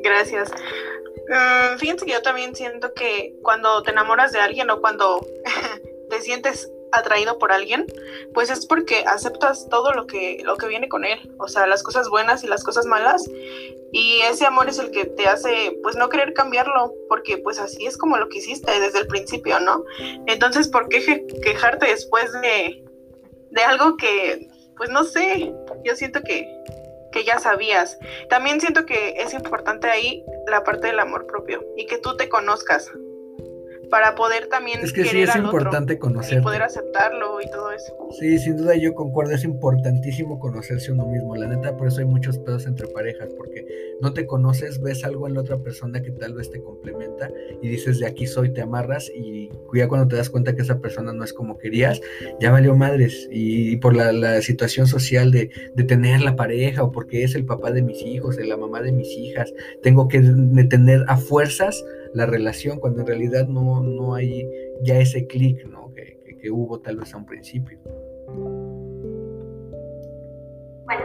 Gracias. 0.00 0.50
Uh, 1.28 1.78
fíjense 1.78 2.04
que 2.04 2.12
yo 2.12 2.22
también 2.22 2.54
siento 2.54 2.92
que 2.94 3.34
cuando 3.42 3.82
te 3.82 3.90
enamoras 3.90 4.32
de 4.32 4.40
alguien 4.40 4.70
o 4.70 4.80
cuando 4.80 5.26
te 6.10 6.20
sientes 6.20 6.70
atraído 6.92 7.38
por 7.38 7.52
alguien, 7.52 7.86
pues 8.34 8.50
es 8.50 8.66
porque 8.66 9.04
aceptas 9.06 9.68
todo 9.68 9.92
lo 9.92 10.06
que, 10.06 10.42
lo 10.44 10.56
que 10.56 10.68
viene 10.68 10.88
con 10.88 11.04
él, 11.04 11.34
o 11.38 11.48
sea, 11.48 11.66
las 11.66 11.82
cosas 11.82 12.08
buenas 12.08 12.44
y 12.44 12.46
las 12.46 12.62
cosas 12.62 12.86
malas, 12.86 13.28
y 13.92 14.20
ese 14.30 14.46
amor 14.46 14.68
es 14.68 14.78
el 14.78 14.90
que 14.90 15.06
te 15.06 15.26
hace, 15.26 15.78
pues, 15.82 15.96
no 15.96 16.08
querer 16.08 16.32
cambiarlo, 16.32 16.94
porque 17.08 17.38
pues 17.38 17.58
así 17.58 17.86
es 17.86 17.98
como 17.98 18.16
lo 18.16 18.28
que 18.28 18.38
hiciste 18.38 18.78
desde 18.80 19.00
el 19.00 19.06
principio, 19.06 19.60
¿no? 19.60 19.84
Entonces, 20.26 20.68
¿por 20.68 20.88
qué 20.88 21.26
quejarte 21.42 21.86
después 21.86 22.32
de, 22.40 22.84
de 23.50 23.62
algo 23.62 23.96
que, 23.96 24.48
pues, 24.76 24.88
no 24.90 25.04
sé, 25.04 25.52
yo 25.84 25.94
siento 25.94 26.22
que, 26.22 26.46
que 27.12 27.24
ya 27.24 27.38
sabías. 27.38 27.98
También 28.28 28.60
siento 28.60 28.84
que 28.86 29.14
es 29.18 29.34
importante 29.34 29.88
ahí 29.88 30.24
la 30.46 30.64
parte 30.64 30.88
del 30.88 30.98
amor 30.98 31.26
propio 31.26 31.64
y 31.76 31.86
que 31.86 31.98
tú 31.98 32.16
te 32.16 32.28
conozcas 32.28 32.90
para 33.92 34.14
poder 34.14 34.46
también 34.46 34.80
es 34.82 34.90
que 34.90 35.04
sí 35.04 35.20
es 35.20 35.36
importante 35.36 35.98
conocer. 35.98 36.38
y 36.38 36.42
poder 36.42 36.62
aceptarlo 36.62 37.42
y 37.42 37.50
todo 37.50 37.70
eso. 37.72 37.94
Sí 38.18 38.38
sin 38.38 38.56
duda 38.56 38.74
yo 38.74 38.94
concuerdo 38.94 39.34
es 39.34 39.44
importantísimo 39.44 40.38
conocerse 40.38 40.92
uno 40.92 41.06
mismo. 41.06 41.36
La 41.36 41.46
neta 41.46 41.76
por 41.76 41.88
eso 41.88 42.00
hay 42.00 42.06
muchos 42.06 42.38
pedos 42.38 42.64
entre 42.64 42.86
parejas 42.86 43.28
porque 43.36 43.66
no 44.00 44.14
te 44.14 44.24
conoces 44.24 44.80
ves 44.80 45.04
algo 45.04 45.28
en 45.28 45.34
la 45.34 45.42
otra 45.42 45.58
persona 45.58 46.00
que 46.00 46.10
tal 46.10 46.32
vez 46.32 46.50
te 46.50 46.62
complementa 46.62 47.30
y 47.60 47.68
dices 47.68 47.98
de 47.98 48.06
aquí 48.06 48.26
soy 48.26 48.54
te 48.54 48.62
amarras 48.62 49.12
y 49.14 49.50
ya 49.74 49.86
cuando 49.88 50.08
te 50.08 50.16
das 50.16 50.30
cuenta 50.30 50.56
que 50.56 50.62
esa 50.62 50.80
persona 50.80 51.12
no 51.12 51.22
es 51.22 51.34
como 51.34 51.58
querías 51.58 52.00
ya 52.40 52.50
valió 52.50 52.74
madres. 52.74 53.28
Y, 53.30 53.76
por 53.76 53.94
la, 53.94 54.40
situación 54.40 54.86
social 54.86 55.30
de, 55.32 55.50
de 55.74 55.84
tener 55.84 56.22
la 56.22 56.34
pareja 56.34 56.82
o 56.82 56.92
porque 56.92 57.24
es 57.24 57.34
el 57.34 57.44
papá 57.44 57.72
de 57.72 57.82
mis 57.82 58.00
hijos 58.00 58.36
de 58.36 58.46
la 58.46 58.56
mamá 58.56 58.80
de 58.80 58.92
mis 58.92 59.10
hijas 59.18 59.52
tengo 59.82 60.08
que 60.08 60.20
tener 60.70 61.04
a 61.08 61.18
fuerzas 61.18 61.84
la 62.14 62.26
relación, 62.26 62.78
cuando 62.78 63.00
en 63.00 63.06
realidad 63.06 63.46
no, 63.48 63.80
no 63.80 64.14
hay 64.14 64.48
ya 64.82 64.96
ese 64.98 65.26
clic 65.26 65.64
¿no? 65.66 65.92
que, 65.94 66.18
que, 66.40 66.50
hubo 66.50 66.80
tal 66.80 66.96
vez 66.96 67.14
a 67.14 67.16
un 67.16 67.26
principio. 67.26 67.78
Bueno, 70.84 71.04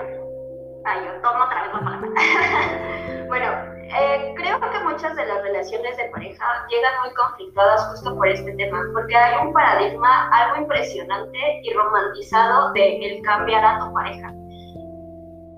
yo 0.85 1.21
tomo 1.21 1.45
otra 1.45 1.63
vez 1.63 1.73
la 1.73 1.79
palabra. 1.79 2.09
bueno, 3.27 3.47
eh, 3.83 4.33
creo 4.35 4.59
que 4.59 4.79
muchas 4.83 5.15
de 5.15 5.25
las 5.25 5.41
relaciones 5.43 5.95
de 5.97 6.09
pareja 6.09 6.45
llegan 6.69 6.93
muy 7.05 7.13
conflictadas 7.13 7.87
justo 7.91 8.15
por 8.15 8.27
este 8.27 8.51
tema, 8.53 8.81
porque 8.93 9.15
hay 9.15 9.45
un 9.45 9.53
paradigma 9.53 10.29
algo 10.33 10.63
impresionante 10.63 11.61
y 11.63 11.73
romantizado 11.73 12.73
de 12.73 12.97
el 12.97 13.21
cambiar 13.21 13.63
a 13.63 13.79
tu 13.79 13.93
pareja. 13.93 14.33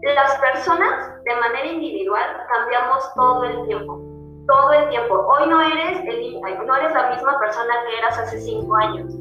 Las 0.01 0.37
personas 0.37 1.23
de 1.23 1.35
manera 1.35 1.65
individual 1.65 2.45
cambiamos 2.47 3.13
todo 3.15 3.43
el 3.43 3.67
tiempo 3.67 4.08
todo 4.49 4.73
el 4.73 4.89
tiempo. 4.89 5.13
Hoy 5.15 5.47
no 5.47 5.61
eres, 5.61 5.99
el, 6.05 6.41
no 6.65 6.75
eres 6.75 6.93
la 6.93 7.09
misma 7.09 7.39
persona 7.39 7.73
que 7.85 7.97
eras 7.97 8.17
hace 8.17 8.39
cinco 8.41 8.75
años. 8.75 9.13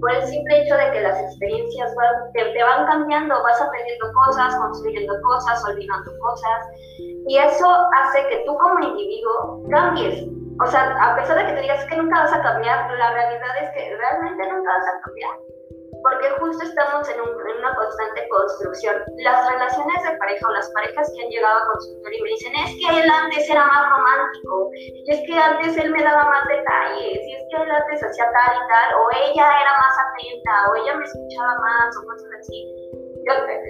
Por 0.00 0.12
el 0.12 0.22
simple 0.26 0.62
hecho 0.62 0.76
de 0.76 0.90
que 0.92 1.00
las 1.00 1.18
experiencias 1.20 1.94
van, 1.96 2.32
te, 2.32 2.62
van 2.62 2.86
cambiando, 2.86 3.42
vas 3.42 3.60
aprendiendo 3.60 4.12
cosas, 4.12 4.54
construyendo 4.56 5.14
cosas, 5.22 5.64
olvidando 5.64 6.10
cosas. 6.20 6.66
Y 7.26 7.38
eso 7.38 7.66
hace 7.96 8.26
que 8.28 8.42
tú 8.44 8.56
como 8.58 8.80
individuo 8.80 9.62
cambies. 9.70 10.28
O 10.60 10.66
sea, 10.66 10.94
a 11.00 11.16
pesar 11.16 11.38
de 11.38 11.46
que 11.46 11.52
te 11.54 11.60
digas 11.62 11.84
que 11.86 11.96
nunca 11.96 12.22
vas 12.22 12.32
a 12.32 12.42
cambiar, 12.42 12.90
la 12.92 13.12
realidad 13.12 13.62
es 13.62 13.70
que 13.70 13.96
realmente 13.96 14.42
nunca 14.52 14.70
vas 14.70 14.86
a 14.86 15.00
cambiar 15.00 15.53
porque 16.04 16.28
justo 16.38 16.62
estamos 16.62 17.08
en, 17.08 17.18
una 17.18 17.74
constante 17.74 18.28
construcción. 18.28 18.94
Las 19.24 19.48
relaciones 19.48 20.02
de 20.04 20.16
pareja 20.18 20.48
o 20.48 20.52
las 20.52 20.70
parejas 20.72 21.10
que 21.10 21.24
han 21.24 21.30
llegado 21.30 21.58
a 21.58 21.72
consultorio 21.72 22.18
y 22.18 22.22
me 22.22 22.28
dicen, 22.28 22.52
es 22.56 22.70
que 22.76 23.00
él 23.00 23.10
antes 23.10 23.48
era 23.48 23.64
más 23.64 23.88
romántico, 23.88 24.70
y 24.74 25.10
es 25.10 25.20
que 25.26 25.32
antes 25.32 25.76
él 25.78 25.90
me 25.90 26.02
daba 26.02 26.24
más 26.24 26.46
detalles, 26.48 27.20
y 27.24 27.32
es 27.32 27.42
que 27.48 27.56
él 27.56 27.70
antes 27.70 28.04
hacía 28.04 28.24
tal 28.30 28.52
y 28.52 28.68
tal, 28.68 28.88
o 29.00 29.02
ella 29.16 29.48
era 29.48 29.72
más 29.80 29.96
atenta, 29.96 30.54
o 30.70 30.74
ella 30.76 30.94
me 30.94 31.04
escuchaba 31.04 31.58
más, 31.58 31.96
o 31.96 32.04
cosas 32.04 32.28
así. 32.38 32.60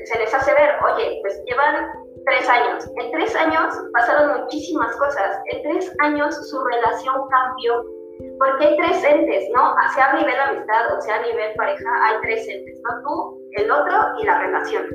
se 0.06 0.18
les 0.18 0.34
hace 0.34 0.52
ver, 0.54 0.74
oye, 0.90 1.18
pues 1.22 1.40
llevan 1.46 1.86
tres 2.26 2.48
años. 2.48 2.84
En 2.96 3.12
tres 3.12 3.36
años 3.36 3.74
pasaron 3.92 4.40
muchísimas 4.40 4.96
cosas. 4.96 5.38
En 5.52 5.62
tres 5.62 5.92
años 6.00 6.34
su 6.50 6.64
relación 6.64 7.28
cambió 7.28 7.93
porque 8.38 8.64
hay 8.66 8.76
tres 8.76 9.04
entes, 9.04 9.44
¿no? 9.54 9.74
Sea 9.94 10.10
a 10.10 10.16
nivel 10.16 10.38
amistad 10.38 10.96
o 10.96 11.00
sea 11.00 11.16
a 11.16 11.22
nivel 11.22 11.54
pareja, 11.54 11.90
hay 12.04 12.16
tres 12.22 12.48
entes, 12.48 12.80
¿no? 12.82 13.02
Tú, 13.02 13.40
el 13.52 13.70
otro 13.70 13.96
y 14.20 14.26
la 14.26 14.40
relación. 14.40 14.86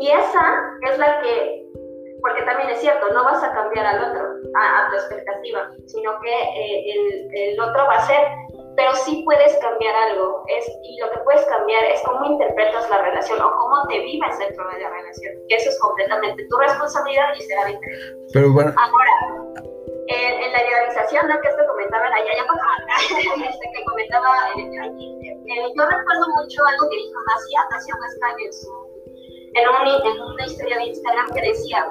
Y 0.00 0.10
esa 0.10 0.72
es 0.88 0.98
la 0.98 1.20
que, 1.20 1.66
porque 2.20 2.42
también 2.42 2.70
es 2.70 2.80
cierto, 2.80 3.12
no 3.12 3.24
vas 3.24 3.42
a 3.42 3.52
cambiar 3.52 3.84
al 3.84 4.10
otro, 4.10 4.22
a, 4.54 4.90
tu 4.90 4.96
expectativa, 4.96 5.70
sino 5.86 6.12
que 6.20 6.30
eh, 6.30 6.92
el, 6.94 7.30
el, 7.34 7.60
otro 7.60 7.84
va 7.86 7.96
a 7.96 8.06
ser, 8.06 8.28
pero 8.76 8.94
sí 8.94 9.22
puedes 9.24 9.56
cambiar 9.58 9.94
algo, 10.10 10.44
es, 10.46 10.70
y 10.84 11.00
lo 11.00 11.10
que 11.10 11.18
puedes 11.20 11.44
cambiar 11.46 11.82
es 11.84 12.00
cómo 12.02 12.24
interpretas 12.26 12.88
la 12.90 13.02
relación 13.02 13.40
o 13.42 13.50
cómo 13.56 13.88
te 13.88 13.98
vives 13.98 14.38
dentro 14.38 14.68
de 14.68 14.80
la 14.80 14.90
relación, 14.90 15.34
que 15.48 15.56
eso 15.56 15.68
es 15.68 15.80
completamente 15.80 16.46
tu 16.48 16.56
responsabilidad 16.58 17.34
y 17.36 17.42
será 17.42 17.64
diferente. 17.64 18.24
Pero 18.32 18.52
bueno. 18.52 18.72
Ahora, 18.78 19.37
en, 20.08 20.52
la 20.52 20.62
idealización 20.64 21.28
¿no? 21.28 21.40
que 21.40 21.48
esto 21.48 21.62
comentaban 21.68 22.12
allá, 22.12 22.32
ya 22.32 22.44
este, 23.48 23.70
que 23.74 23.84
comentaba 23.84 24.28
eh, 24.56 24.64
eh, 24.64 25.72
yo 25.76 25.84
recuerdo 25.84 26.26
mucho 26.36 26.64
algo 26.64 26.88
que 26.88 26.96
dijo 26.96 27.20
Macia, 27.26 27.60
Macia 27.70 27.94
Huesca 28.00 28.28
en, 28.44 28.52
su, 28.52 28.72
en, 29.54 29.68
un, 29.68 30.06
en 30.06 30.22
una 30.22 30.46
historia 30.46 30.76
de 30.78 30.84
Instagram 30.86 31.26
que 31.32 31.42
decía, 31.42 31.84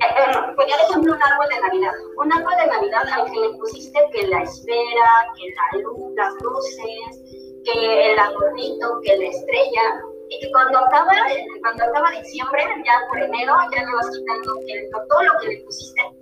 eh, 0.00 0.54
ponía 0.56 0.76
de 0.76 0.82
ejemplo 0.84 1.12
un 1.12 1.22
árbol 1.22 1.48
de 1.48 1.60
Navidad, 1.60 1.92
un 2.16 2.32
árbol 2.32 2.54
de 2.56 2.66
Navidad 2.66 3.04
al 3.12 3.30
que 3.30 3.40
le 3.40 3.58
pusiste 3.58 3.98
que 4.12 4.26
la 4.28 4.42
espera, 4.42 5.08
que 5.36 5.44
la 5.52 5.82
luz, 5.82 6.14
las 6.16 6.34
luces, 6.42 7.62
que 7.64 8.12
el 8.12 8.18
adornito, 8.18 9.00
que 9.04 9.16
la 9.16 9.28
estrella, 9.28 10.02
y 10.30 10.40
que 10.40 10.50
cuando 10.50 10.78
acaba, 10.78 11.12
cuando 11.60 11.84
acaba 11.84 12.10
diciembre, 12.10 12.64
ya 12.86 12.94
por 13.08 13.20
enero, 13.20 13.54
ya 13.70 13.84
le 13.84 13.92
vas 13.94 14.10
quitando 14.10 14.54
que, 14.66 14.88
todo 15.08 15.22
lo 15.22 15.38
que 15.40 15.48
le 15.48 15.64
pusiste 15.64 16.21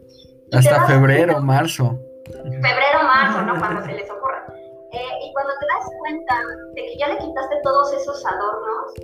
hasta 0.53 0.87
febrero, 0.87 1.41
marzo. 1.41 1.99
Febrero, 2.27 3.03
marzo, 3.03 3.43
¿no? 3.43 3.59
Cuando 3.59 3.85
se 3.85 3.93
les 3.93 4.11
ocurra. 4.11 4.47
Eh, 4.93 5.25
y 5.25 5.33
cuando 5.33 5.53
te 5.61 5.67
das 5.67 5.91
cuenta 5.99 6.35
de 6.75 6.83
que 6.83 6.99
ya 6.99 7.09
le 7.09 7.19
quitaste 7.19 7.57
todos 7.63 7.93
esos 7.93 8.27
adornos, 8.27 8.95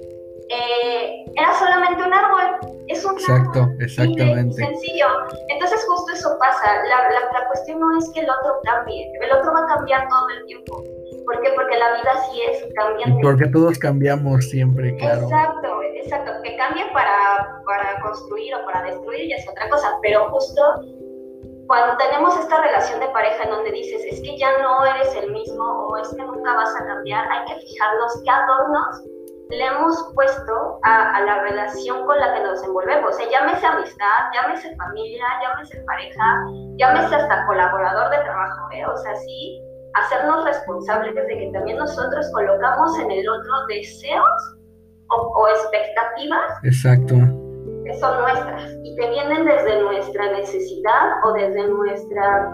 eh, 0.48 1.24
era 1.36 1.54
solamente 1.58 2.02
un 2.02 2.14
árbol. 2.14 2.76
Es 2.88 3.04
un 3.04 3.14
Exacto, 3.14 3.62
árbol 3.62 3.82
exactamente. 3.82 4.54
Sencillo. 4.54 5.06
Entonces 5.48 5.84
justo 5.88 6.12
eso 6.12 6.36
pasa. 6.38 6.82
La, 6.88 7.08
la, 7.10 7.46
cuestión 7.48 7.80
no 7.80 7.98
es 7.98 8.08
que 8.10 8.20
el 8.20 8.30
otro 8.30 8.60
cambie. 8.64 9.10
El 9.20 9.32
otro 9.32 9.52
va 9.52 9.60
a 9.60 9.66
cambiar 9.66 10.08
todo 10.08 10.28
el 10.30 10.46
tiempo. 10.46 10.84
¿Por 11.24 11.40
qué? 11.42 11.50
Porque 11.56 11.76
la 11.76 11.94
vida 11.94 12.12
sí 12.30 12.40
es 12.50 12.74
cambiante. 12.74 13.20
porque 13.22 13.46
todos 13.48 13.78
cambiamos 13.78 14.48
siempre, 14.48 14.96
claro. 14.96 15.22
Exacto, 15.22 15.82
exacto. 15.94 16.32
Que 16.44 16.56
cambie 16.56 16.84
para, 16.92 17.62
para 17.64 18.00
construir 18.00 18.54
o 18.54 18.64
para 18.64 18.82
destruir 18.84 19.28
ya 19.28 19.36
es 19.36 19.48
otra 19.48 19.68
cosa. 19.68 19.98
Pero 20.02 20.30
justo 20.30 20.62
cuando 21.66 21.96
tenemos 21.96 22.38
esta 22.38 22.60
relación 22.60 23.00
de 23.00 23.08
pareja 23.08 23.44
en 23.44 23.50
donde 23.50 23.72
dices, 23.72 24.02
es 24.10 24.20
que 24.20 24.38
ya 24.38 24.50
no 24.58 24.84
eres 24.84 25.14
el 25.16 25.32
mismo 25.32 25.64
o 25.64 25.96
es 25.96 26.08
que 26.14 26.22
nunca 26.22 26.54
vas 26.54 26.74
a 26.80 26.86
cambiar, 26.86 27.26
hay 27.30 27.44
que 27.46 27.60
fijarnos 27.66 28.22
qué 28.24 28.30
adornos 28.30 29.02
le 29.48 29.64
hemos 29.64 30.12
puesto 30.14 30.80
a, 30.82 31.20
la 31.22 31.42
relación 31.42 32.04
con 32.04 32.18
la 32.18 32.34
que 32.34 32.42
nos 32.42 32.62
envolvemos. 32.64 33.14
O 33.14 33.16
sea, 33.16 33.30
llámese 33.30 33.64
amistad, 33.64 34.18
llámese 34.34 34.74
familia, 34.76 35.24
llámese 35.40 35.84
pareja, 35.86 36.44
llámese 36.76 37.14
hasta 37.14 37.46
colaborador 37.46 38.10
de 38.10 38.18
trabajo, 38.24 38.68
¿eh? 38.72 38.84
O 38.86 38.96
sea, 38.96 39.14
sí, 39.14 39.62
hacernos 39.94 40.44
responsables 40.44 41.14
de 41.14 41.26
que 41.26 41.50
también 41.52 41.78
nosotros 41.78 42.28
colocamos 42.32 42.98
en 42.98 43.10
el 43.10 43.28
otro 43.28 43.66
deseos 43.68 44.56
o, 45.10 45.16
o 45.16 45.48
expectativas. 45.48 46.52
Exacto 46.64 47.35
que 47.86 47.94
son 47.98 48.20
nuestras 48.20 48.76
y 48.82 48.96
que 48.96 49.08
vienen 49.10 49.44
desde 49.44 49.80
nuestra 49.80 50.32
necesidad 50.32 51.24
o 51.24 51.32
desde 51.32 51.68
nuestra, 51.68 52.50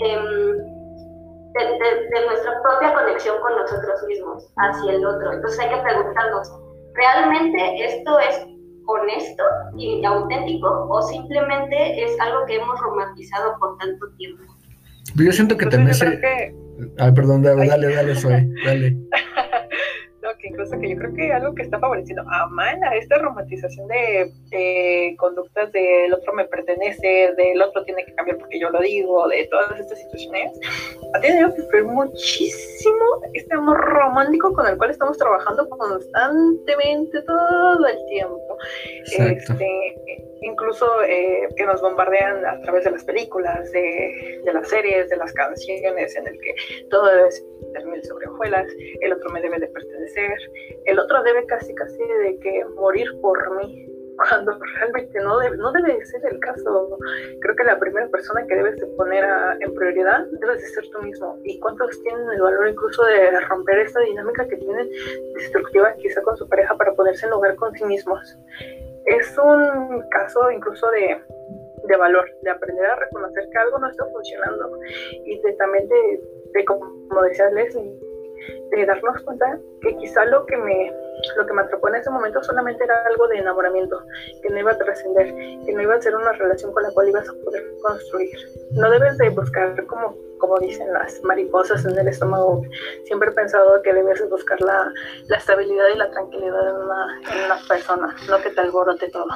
em, 0.00 0.56
de, 1.54 2.26
nuestra 2.26 2.62
propia 2.62 2.94
conexión 2.94 3.36
con 3.40 3.56
nosotros 3.56 4.04
mismos 4.06 4.52
hacia 4.56 4.92
el 4.92 5.06
otro. 5.06 5.32
Entonces 5.32 5.58
hay 5.60 5.70
que 5.70 5.82
preguntarnos, 5.82 6.52
¿realmente 6.94 7.84
esto 7.84 8.18
es 8.18 8.46
honesto 8.86 9.42
y 9.76 10.04
auténtico 10.04 10.86
o 10.90 11.02
simplemente 11.02 12.04
es 12.04 12.20
algo 12.20 12.44
que 12.46 12.56
hemos 12.56 12.78
romantizado 12.80 13.58
por 13.58 13.78
tanto 13.78 14.06
tiempo? 14.18 14.42
Yo 15.14 15.32
siento 15.32 15.56
que 15.56 15.66
también 15.66 15.94
se... 15.94 16.06
Ay, 16.98 17.12
perdón, 17.12 17.42
dale, 17.42 17.66
dale, 17.66 17.94
dale, 17.94 18.14
soy, 18.14 18.52
dale. 18.64 18.96
que 20.38 20.48
incluso 20.48 20.78
que 20.78 20.90
yo 20.90 20.96
creo 20.96 21.14
que 21.14 21.32
algo 21.32 21.54
que 21.54 21.62
está 21.62 21.78
favoreciendo 21.78 22.22
a 22.28 22.46
Mana, 22.48 22.94
esta 22.94 23.18
romantización 23.18 23.86
de, 23.88 25.16
conductas 25.18 25.72
del 25.72 26.12
otro 26.12 26.32
me 26.34 26.44
pertenece, 26.46 27.34
del 27.36 27.60
otro 27.62 27.84
tiene 27.84 28.04
que 28.04 28.14
cambiar 28.14 28.38
porque 28.38 28.58
yo 28.58 28.70
lo 28.70 28.80
digo, 28.80 29.28
de 29.28 29.46
todas 29.46 29.78
estas 29.78 29.98
situaciones, 30.00 30.52
ha 31.14 31.20
tenido 31.20 31.54
que 31.54 31.62
ver 31.72 31.84
muchísimo 31.84 33.04
este 33.32 33.54
amor 33.54 33.78
romántico 33.78 34.52
con 34.52 34.66
el 34.66 34.76
cual 34.76 34.90
estamos 34.90 35.18
trabajando 35.18 35.68
constantemente 35.68 37.22
todo 37.22 37.86
el 37.86 38.06
tiempo. 38.06 38.58
Este, 39.18 40.35
incluso 40.42 40.86
eh, 41.02 41.48
que 41.56 41.64
nos 41.66 41.80
bombardean 41.80 42.44
a 42.44 42.60
través 42.60 42.84
de 42.84 42.90
las 42.92 43.04
películas, 43.04 43.70
de, 43.72 44.40
de, 44.44 44.52
las 44.52 44.68
series, 44.68 45.08
de 45.08 45.16
las 45.16 45.32
canciones, 45.32 46.16
en 46.16 46.26
el 46.26 46.40
que 46.40 46.54
todo 46.90 47.06
debe 47.06 47.30
ser 47.30 47.44
mil 47.86 48.02
sobre 48.04 48.26
hojuelas, 48.28 48.66
el 49.00 49.12
otro 49.12 49.30
me 49.30 49.40
debe 49.40 49.58
de 49.58 49.68
pertenecer, 49.68 50.38
el 50.84 50.98
otro 50.98 51.22
debe 51.22 51.44
casi 51.46 51.74
casi 51.74 51.98
de 51.98 52.38
que 52.40 52.64
morir 52.76 53.08
por 53.20 53.56
mí, 53.56 53.86
cuando 54.28 54.58
realmente 54.78 55.20
no 55.20 55.38
debe, 55.38 55.56
no 55.56 55.72
debe 55.72 56.04
ser 56.04 56.20
el 56.30 56.38
caso. 56.40 56.98
Creo 57.40 57.56
que 57.56 57.64
la 57.64 57.78
primera 57.78 58.08
persona 58.08 58.46
que 58.46 58.54
debes 58.54 58.76
de 58.76 58.86
poner 58.86 59.24
en 59.60 59.74
prioridad 59.74 60.26
debes 60.40 60.62
de 60.62 60.68
ser 60.68 60.84
tú 60.90 61.02
mismo. 61.02 61.38
¿Y 61.44 61.58
cuántos 61.60 62.00
tienen 62.02 62.30
el 62.30 62.40
valor 62.40 62.68
incluso 62.68 63.04
de 63.04 63.40
romper 63.40 63.80
esta 63.80 64.00
dinámica 64.00 64.46
que 64.48 64.56
tienen 64.56 64.88
destructiva 65.34 65.94
quizá 65.94 66.22
con 66.22 66.36
su 66.36 66.48
pareja 66.48 66.76
para 66.76 66.94
ponerse 66.94 67.26
en 67.26 67.32
lugar 67.32 67.56
con 67.56 67.72
sí 67.74 67.84
mismos? 67.84 68.36
Es 69.06 69.38
un 69.38 70.02
caso 70.10 70.50
incluso 70.50 70.90
de, 70.90 71.20
de 71.84 71.96
valor, 71.96 72.28
de 72.42 72.50
aprender 72.50 72.86
a 72.86 72.96
reconocer 72.96 73.48
que 73.50 73.58
algo 73.58 73.78
no 73.78 73.88
está 73.88 74.04
funcionando. 74.06 74.70
Y 75.24 75.40
de, 75.40 75.52
también 75.54 75.88
de, 75.88 76.64
como 76.64 77.22
decía 77.22 77.50
Leslie, 77.50 77.98
de 78.70 78.86
darnos 78.86 79.22
cuenta 79.22 79.58
que 79.82 79.96
quizá 79.96 80.24
lo 80.26 80.44
que 80.46 80.56
me 80.56 80.92
lo 81.36 81.46
que 81.46 81.52
me 81.52 81.62
atrapó 81.62 81.88
en 81.88 81.96
ese 81.96 82.10
momento 82.10 82.42
solamente 82.42 82.84
era 82.84 82.94
algo 83.06 83.28
de 83.28 83.38
enamoramiento, 83.38 84.02
que 84.42 84.50
no 84.50 84.58
iba 84.58 84.72
a 84.72 84.78
trascender, 84.78 85.26
que 85.64 85.72
no 85.72 85.82
iba 85.82 85.94
a 85.94 86.00
ser 86.00 86.14
una 86.14 86.32
relación 86.32 86.72
con 86.72 86.82
la 86.82 86.90
cual 86.90 87.08
ibas 87.08 87.28
a 87.28 87.32
poder 87.44 87.64
construir. 87.82 88.38
No 88.72 88.90
debes 88.90 89.18
de 89.18 89.30
buscar 89.30 89.86
como, 89.86 90.16
como 90.38 90.58
dicen 90.58 90.92
las 90.92 91.22
mariposas 91.22 91.84
en 91.84 91.98
el 91.98 92.08
estómago. 92.08 92.62
Siempre 93.04 93.30
he 93.30 93.32
pensado 93.32 93.82
que 93.82 93.92
debes 93.92 94.20
de 94.20 94.26
buscar 94.26 94.60
la, 94.60 94.92
la 95.28 95.36
estabilidad 95.36 95.86
y 95.94 95.98
la 95.98 96.10
tranquilidad 96.10 96.70
en 96.70 96.76
una, 96.76 97.20
en 97.30 97.44
una 97.44 97.58
persona, 97.68 98.16
no 98.28 98.40
que 98.42 98.50
te 98.50 98.60
alborote 98.60 99.08
todo. 99.10 99.26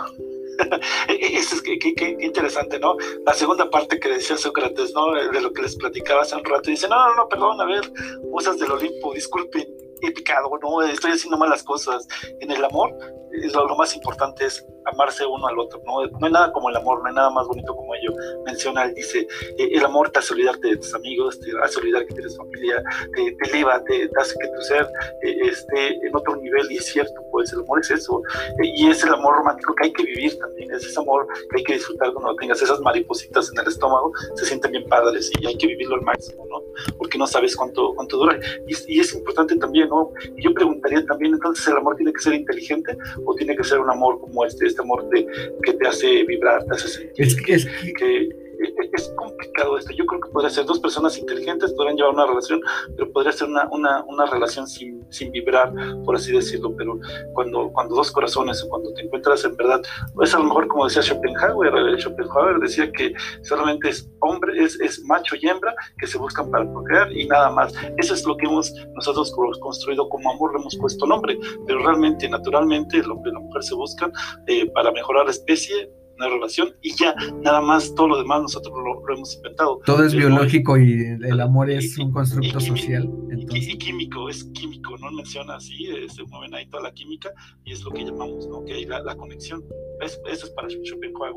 Eso 1.08 1.54
es 1.54 1.62
que, 1.62 1.78
que, 1.78 2.16
interesante, 2.20 2.78
¿no? 2.78 2.96
La 3.24 3.32
segunda 3.32 3.70
parte 3.70 3.98
que 3.98 4.10
decía 4.10 4.36
Sócrates, 4.36 4.92
¿no? 4.94 5.14
De 5.14 5.40
lo 5.40 5.52
que 5.52 5.62
les 5.62 5.76
platicaba 5.76 6.22
hace 6.22 6.36
un 6.36 6.44
rato, 6.44 6.70
dice, 6.70 6.88
no, 6.88 6.96
no, 7.08 7.14
no, 7.14 7.28
perdón, 7.28 7.60
a 7.60 7.64
ver, 7.64 7.82
musas 8.30 8.58
del 8.58 8.72
Olimpo, 8.72 9.14
disculpen, 9.14 9.66
he 10.00 10.12
picado, 10.12 10.50
no, 10.62 10.82
estoy 10.82 11.12
haciendo 11.12 11.38
malas 11.38 11.62
cosas. 11.62 12.06
En 12.40 12.50
el 12.50 12.64
amor, 12.64 12.96
lo, 13.30 13.68
lo, 13.68 13.76
más 13.76 13.94
importante 13.94 14.46
es 14.46 14.64
amarse 14.84 15.24
uno 15.26 15.46
al 15.46 15.58
otro, 15.58 15.80
¿no? 15.84 16.06
No 16.06 16.26
hay 16.26 16.32
nada 16.32 16.52
como 16.52 16.68
el 16.68 16.76
amor, 16.76 17.02
no 17.02 17.08
hay 17.08 17.14
nada 17.14 17.30
más 17.30 17.46
bonito 17.46 17.74
como 17.74 17.94
ello. 17.94 18.12
Menciona, 18.44 18.84
él 18.84 18.94
dice, 18.94 19.26
eh, 19.58 19.68
el 19.72 19.84
amor 19.84 20.10
te 20.10 20.18
hace 20.18 20.34
olvidarte 20.34 20.68
de 20.68 20.76
tus 20.76 20.94
amigos, 20.94 21.38
te 21.40 21.50
hace 21.62 21.78
olvidar 21.78 22.06
que 22.06 22.14
tienes 22.14 22.36
familia, 22.36 22.82
te, 23.14 23.32
te 23.32 23.50
eleva, 23.50 23.82
te, 23.84 24.08
te, 24.08 24.20
hace 24.20 24.34
que 24.38 24.48
tu 24.48 24.60
ser 24.62 24.86
eh, 25.22 25.36
esté 25.42 26.06
en 26.06 26.14
otro 26.14 26.36
nivel, 26.36 26.70
y 26.70 26.76
es 26.76 26.86
cierto, 26.86 27.22
pues 27.30 27.52
el 27.52 27.60
amor 27.60 27.80
es 27.80 27.90
eso, 27.90 28.22
eh, 28.62 28.72
y 28.76 28.88
es 28.88 29.02
el 29.04 29.14
amor 29.14 29.36
romántico 29.36 29.74
que 29.74 29.86
hay 29.86 29.92
que 29.92 30.04
vivir 30.04 30.38
también, 30.38 30.70
es 30.72 30.84
ese 30.84 30.98
amor 30.98 31.26
que 31.50 31.58
hay 31.58 31.64
que 31.64 31.74
disfrutar 31.74 32.12
cuando 32.12 32.34
tengas 32.36 32.60
esas 32.62 32.80
maripositas 32.80 33.50
en 33.52 33.60
el 33.60 33.68
estómago, 33.68 34.12
se 34.34 34.44
sienten 34.46 34.72
bien 34.72 34.84
padres 34.88 35.30
y 35.40 35.46
hay 35.46 35.56
que 35.56 35.66
vivirlo 35.66 35.96
al 35.96 36.02
máximo, 36.02 36.46
¿no? 36.46 36.62
Porque 36.98 37.18
no 37.18 37.26
sabes 37.26 37.56
cuánto, 37.56 37.94
cuánto 37.94 38.16
dura. 38.16 38.38
Y, 38.66 38.94
y 38.94 39.00
es 39.00 39.12
importante 39.14 39.56
también, 39.56 39.88
¿no? 39.88 40.12
Yo 40.36 40.52
preguntaría 40.54 41.04
también, 41.06 41.34
entonces, 41.34 41.66
¿el 41.66 41.76
amor 41.76 41.96
tiene 41.96 42.12
que 42.12 42.20
ser 42.20 42.34
inteligente 42.34 42.96
o 43.24 43.34
tiene 43.34 43.56
que 43.56 43.64
ser 43.64 43.78
un 43.78 43.90
amor 43.90 44.20
como 44.20 44.44
este, 44.44 44.66
este 44.66 44.82
amor 44.82 45.08
de, 45.10 45.26
que 45.62 45.72
te 45.74 45.86
hace 45.86 46.24
vibrar, 46.24 46.64
te 46.64 46.74
hace 46.74 46.88
sentir? 46.88 47.26
Es 47.26 47.36
que, 47.36 47.54
es 47.54 47.66
que 47.98 48.49
es 48.92 49.12
complicado 49.16 49.78
esto. 49.78 49.92
Yo 49.92 50.04
creo 50.06 50.20
que 50.20 50.28
podría 50.30 50.50
ser 50.50 50.64
dos 50.64 50.80
personas 50.80 51.16
inteligentes, 51.18 51.72
podrían 51.72 51.96
llevar 51.96 52.14
una 52.14 52.26
relación, 52.26 52.60
pero 52.96 53.10
podría 53.12 53.32
ser 53.32 53.48
una, 53.48 53.68
una, 53.70 54.04
una 54.04 54.26
relación 54.26 54.66
sin, 54.66 55.04
sin, 55.12 55.30
vibrar, 55.32 55.72
por 56.04 56.16
así 56.16 56.32
decirlo. 56.32 56.74
Pero 56.76 56.98
cuando, 57.34 57.70
cuando 57.72 57.94
dos 57.94 58.10
corazones, 58.10 58.64
cuando 58.68 58.92
te 58.94 59.02
encuentras 59.02 59.44
en 59.44 59.56
verdad, 59.56 59.80
es 60.22 60.34
a 60.34 60.38
lo 60.38 60.44
mejor 60.44 60.68
como 60.68 60.84
decía 60.84 61.02
Schopenhauer, 61.02 61.98
Schopenhauer 61.98 62.58
decía 62.60 62.90
que 62.92 63.12
solamente 63.42 63.88
es 63.88 64.08
hombre, 64.20 64.62
es, 64.62 64.78
es 64.80 65.02
macho 65.04 65.36
y 65.40 65.48
hembra 65.48 65.74
que 65.98 66.06
se 66.06 66.18
buscan 66.18 66.50
para 66.50 66.70
procrear 66.70 67.12
y 67.12 67.26
nada 67.26 67.50
más. 67.50 67.72
Eso 67.96 68.14
es 68.14 68.24
lo 68.26 68.36
que 68.36 68.46
hemos 68.46 68.72
nosotros 68.94 69.32
construido 69.60 70.08
como 70.08 70.32
amor, 70.32 70.52
le 70.52 70.60
hemos 70.60 70.76
puesto 70.76 71.06
nombre, 71.06 71.38
pero 71.66 71.80
realmente, 71.80 72.28
naturalmente, 72.28 72.98
el 72.98 73.10
hombre 73.10 73.30
y 73.30 73.34
la 73.34 73.40
mujer 73.40 73.62
se 73.62 73.74
buscan 73.74 74.12
eh, 74.46 74.70
para 74.70 74.92
mejorar 74.92 75.24
la 75.26 75.30
especie, 75.30 75.90
una 76.20 76.28
relación 76.28 76.74
y 76.82 76.94
ya, 76.94 77.14
nada 77.42 77.60
más, 77.60 77.94
todo 77.94 78.08
lo 78.08 78.18
demás 78.18 78.42
nosotros 78.42 78.74
lo, 78.76 79.06
lo 79.06 79.14
hemos 79.14 79.34
inventado. 79.36 79.80
Todo 79.86 80.04
es 80.04 80.14
biológico 80.14 80.76
y 80.76 81.16
el 81.22 81.40
amor 81.40 81.70
es 81.70 81.96
un 81.98 82.12
constructo 82.12 82.58
y, 82.58 82.60
social. 82.60 83.10
Entonces. 83.30 83.68
Y, 83.68 83.78
químico, 83.78 84.28
es 84.28 84.44
químico, 84.52 84.96
no 84.98 85.10
menciona 85.12 85.56
así, 85.56 85.86
eh, 85.86 86.08
se 86.08 86.22
mueven 86.24 86.54
ahí 86.54 86.66
toda 86.66 86.82
la 86.84 86.92
química 86.92 87.32
y 87.64 87.72
es 87.72 87.82
lo 87.82 87.90
que 87.90 88.04
llamamos, 88.04 88.46
¿no? 88.48 88.64
Que 88.64 88.74
hay 88.74 88.84
la, 88.84 89.00
la 89.00 89.16
conexión. 89.16 89.64
Es, 90.00 90.20
eso 90.26 90.46
es 90.46 90.52
para 90.52 90.68
Schopenhauer, 90.68 91.34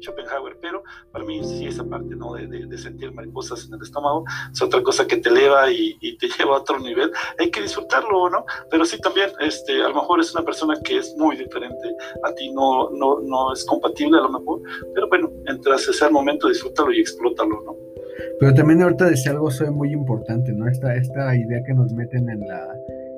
Schopenhauer, 0.00 0.58
pero 0.60 0.82
para 1.12 1.24
mí 1.24 1.40
sí 1.44 1.66
esa 1.66 1.84
parte, 1.84 2.14
¿no? 2.16 2.34
De, 2.34 2.46
de, 2.46 2.66
de, 2.66 2.78
sentir 2.78 3.12
mariposas 3.12 3.66
en 3.66 3.74
el 3.74 3.82
estómago 3.82 4.24
es 4.52 4.60
otra 4.62 4.82
cosa 4.82 5.06
que 5.06 5.16
te 5.16 5.28
eleva 5.28 5.70
y, 5.70 5.96
y, 6.00 6.16
te 6.18 6.28
lleva 6.38 6.56
a 6.56 6.60
otro 6.60 6.78
nivel. 6.78 7.12
Hay 7.38 7.50
que 7.50 7.62
disfrutarlo, 7.62 8.30
¿no? 8.30 8.44
Pero 8.70 8.84
sí 8.84 8.98
también, 9.00 9.30
este, 9.40 9.82
a 9.82 9.88
lo 9.88 9.94
mejor 9.94 10.20
es 10.20 10.34
una 10.34 10.44
persona 10.44 10.74
que 10.84 10.98
es 10.98 11.14
muy 11.16 11.36
diferente 11.36 11.96
a 12.24 12.34
ti, 12.34 12.50
no, 12.52 12.90
no, 12.90 13.20
no 13.20 13.52
es 13.52 13.64
compatible 13.64 14.19
a 14.20 14.24
lo 14.24 14.38
mejor, 14.38 14.60
pero 14.94 15.08
bueno, 15.08 15.32
entras 15.46 15.88
ese 15.88 16.08
momento, 16.10 16.48
disfrútalo 16.48 16.92
y 16.92 17.00
explótalo, 17.00 17.62
¿no? 17.64 17.76
Pero 18.38 18.54
también 18.54 18.82
ahorita 18.82 19.06
decía 19.06 19.32
algo 19.32 19.50
soy 19.50 19.70
muy 19.70 19.92
importante, 19.92 20.52
¿no? 20.52 20.68
Esta, 20.68 20.94
esta 20.94 21.34
idea 21.36 21.62
que 21.64 21.74
nos 21.74 21.92
meten 21.92 22.28
en, 22.28 22.40
la, 22.40 22.66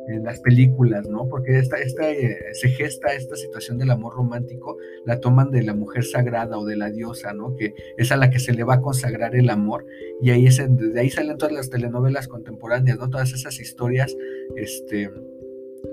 en 0.09 0.24
las 0.24 0.40
películas, 0.40 1.09
¿no? 1.09 1.28
Porque 1.28 1.59
esta, 1.59 1.76
esta, 1.78 2.11
eh, 2.11 2.38
se 2.53 2.68
gesta 2.68 3.12
esta 3.12 3.36
situación 3.36 3.78
del 3.78 3.90
amor 3.90 4.14
romántico, 4.14 4.76
la 5.05 5.20
toman 5.20 5.50
de 5.50 5.62
la 5.62 5.74
mujer 5.74 6.05
sagrada 6.05 6.59
o 6.59 6.64
de 6.64 6.76
la 6.76 6.90
diosa, 6.90 7.32
¿no? 7.32 7.55
Que 7.57 7.74
es 7.96 8.12
a 8.12 8.16
la 8.16 8.30
que 8.30 8.38
se 8.38 8.53
le 8.53 8.64
va 8.64 8.74
a 8.74 8.80
consagrar 8.80 9.34
el 9.36 9.50
amor, 9.50 9.86
y 10.20 10.30
ahí 10.30 10.46
es, 10.46 10.59
de 10.59 11.00
ahí 11.00 11.11
salen 11.11 11.38
todas 11.38 11.55
las 11.55 11.70
telenovelas 11.70 12.28
contemporáneas, 12.28 12.98
¿no? 12.98 13.09
Todas 13.09 13.32
esas 13.32 13.61
historias, 13.61 14.16
este 14.57 15.11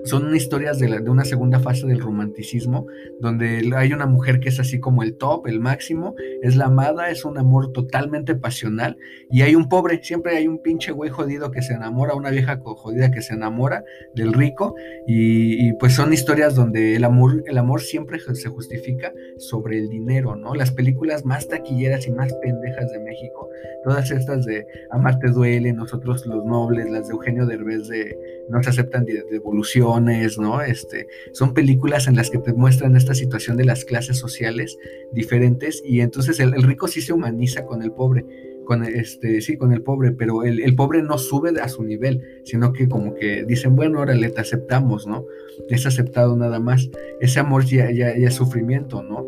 son 0.04 0.34
historias 0.34 0.78
de, 0.78 0.88
la, 0.88 1.00
de, 1.00 1.10
una 1.10 1.24
segunda 1.24 1.60
fase 1.60 1.86
del 1.86 2.00
romanticismo, 2.00 2.86
donde 3.20 3.70
hay 3.76 3.92
una 3.92 4.06
mujer 4.06 4.40
que 4.40 4.48
es 4.48 4.60
así 4.60 4.80
como 4.80 5.02
el 5.02 5.16
top, 5.16 5.46
el 5.46 5.60
máximo, 5.60 6.14
es 6.42 6.56
la 6.56 6.66
amada, 6.66 7.10
es 7.10 7.24
un 7.24 7.38
amor 7.38 7.72
totalmente 7.72 8.34
pasional, 8.34 8.96
y 9.30 9.42
hay 9.42 9.54
un 9.54 9.68
pobre, 9.68 10.02
siempre 10.02 10.36
hay 10.36 10.48
un 10.48 10.62
pinche 10.62 10.92
güey 10.92 11.10
jodido 11.10 11.50
que 11.50 11.62
se 11.62 11.74
enamora, 11.74 12.14
una 12.14 12.30
vieja 12.30 12.58
jodida 12.62 13.10
que 13.10 13.22
se 13.22 13.34
enamora 13.34 13.84
del 14.14 14.32
rico, 14.32 14.74
y, 15.06 15.68
y 15.68 15.72
pues 15.74 15.94
son 15.94 16.12
historias 16.12 16.54
donde 16.54 16.96
el 16.96 17.04
amor, 17.04 17.42
el 17.46 17.58
amor 17.58 17.82
siempre 17.82 18.18
se 18.20 18.48
justifica 18.48 19.12
sobre 19.38 19.78
el 19.78 19.88
dinero, 19.88 20.36
¿no? 20.36 20.54
Las 20.54 20.70
películas 20.70 21.24
más 21.24 21.48
taquilleras 21.48 22.06
y 22.06 22.12
más 22.12 22.32
pendejas 22.34 22.90
de 22.90 23.00
México, 23.00 23.48
todas 23.84 24.10
estas 24.10 24.44
de 24.44 24.66
Amarte 24.90 25.28
duele, 25.28 25.72
Nosotros 25.72 26.26
los 26.26 26.44
nobles, 26.44 26.90
las 26.90 27.08
de 27.08 27.14
Eugenio 27.14 27.46
Derbez 27.46 27.88
de 27.88 28.16
No 28.48 28.62
se 28.62 28.70
aceptan 28.70 29.04
devolución, 29.04 29.79
Este, 30.66 31.06
son 31.32 31.54
películas 31.54 32.06
en 32.06 32.16
las 32.16 32.30
que 32.30 32.38
te 32.38 32.52
muestran 32.52 32.96
esta 32.96 33.14
situación 33.14 33.56
de 33.56 33.64
las 33.64 33.84
clases 33.84 34.18
sociales 34.18 34.76
diferentes 35.12 35.82
y 35.84 36.00
entonces 36.00 36.40
el, 36.40 36.52
rico 36.62 36.88
sí 36.88 37.00
se 37.00 37.12
humaniza 37.12 37.64
con 37.64 37.82
el 37.82 37.92
pobre, 37.92 38.24
con 38.64 38.84
este, 38.84 39.40
sí, 39.40 39.56
con 39.56 39.72
el 39.72 39.82
pobre, 39.82 40.12
pero 40.12 40.44
el, 40.44 40.74
pobre 40.76 41.02
no 41.02 41.18
sube 41.18 41.58
a 41.60 41.68
su 41.68 41.82
nivel, 41.82 42.22
sino 42.44 42.72
que 42.72 42.88
como 42.88 43.14
que 43.14 43.44
dicen, 43.44 43.74
bueno, 43.74 44.00
órale, 44.00 44.30
te 44.30 44.40
aceptamos, 44.40 45.06
¿no? 45.06 45.24
Es 45.68 45.86
aceptado 45.86 46.36
nada 46.36 46.60
más. 46.60 46.88
Ese 47.20 47.40
amor 47.40 47.64
ya, 47.64 47.90
ya, 47.90 48.10
es 48.10 48.34
sufrimiento, 48.34 49.02
¿no? 49.02 49.26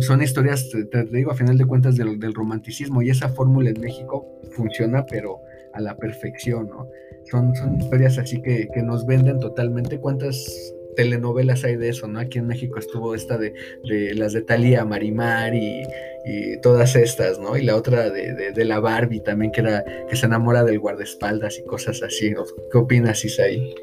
Son 0.00 0.22
historias, 0.22 0.70
te, 0.70 0.84
te 0.84 1.04
digo, 1.04 1.30
a 1.30 1.34
final 1.34 1.56
de 1.58 1.64
cuentas, 1.64 1.96
del, 1.96 2.18
del 2.18 2.34
romanticismo 2.34 3.02
y 3.02 3.10
esa 3.10 3.28
fórmula 3.28 3.70
en 3.70 3.80
México 3.80 4.26
funciona, 4.50 5.06
pero 5.06 5.40
a 5.72 5.80
la 5.80 5.96
perfección, 5.96 6.68
¿no? 6.68 6.88
Son, 7.30 7.54
son 7.54 7.76
historias 7.76 8.18
así 8.18 8.40
que, 8.42 8.68
que, 8.68 8.82
nos 8.82 9.06
venden 9.06 9.38
totalmente. 9.38 9.98
¿Cuántas 9.98 10.74
telenovelas 10.96 11.64
hay 11.64 11.76
de 11.76 11.88
eso, 11.88 12.08
no? 12.08 12.18
Aquí 12.18 12.38
en 12.38 12.46
México 12.46 12.78
estuvo 12.78 13.14
esta 13.14 13.38
de, 13.38 13.54
de 13.84 14.14
las 14.14 14.32
de 14.32 14.42
Talía 14.42 14.84
Marimar 14.84 15.54
y, 15.54 15.82
y, 16.24 16.60
todas 16.60 16.96
estas, 16.96 17.38
¿no? 17.38 17.56
Y 17.56 17.62
la 17.62 17.76
otra 17.76 18.10
de, 18.10 18.52
de, 18.52 18.64
la 18.64 18.80
Barbie 18.80 19.20
también, 19.20 19.52
que 19.52 19.60
era 19.60 19.84
que 20.08 20.16
se 20.16 20.26
enamora 20.26 20.64
del 20.64 20.80
guardaespaldas 20.80 21.58
y 21.58 21.64
cosas 21.64 22.02
así. 22.02 22.34
¿Qué 22.70 22.78
opinas, 22.78 23.24
Isaí? 23.24 23.74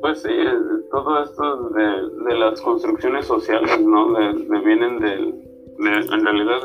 Pues 0.00 0.20
sí, 0.20 0.28
todo 0.90 1.24
esto 1.24 1.70
de, 1.70 2.24
de 2.28 2.38
las 2.38 2.60
construcciones 2.60 3.26
sociales, 3.26 3.80
¿no? 3.80 4.12
vienen 4.64 5.00
del, 5.00 5.44
en 5.78 6.24
realidad 6.24 6.60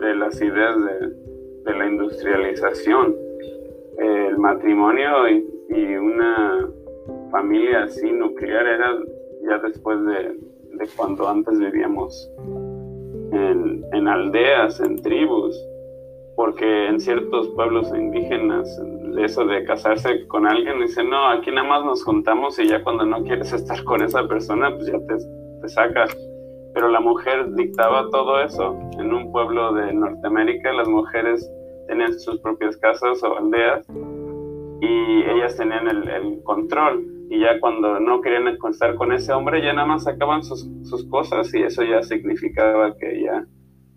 de, 0.00 0.14
las 0.14 0.40
ideas 0.40 0.76
de 0.82 1.29
de 1.64 1.74
la 1.74 1.86
industrialización. 1.86 3.14
El 3.98 4.38
matrimonio 4.38 5.28
y, 5.28 5.46
una 5.96 6.68
familia 7.30 7.84
así 7.84 8.10
nuclear 8.10 8.66
era 8.66 8.98
ya 9.48 9.58
después 9.58 10.04
de, 10.04 10.36
de 10.76 10.88
cuando 10.96 11.28
antes 11.28 11.58
vivíamos 11.58 12.28
en, 13.32 14.08
aldeas, 14.08 14.80
en 14.80 15.00
tribus, 15.00 15.56
porque 16.34 16.88
en 16.88 16.98
ciertos 16.98 17.48
pueblos 17.50 17.92
indígenas 17.94 18.68
eso 19.18 19.44
de 19.44 19.64
casarse 19.64 20.26
con 20.28 20.46
alguien, 20.46 20.80
dicen, 20.80 21.10
no, 21.10 21.28
aquí 21.28 21.50
nada 21.50 21.68
más 21.68 21.84
nos 21.84 22.04
juntamos 22.04 22.58
y 22.58 22.68
ya 22.68 22.82
cuando 22.82 23.04
no 23.04 23.22
quieres 23.22 23.52
estar 23.52 23.82
con 23.84 24.02
esa 24.02 24.26
persona, 24.26 24.70
pues 24.74 24.86
ya 24.86 24.98
te, 24.98 25.16
te 25.60 25.68
sacas. 25.68 26.16
Pero 26.74 26.88
la 26.88 27.00
mujer 27.00 27.52
dictaba 27.54 28.08
todo 28.10 28.40
eso. 28.42 28.78
En 28.98 29.12
un 29.12 29.32
pueblo 29.32 29.72
de 29.72 29.92
Norteamérica 29.92 30.72
las 30.72 30.88
mujeres 30.88 31.50
tenían 31.88 32.18
sus 32.18 32.40
propias 32.40 32.76
casas 32.76 33.22
o 33.22 33.36
aldeas 33.36 33.86
y 34.80 35.22
ellas 35.22 35.56
tenían 35.56 35.88
el, 35.88 36.42
control. 36.44 37.04
Y 37.28 37.40
ya 37.40 37.60
cuando 37.60 38.00
no 38.00 38.20
querían 38.20 38.48
estar 38.48 38.94
con 38.96 39.12
ese 39.12 39.32
hombre, 39.32 39.62
ya 39.62 39.72
nada 39.72 39.86
más 39.86 40.04
sacaban 40.04 40.42
sus, 40.42 40.68
sus 40.82 41.04
cosas 41.08 41.52
y 41.54 41.62
eso 41.62 41.82
ya 41.84 42.02
significaba 42.02 42.96
que 42.96 43.22
ya, 43.22 43.44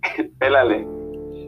pélale. 0.39 0.87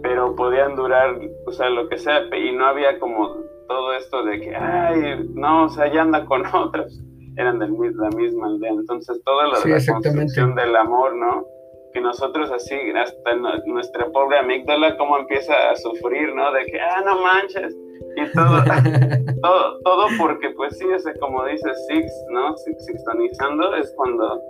Pero 0.02 0.36
podían 0.36 0.76
durar, 0.76 1.20
o 1.46 1.52
sea, 1.52 1.70
lo 1.70 1.88
que 1.90 1.98
sea, 1.98 2.24
y 2.36 2.52
no 2.56 2.66
había 2.66 3.00
como 3.00 3.38
todo 3.68 3.94
esto 3.94 4.24
de 4.24 4.40
que, 4.40 4.56
ay, 4.56 5.28
no, 5.34 5.66
o 5.66 5.70
sea, 5.70 5.92
ya 5.92 6.02
anda 6.02 6.26
con 6.26 6.46
otras, 6.54 7.02
eran 7.38 7.60
de 7.60 7.68
la 7.68 8.10
misma 8.10 8.48
aldea. 8.48 8.72
Entonces, 8.72 9.22
toda 9.24 9.48
la, 9.48 9.60
la 9.66 9.86
construcción 9.86 10.56
del 10.56 10.76
amor, 10.76 11.16
¿no? 11.16 11.46
Que 11.94 12.02
nosotros 12.02 12.52
así, 12.52 12.76
hasta 12.96 13.36
nuestra 13.66 14.08
pobre 14.12 14.38
amígdala, 14.38 14.98
como 14.98 15.18
empieza 15.18 15.54
a 15.72 15.76
sufrir, 15.76 16.34
¿no? 16.36 16.52
De 16.52 16.66
que, 16.66 16.80
ah, 16.80 17.02
no 17.06 17.22
manches. 17.22 17.76
Y 18.18 18.32
todo, 18.32 18.64
todo, 19.42 19.80
todo 19.84 20.08
porque, 20.18 20.50
pues 20.52 20.78
sí, 20.78 20.86
ese, 20.94 21.18
como 21.20 21.46
dice 21.46 21.70
Six, 21.88 22.26
¿no? 22.32 22.56
Sixtonizando 22.58 23.76
es 23.76 23.94
cuando 23.96 24.42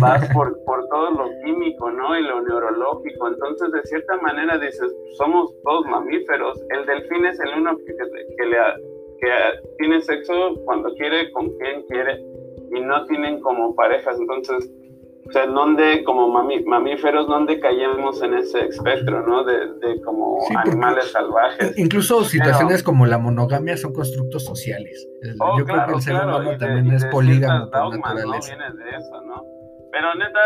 vas 0.00 0.28
por, 0.32 0.56
por 0.64 0.86
todo 0.88 1.10
lo 1.10 1.30
químico, 1.44 1.90
¿no? 1.90 2.18
Y 2.18 2.22
lo 2.22 2.40
neurológico. 2.42 3.28
Entonces, 3.28 3.72
de 3.72 3.82
cierta 3.82 4.16
manera, 4.18 4.58
dices, 4.58 4.92
somos 5.18 5.52
todos 5.62 5.86
mamíferos. 5.86 6.60
El 6.70 6.86
delfín 6.86 7.26
es 7.26 7.38
el 7.40 7.60
uno 7.60 7.76
que, 7.78 7.94
que, 8.36 8.46
le, 8.46 8.58
que 9.20 9.28
tiene 9.78 10.00
sexo 10.00 10.54
cuando 10.64 10.92
quiere, 10.94 11.30
con 11.32 11.48
quien 11.58 11.82
quiere, 11.86 12.20
y 12.74 12.80
no 12.80 13.04
tienen 13.06 13.40
como 13.40 13.74
parejas. 13.74 14.18
Entonces, 14.18 14.70
o 15.26 15.30
sea, 15.32 15.46
¿dónde, 15.46 16.02
como 16.04 16.28
mamíferos, 16.28 17.28
dónde 17.28 17.60
caemos 17.60 18.20
en 18.22 18.34
ese 18.34 18.66
espectro, 18.66 19.24
¿no? 19.26 19.44
De, 19.44 20.00
como 20.04 20.38
animales 20.56 21.12
salvajes. 21.12 21.78
Incluso 21.78 22.24
situaciones 22.24 22.82
como 22.82 23.06
la 23.06 23.18
monogamia 23.18 23.76
son 23.76 23.92
constructos 23.92 24.44
sociales. 24.44 25.06
Oh, 25.40 25.58
Yo 25.58 25.64
creo 25.64 25.86
que 25.86 25.92
el 25.92 26.02
ser 26.02 26.14
humano 26.14 26.56
también 26.58 26.92
es 26.92 27.04
polígamo 27.06 27.70
por 27.70 27.98
naturaleza. 27.98 28.56
¿no? 28.56 28.74
Viene 28.74 28.84
de 28.84 28.90
eso, 28.98 29.20
¿no? 29.22 29.44
Pero 29.92 30.14
neta, 30.14 30.40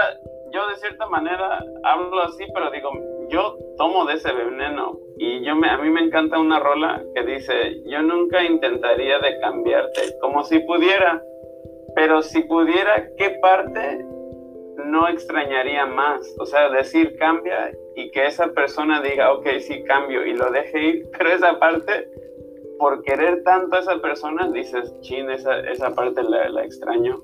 yo 0.53 0.69
de 0.69 0.77
cierta 0.77 1.07
manera 1.07 1.65
hablo 1.85 2.23
así, 2.23 2.45
pero 2.53 2.71
digo, 2.71 2.91
yo 3.31 3.57
tomo 3.79 4.05
de 4.07 4.15
ese 4.15 4.33
veneno 4.33 4.99
y 5.19 5.45
yo 5.45 5.55
me, 5.55 5.71
a 5.71 5.79
mí 5.79 5.91
me 5.91 6.01
encanta 6.01 6.39
una 6.39 6.59
rola 6.59 7.03
que 7.15 7.23
dice, 7.25 7.83
yo 7.87 8.03
nunca 8.03 8.43
intentaría 8.45 9.19
de 9.19 9.41
cambiarte, 9.41 10.19
como 10.21 10.45
si 10.45 10.59
pudiera, 10.61 11.23
pero 11.97 12.23
si 12.23 12.43
pudiera, 12.43 13.09
¿qué 13.17 13.31
parte 13.43 14.07
no 14.87 15.09
extrañaría 15.09 15.87
más. 15.87 16.35
O 16.39 16.47
sea, 16.47 16.71
decir 16.71 17.17
cambia 17.19 17.73
y 17.95 18.11
que 18.11 18.27
esa 18.27 18.49
persona 18.49 19.03
diga, 19.03 19.33
ok, 19.33 19.47
sí 19.61 19.83
cambio 19.85 20.25
y 20.25 20.35
lo 20.35 20.51
deje 20.51 20.83
ir, 20.83 21.09
pero 21.19 21.31
esa 21.31 21.59
parte, 21.59 22.09
por 22.79 23.03
querer 23.03 23.43
tanto 23.43 23.77
a 23.77 23.81
esa 23.81 24.01
persona, 24.01 24.49
dices, 24.51 24.95
chin, 25.01 25.31
esa, 25.31 25.61
esa 25.61 25.95
parte 25.95 26.23
la, 26.23 26.49
la 26.49 26.65
extraño. 26.65 27.23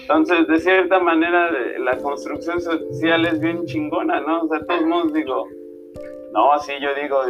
Entonces, 0.00 0.46
de 0.48 0.58
cierta 0.60 0.98
manera, 0.98 1.50
la 1.78 1.98
construcción 1.98 2.58
social 2.60 3.26
es 3.26 3.38
bien 3.38 3.66
chingona, 3.66 4.20
¿no? 4.20 4.42
O 4.42 4.48
sea, 4.48 4.64
todos 4.66 4.86
modos 4.86 5.12
digo, 5.12 5.46
no, 6.32 6.52
así 6.52 6.72
yo 6.80 6.94
digo, 6.94 7.20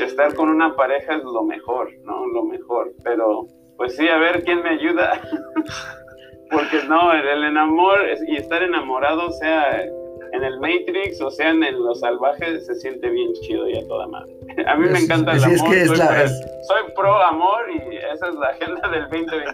estar 0.00 0.34
con 0.34 0.48
una 0.48 0.74
pareja 0.74 1.16
es 1.16 1.24
lo 1.24 1.42
mejor, 1.42 1.90
¿no? 2.04 2.26
Lo 2.28 2.44
mejor, 2.44 2.94
pero 3.04 3.46
pues 3.76 3.96
sí, 3.96 4.08
a 4.08 4.18
ver 4.18 4.42
quién 4.44 4.62
me 4.62 4.70
ayuda. 4.70 5.20
Porque 6.50 6.84
no, 6.88 7.12
el, 7.12 7.44
enamor 7.44 7.98
y 8.28 8.36
estar 8.36 8.62
enamorado, 8.62 9.32
sea 9.32 9.84
en 10.32 10.44
el 10.44 10.60
Matrix 10.60 11.20
o 11.20 11.30
sea 11.30 11.50
en 11.50 11.60
los 11.60 12.00
salvajes, 12.00 12.66
se 12.66 12.74
siente 12.76 13.08
bien 13.08 13.32
chido 13.42 13.68
y 13.68 13.78
a 13.78 13.86
toda 13.86 14.06
madre. 14.06 14.36
A 14.66 14.76
mí 14.76 14.88
me 14.88 14.98
encanta 15.00 15.32
el 15.32 15.42
amor. 15.42 15.58
soy, 15.58 16.82
pro 16.94 17.22
amor 17.22 17.64
y 17.74 17.96
esa 17.96 18.28
es 18.28 18.34
la 18.34 18.48
agenda 18.48 18.88
del 18.88 19.02
2021. 19.02 19.52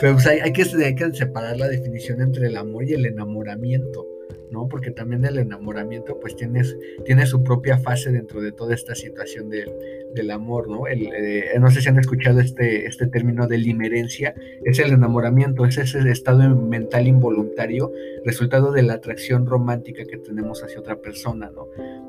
Pero 0.00 0.12
pues 0.14 0.26
hay, 0.26 0.52
que, 0.52 0.62
hay 0.84 0.94
que 0.94 1.12
separar 1.12 1.56
la 1.56 1.68
definición 1.68 2.20
entre 2.20 2.46
el 2.46 2.56
amor 2.56 2.84
y 2.84 2.94
el 2.94 3.06
enamoramiento. 3.06 4.04
¿No? 4.50 4.68
Porque 4.68 4.90
también 4.90 5.24
el 5.24 5.38
enamoramiento 5.38 6.18
pues 6.20 6.36
tienes, 6.36 6.76
tiene 7.04 7.26
su 7.26 7.42
propia 7.42 7.78
fase 7.78 8.12
dentro 8.12 8.40
de 8.40 8.52
toda 8.52 8.74
esta 8.74 8.94
situación 8.94 9.48
del, 9.50 9.70
del 10.14 10.30
amor, 10.30 10.68
¿no? 10.68 10.86
El, 10.86 11.08
eh, 11.14 11.58
no 11.60 11.70
sé 11.70 11.80
si 11.80 11.88
han 11.88 11.98
escuchado 11.98 12.40
este, 12.40 12.86
este 12.86 13.06
término 13.06 13.46
de 13.46 13.58
limerencia, 13.58 14.34
es 14.64 14.78
el 14.78 14.92
enamoramiento, 14.92 15.64
es 15.64 15.78
ese 15.78 16.10
estado 16.10 16.48
mental 16.56 17.06
involuntario, 17.06 17.92
resultado 18.24 18.72
de 18.72 18.82
la 18.82 18.94
atracción 18.94 19.46
romántica 19.46 20.04
que 20.04 20.18
tenemos 20.18 20.62
hacia 20.62 20.80
otra 20.80 20.96
persona, 20.96 21.50
¿no? 21.54 21.68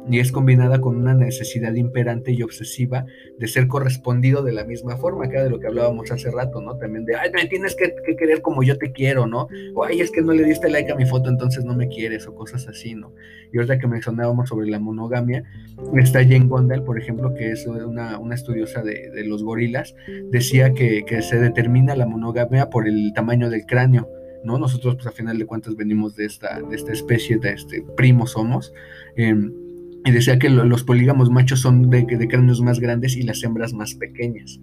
Y 0.10 0.20
es 0.20 0.32
combinada 0.32 0.80
con 0.80 0.96
una 0.96 1.14
necesidad 1.14 1.74
imperante 1.74 2.32
y 2.32 2.42
obsesiva 2.42 3.06
de 3.38 3.48
ser 3.48 3.68
correspondido 3.68 4.42
de 4.42 4.54
la 4.54 4.64
misma 4.64 4.98
forma, 4.98 5.30
que 5.30 5.38
de 5.38 5.50
lo 5.50 5.60
que 5.60 5.68
hablábamos 5.68 6.12
hace 6.12 6.32
rato, 6.32 6.62
¿no? 6.62 6.78
También 6.78 7.06
de, 7.06 7.16
ay, 7.16 7.30
me 7.34 7.46
tienes 7.46 7.76
que, 7.76 7.94
que 8.06 8.16
querer 8.16 8.42
como 8.42 8.64
yo 8.64 8.78
te 8.78 8.92
quiero, 8.92 9.28
¿no? 9.28 9.48
O, 9.76 9.84
ay, 9.84 10.02
es 10.02 10.12
que 10.12 10.22
no 10.22 10.34
le 10.34 10.44
diste 10.44 10.70
like 10.70 10.92
a 10.92 10.96
mi 10.96 11.06
foto, 11.06 11.30
entonces 11.30 11.66
no 11.66 11.76
me 11.76 11.88
quieres, 11.88 12.27
o 12.28 12.36
cosas 12.36 12.68
así, 12.68 12.96
¿no? 12.96 13.14
Y 13.52 13.58
ahorita 13.58 13.80
que 13.80 13.88
mencionábamos 13.88 14.50
sobre 14.50 14.68
la 14.68 14.80
monogamia, 14.80 15.44
está 15.96 16.24
Jane 16.24 16.48
Gondal, 16.48 16.84
por 16.84 17.00
ejemplo, 17.00 17.34
que 17.34 17.52
es 17.52 17.66
una, 17.68 18.20
una 18.20 18.36
estudiosa 18.36 18.84
de, 18.84 19.24
los 19.26 19.44
gorilas, 19.44 19.96
decía 20.32 20.74
que, 20.74 21.04
que, 21.06 21.22
se 21.22 21.40
determina 21.40 21.96
la 21.96 22.06
monogamia 22.06 22.70
por 22.70 22.88
el 22.88 23.12
tamaño 23.14 23.50
del 23.50 23.66
cráneo, 23.66 24.10
¿no? 24.44 24.58
Nosotros, 24.58 24.96
pues 24.96 25.08
a 25.08 25.12
final 25.12 25.38
de 25.38 25.46
cuentas, 25.46 25.76
venimos 25.76 26.16
de 26.16 26.26
esta, 26.26 26.62
de 26.62 26.76
esta 26.76 26.94
especie, 26.94 27.38
de 27.38 27.54
este 27.54 27.84
primo 27.96 28.28
somos. 28.28 28.74
Eh, 29.16 29.36
y 30.06 30.12
decía 30.12 30.40
que 30.40 30.50
los 30.50 30.84
polígamos 30.86 31.30
machos 31.30 31.60
son 31.60 31.90
de 31.90 32.28
cráneos 32.30 32.62
más 32.62 32.80
grandes 32.80 33.18
y 33.18 33.24
las 33.24 33.44
hembras 33.44 33.74
más 33.74 33.96
pequeñas. 33.96 34.60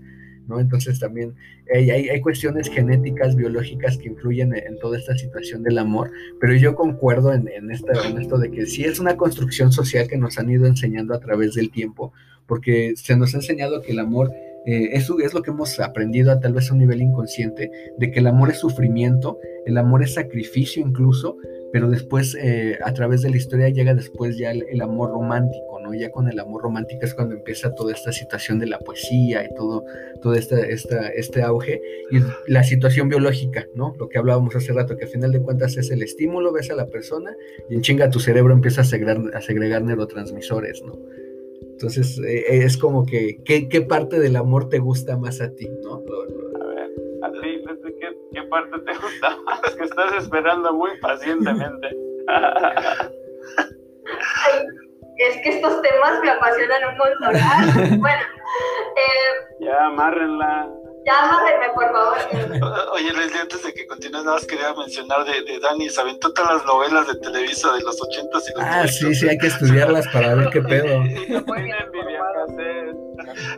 ¿No? 0.48 0.60
Entonces 0.60 0.98
también 0.98 1.34
hay, 1.74 1.90
hay, 1.90 2.20
cuestiones 2.20 2.68
genéticas, 2.68 3.36
biológicas 3.36 3.98
que 3.98 4.08
influyen 4.08 4.54
en, 4.54 4.78
toda 4.78 4.98
esta 4.98 5.16
situación 5.16 5.62
del 5.62 5.78
amor, 5.78 6.10
pero 6.40 6.54
yo 6.54 6.74
concuerdo 6.74 7.32
en, 7.32 7.48
en 7.48 7.70
esto 7.70 8.38
de 8.38 8.50
que 8.50 8.66
sí 8.66 8.84
es 8.84 8.98
una 8.98 9.16
construcción 9.16 9.72
social 9.72 10.08
que 10.08 10.16
nos 10.16 10.38
han 10.38 10.50
ido 10.50 10.66
enseñando 10.66 11.14
a 11.14 11.20
través 11.20 11.54
del 11.54 11.70
tiempo, 11.70 12.12
porque 12.46 12.94
se 12.96 13.16
nos 13.16 13.34
ha 13.34 13.38
enseñado 13.38 13.80
que 13.82 13.92
el 13.92 13.98
amor 13.98 14.30
eh, 14.64 14.96
eso 14.96 15.18
es 15.20 15.34
lo 15.34 15.42
que 15.42 15.50
hemos 15.50 15.78
aprendido 15.78 16.32
a 16.32 16.40
tal 16.40 16.54
vez 16.54 16.70
a 16.70 16.72
un 16.72 16.80
nivel 16.80 17.02
inconsciente, 17.02 17.70
de 17.98 18.10
que 18.10 18.20
el 18.20 18.26
amor 18.26 18.50
es 18.50 18.58
sufrimiento, 18.58 19.38
el 19.66 19.76
amor 19.76 20.02
es 20.02 20.14
sacrificio 20.14 20.82
incluso, 20.82 21.36
pero 21.70 21.90
después 21.90 22.34
eh, 22.40 22.78
a 22.82 22.92
través 22.94 23.22
de 23.22 23.30
la 23.30 23.36
historia 23.36 23.68
llega 23.68 23.94
después 23.94 24.38
ya 24.38 24.52
el, 24.52 24.80
amor 24.80 25.10
romántico, 25.10 25.73
¿no? 25.84 25.94
Ya 25.94 26.10
con 26.10 26.28
el 26.28 26.40
amor 26.40 26.62
romántico 26.62 27.04
es 27.04 27.14
cuando 27.14 27.34
empieza 27.34 27.74
toda 27.74 27.92
esta 27.92 28.10
situación 28.10 28.58
de 28.58 28.66
la 28.66 28.78
poesía 28.78 29.44
y 29.44 29.54
todo, 29.54 29.84
todo 30.22 30.34
esta, 30.34 30.58
esta, 30.60 31.08
este 31.08 31.42
auge 31.42 31.80
y 32.10 32.18
la 32.50 32.64
situación 32.64 33.08
biológica, 33.08 33.66
¿no? 33.74 33.94
Lo 33.98 34.08
que 34.08 34.18
hablábamos 34.18 34.56
hace 34.56 34.72
rato, 34.72 34.96
que 34.96 35.04
al 35.04 35.10
final 35.10 35.32
de 35.32 35.42
cuentas 35.42 35.76
es 35.76 35.90
el 35.90 36.02
estímulo, 36.02 36.52
ves 36.52 36.70
a 36.70 36.74
la 36.74 36.86
persona 36.86 37.36
y 37.68 37.74
en 37.74 37.82
chinga 37.82 38.10
tu 38.10 38.18
cerebro 38.18 38.54
empieza 38.54 38.80
a 38.80 38.84
segregar, 38.84 39.20
a 39.34 39.40
segregar 39.42 39.82
neurotransmisores, 39.82 40.82
¿no? 40.82 40.98
Entonces 41.60 42.18
eh, 42.26 42.64
es 42.64 42.78
como 42.78 43.04
que, 43.04 43.42
¿qué, 43.44 43.80
parte 43.82 44.18
del 44.18 44.36
amor 44.36 44.68
te 44.68 44.78
gusta 44.78 45.18
más 45.18 45.40
a 45.40 45.54
ti, 45.54 45.68
¿no? 45.82 45.94
A 45.94 46.68
ver, 46.68 46.90
a 47.22 47.32
ti, 47.32 47.62
¿qué, 48.00 48.16
¿qué, 48.32 48.42
parte 48.48 48.78
te 48.78 48.92
gusta 48.92 49.36
más? 49.44 49.74
Que 49.76 49.84
estás 49.84 50.22
esperando 50.22 50.72
muy 50.72 50.90
pacientemente. 51.00 51.88
es 55.18 55.36
que 55.42 55.48
estos 55.56 55.82
temas 55.82 56.20
me 56.22 56.30
apasionan 56.30 56.82
un 56.88 56.96
montón. 56.98 58.00
bueno, 58.00 58.22
eh, 58.96 59.60
ya 59.60 59.86
amárrenla. 59.86 60.68
Llámame, 61.06 61.50
por 61.74 61.92
favor. 61.92 62.16
Oye, 62.94 63.12
Leslie, 63.12 63.40
antes 63.40 63.62
de 63.62 63.74
que 63.74 63.86
continúes, 63.86 64.24
nada 64.24 64.36
más 64.36 64.46
quería 64.46 64.72
mencionar 64.74 65.24
de, 65.24 65.42
de 65.42 65.60
Dani, 65.60 65.90
se 65.90 66.00
aventó 66.00 66.32
todas 66.32 66.54
las 66.54 66.64
novelas 66.64 67.06
de 67.06 67.16
Televisa 67.16 67.72
de 67.72 67.82
los 67.82 68.00
ochentas 68.00 68.48
y 68.48 68.54
los 68.54 68.64
Ah, 68.64 68.88
sí, 68.88 69.14
sí, 69.14 69.28
hay 69.28 69.36
que 69.36 69.48
estudiarlas 69.48 70.08
para 70.08 70.34
ver 70.34 70.48
qué 70.50 70.62
pedo. 70.62 71.02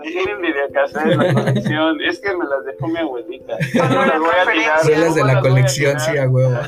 Tienen 0.02 0.40
videocassette 0.40 1.16
la 1.16 1.34
colección, 1.34 2.00
es 2.02 2.18
que 2.20 2.36
me 2.36 2.44
las 2.46 2.64
dejó 2.64 2.88
mi 2.88 2.98
abuelita. 2.98 3.56
No 3.74 4.06
las 4.06 4.18
voy 4.18 4.34
a 4.40 4.52
tirar. 4.52 4.80
Son 4.80 5.00
las 5.00 5.14
de 5.14 5.24
la 5.24 5.40
colección, 5.40 6.00
sí, 6.00 6.18
a 6.18 6.28
huevo. 6.28 6.58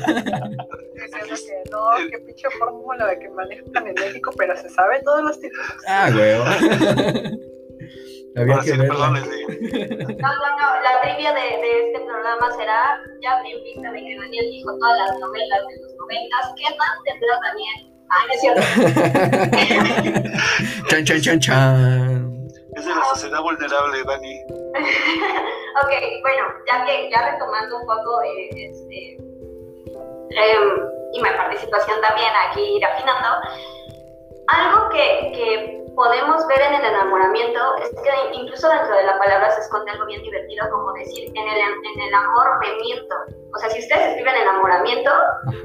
No, 1.69 1.89
qué 2.09 2.17
pinche 2.19 2.49
fórmula 2.57 3.07
de 3.07 3.19
que 3.19 3.29
manejan 3.29 3.87
en 3.87 3.93
México, 3.93 4.31
pero 4.37 4.55
se 4.57 4.69
sabe 4.69 5.01
todos 5.03 5.23
los 5.23 5.39
títulos. 5.39 5.67
Ah, 5.87 6.09
huevo. 6.13 6.43
Había 8.35 8.59
que 8.59 8.71
ver. 8.71 8.87
No, 8.87 8.97
no, 8.97 9.09
no. 9.09 9.15
La 10.83 11.01
trivia 11.01 11.33
de, 11.33 11.41
de, 11.41 11.87
este 11.87 11.99
programa 12.05 12.51
será, 12.55 13.01
ya 13.21 13.41
en 13.45 13.63
vista 13.63 13.91
de 13.91 13.99
que 13.99 14.17
Daniel 14.17 14.45
dijo 14.51 14.71
todas 14.79 14.97
las 14.99 15.19
novelas 15.19 15.59
de 15.67 15.77
los 15.81 15.93
noventas, 15.95 16.53
¿qué 16.55 16.65
más 16.77 16.97
tendrá 17.05 17.39
Daniel? 17.43 17.89
Ah, 18.11 18.25
es 18.31 18.41
cierto. 18.41 18.61
chan, 20.89 21.05
chan, 21.05 21.21
chan, 21.21 21.39
chan. 21.39 22.33
Es 22.75 22.85
de 22.85 22.95
la 22.95 23.03
sociedad 23.13 23.41
vulnerable, 23.41 24.03
Dani. 24.03 24.39
ok, 25.83 25.91
bueno, 26.21 26.43
ya 26.71 26.85
que 26.85 27.09
ya 27.11 27.31
retomando 27.31 27.77
un 27.77 27.85
poco, 27.85 28.21
eh, 28.23 28.49
este, 28.53 29.17
eh, 30.29 30.57
y 31.13 31.21
mi 31.21 31.29
participación 31.29 32.01
también 32.01 32.31
aquí 32.49 32.61
ir 32.61 32.85
afinando, 32.85 33.27
algo 34.47 34.89
que, 34.89 35.31
que 35.33 35.79
podemos 35.99 36.47
ver 36.47 36.61
en 36.61 36.75
el 36.75 36.85
enamoramiento 36.85 37.59
es 37.83 37.89
que 37.89 38.37
incluso 38.39 38.69
dentro 38.69 38.95
de 38.95 39.03
la 39.03 39.19
palabra 39.19 39.51
se 39.51 39.59
esconde 39.59 39.91
algo 39.91 40.05
bien 40.05 40.23
divertido, 40.23 40.69
como 40.71 40.93
decir, 40.93 41.27
en 41.27 41.47
el, 41.47 41.57
en 41.59 42.01
el 42.07 42.13
amor 42.13 42.59
me 42.61 42.73
miento. 42.81 43.15
O 43.53 43.59
sea, 43.59 43.69
si 43.69 43.79
ustedes 43.79 44.07
escriben 44.09 44.33
enamoramiento, 44.35 45.11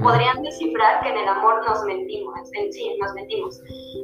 podrían 0.03 0.43
descifrar 0.43 1.01
que 1.01 1.09
en 1.09 1.17
el 1.17 1.27
amor 1.29 1.65
nos 1.65 1.83
mentimos, 1.85 2.35
en 2.51 2.73
sí, 2.73 2.97
nos 3.01 3.13
mentimos. 3.13 3.61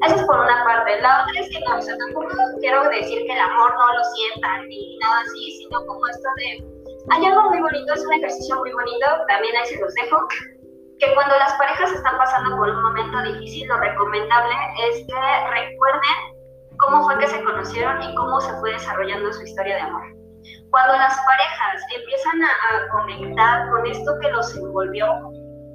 Eso 0.07 0.15
es 0.15 0.23
por 0.23 0.39
una 0.39 0.63
parte. 0.63 1.01
La 1.01 1.23
otra 1.23 1.41
es 1.41 1.49
que 1.49 1.59
no, 1.67 1.77
o 1.77 1.81
sea, 1.81 1.97
tampoco 1.97 2.29
quiero 2.61 2.83
decir 2.89 3.25
que 3.25 3.33
el 3.33 3.39
amor 3.39 3.73
no 3.73 3.93
lo 3.93 4.03
sientan 4.15 4.67
ni 4.69 4.97
nada 4.99 5.21
así, 5.27 5.51
sino 5.59 5.85
como 5.85 6.07
esto 6.07 6.29
de... 6.37 6.63
Hay 7.11 7.25
algo 7.25 7.49
muy 7.49 7.59
bonito, 7.59 7.93
es 7.93 8.05
un 8.05 8.13
ejercicio 8.13 8.55
muy 8.57 8.71
bonito, 8.71 9.05
también 9.27 9.53
ahí 9.57 9.65
se 9.65 9.79
los 9.81 9.93
dejo, 9.95 10.17
que 11.01 11.15
cuando 11.15 11.35
las 11.37 11.53
parejas 11.53 11.91
están 11.91 12.15
pasando 12.17 12.55
por 12.57 12.69
un 12.69 12.81
momento 12.83 13.23
difícil, 13.23 13.67
lo 13.67 13.77
recomendable 13.77 14.53
es 14.87 14.97
que 15.07 15.49
recuerden 15.49 16.17
cómo 16.77 17.03
fue 17.05 17.17
que 17.17 17.27
se 17.27 17.43
conocieron 17.43 18.03
y 18.03 18.13
cómo 18.15 18.39
se 18.39 18.53
fue 18.59 18.73
desarrollando 18.73 19.33
su 19.33 19.41
historia 19.41 19.75
de 19.75 19.81
amor. 19.81 20.03
Cuando 20.69 20.93
las 20.93 21.19
parejas 21.25 21.81
empiezan 21.97 22.43
a, 22.43 22.91
conectar 22.91 23.69
con 23.71 23.85
esto 23.87 24.19
que 24.21 24.29
los 24.29 24.55
envolvió, 24.55 25.07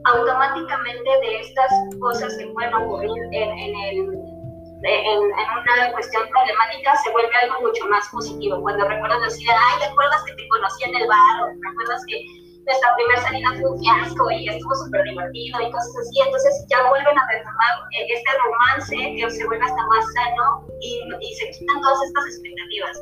automáticamente 0.04 1.10
de 1.20 1.40
estas 1.40 1.72
cosas 2.00 2.36
que 2.38 2.46
pueden 2.54 2.72
ocurrir 2.74 3.20
en, 3.32 3.50
en, 3.58 3.74
en, 4.84 5.18
una 5.18 5.92
cuestión 5.92 6.22
problemática 6.28 6.94
se 7.02 7.10
vuelve 7.10 7.34
algo 7.42 7.66
mucho 7.66 7.84
más 7.88 8.08
positivo. 8.10 8.62
Cuando 8.62 8.86
recuerdan 8.86 9.20
decir, 9.22 9.48
ay, 9.50 9.88
¿recuerdas 9.88 10.22
que 10.24 10.34
te 10.34 10.48
conocí 10.48 10.84
en 10.84 10.94
el 10.94 11.08
bar? 11.08 11.50
¿Recuerdas 11.68 12.04
que 12.06 12.45
nuestra 12.66 12.94
primera 12.96 13.22
salida 13.22 13.48
fue 13.60 13.70
un 13.70 13.78
fiasco 13.78 14.30
y 14.30 14.48
estuvo 14.48 14.74
súper 14.74 15.02
divertido 15.04 15.60
y 15.62 15.70
cosas 15.70 15.94
así. 16.02 16.20
Entonces 16.20 16.66
ya 16.68 16.82
vuelven 16.88 17.16
a 17.18 17.26
retomar 17.30 17.72
eh, 17.94 18.06
este 18.10 18.30
romance 18.42 18.96
que 19.14 19.30
se 19.30 19.46
vuelve 19.46 19.64
hasta 19.64 19.86
más 19.86 20.04
sano 20.12 20.66
y, 20.80 20.98
y 21.20 21.34
se 21.34 21.50
quitan 21.50 21.80
todas 21.80 21.98
estas 22.02 22.24
expectativas. 22.26 22.96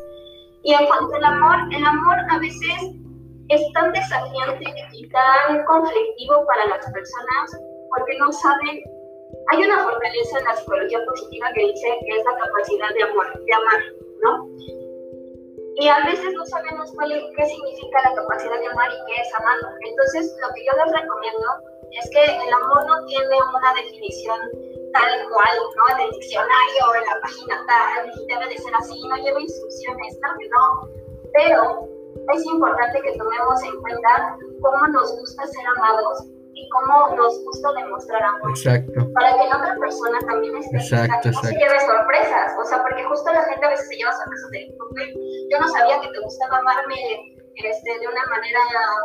Y 0.65 0.75
en 0.75 0.87
cuanto 0.87 1.15
al 1.17 1.25
amor, 1.25 1.57
el 1.73 1.85
amor 1.85 2.17
a 2.31 2.39
veces 2.39 2.93
es 3.49 3.73
tan 3.73 3.93
desafiante 3.93 4.65
y 4.93 5.09
tan 5.09 5.65
conflictivo 5.65 6.47
para 6.47 6.67
las 6.77 6.85
personas 6.93 7.45
porque 7.89 8.19
no 8.19 8.33
saben. 8.33 8.85
Hay 9.53 9.65
una 9.65 9.79
fortaleza 9.83 10.39
en 10.39 10.45
la 10.45 10.57
psicología 10.57 10.99
positiva 11.05 11.49
que 11.55 11.67
dice 11.67 11.89
que 12.07 12.17
es 12.17 12.25
la 12.25 12.37
capacidad 12.37 12.91
de 12.95 13.03
amor, 13.03 13.27
de 13.45 13.53
amar, 13.53 13.81
¿no? 14.25 14.84
Y 15.77 15.89
a 15.89 16.05
veces 16.05 16.33
no 16.35 16.45
sabemos 16.47 16.93
cuál 16.95 17.13
es, 17.13 17.25
qué 17.37 17.47
significa 17.47 17.99
la 18.05 18.15
capacidad 18.15 18.59
de 18.61 18.67
amar 18.69 18.91
y 18.93 19.05
qué 19.07 19.21
es 19.21 19.35
amar. 19.35 19.59
Entonces, 19.81 20.37
lo 20.41 20.55
que 20.55 20.65
yo 20.65 20.73
les 20.85 20.93
recomiendo 21.01 21.49
es 21.91 22.11
que 22.11 22.25
el 22.25 22.53
amor 22.53 22.87
no 22.87 23.05
tiene 23.07 23.37
una 23.37 23.75
definición 23.75 24.39
tal 24.93 25.29
cual, 25.29 25.57
¿no? 25.77 25.97
En 25.97 26.07
el 26.07 26.11
diccionario 26.13 26.83
en 26.95 27.07
la 27.07 27.21
página 27.21 27.67
tal, 27.67 28.13
debe 28.29 28.47
de 28.49 28.59
ser 28.59 28.75
así, 28.77 29.03
no 29.09 29.17
lleva 29.17 29.41
instrucciones, 29.41 30.17
claro 30.19 30.35
que 30.39 30.49
no. 30.49 30.65
Pero 31.33 31.89
es 32.33 32.47
importante 32.47 33.01
que 33.03 33.19
tomemos 33.19 33.63
en 33.65 33.81
cuenta 33.83 34.39
cómo 34.63 34.87
nos 34.89 35.19
gusta 35.19 35.47
ser 35.47 35.67
amados 35.77 36.34
y 36.55 36.69
cómo 36.71 37.17
nos 37.17 37.45
gusta 37.45 37.73
demostrar 37.73 38.23
amor. 38.23 38.51
Exacto. 38.51 39.13
Para 39.13 39.33
que 39.33 39.49
la 39.49 39.57
otra 39.59 39.77
persona 39.81 40.19
también 40.27 40.57
esté 40.57 40.77
exacto, 40.77 41.31
no 41.31 41.41
se 41.41 41.55
lleve 41.55 41.81
sorpresas. 41.81 42.53
O 42.61 42.65
sea, 42.65 42.83
porque 42.83 43.05
justo 43.05 43.33
la 43.33 43.43
gente 43.43 43.67
a 43.67 43.71
veces 43.71 43.89
se 43.89 43.97
lleva 43.97 44.13
sorpresas 44.13 44.51
de, 44.51 44.75
yo 45.51 45.61
no 45.61 45.69
sabía 45.69 46.01
que 46.01 46.09
te 46.09 46.21
gustaba 46.21 46.59
amarme 46.59 47.34
este, 47.57 47.91
de 47.99 48.07
una 48.09 48.25
manera 48.27 48.61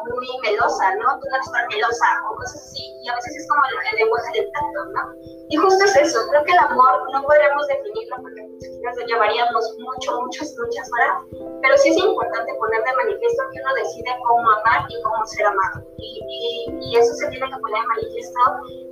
muy 0.10 0.28
melosa, 0.41 0.95
¿no? 0.95 1.20
Tú 1.20 1.26
no 1.30 1.36
eres 1.38 1.50
melosa 1.70 2.08
o 2.30 2.36
cosas 2.36 2.66
así. 2.66 2.84
Y 3.02 3.10
a 3.10 3.16
veces 3.16 3.36
es 3.38 3.47
como 3.47 3.62
el, 3.70 3.95
lenguaje 3.95 4.32
del 4.34 4.52
tacto, 4.52 4.82
¿no? 4.89 5.04
Y 5.50 5.56
justo 5.58 5.84
es 5.86 5.95
eso. 5.97 6.20
Creo 6.30 6.43
que 6.43 6.52
el 6.52 6.64
amor 6.66 6.93
no 7.14 7.24
podríamos 7.24 7.68
definirlo 7.68 8.16
porque 8.22 8.41
nos 8.41 8.95
llevaríamos 9.06 9.64
mucho, 9.78 10.22
muchas, 10.22 10.50
muchas 10.58 10.88
horas. 10.97 11.14
Pero 11.62 11.78
sí 11.78 11.89
es 11.89 11.97
importante 11.97 12.50
poner 12.58 12.82
de 12.84 12.93
manifiesto 12.97 13.43
que 13.54 13.62
uno 13.62 13.72
decide 13.76 14.12
cómo 14.26 14.50
amar 14.50 14.82
y 14.89 15.02
cómo 15.04 15.26
ser 15.26 15.45
amado. 15.45 15.86
Y, 15.97 16.10
y, 16.26 16.89
y 16.89 16.97
eso 16.97 17.14
se 17.14 17.30
tiene 17.30 17.45
que 17.45 17.60
poner 17.62 17.82
de 17.82 17.88
manifiesto 17.88 18.41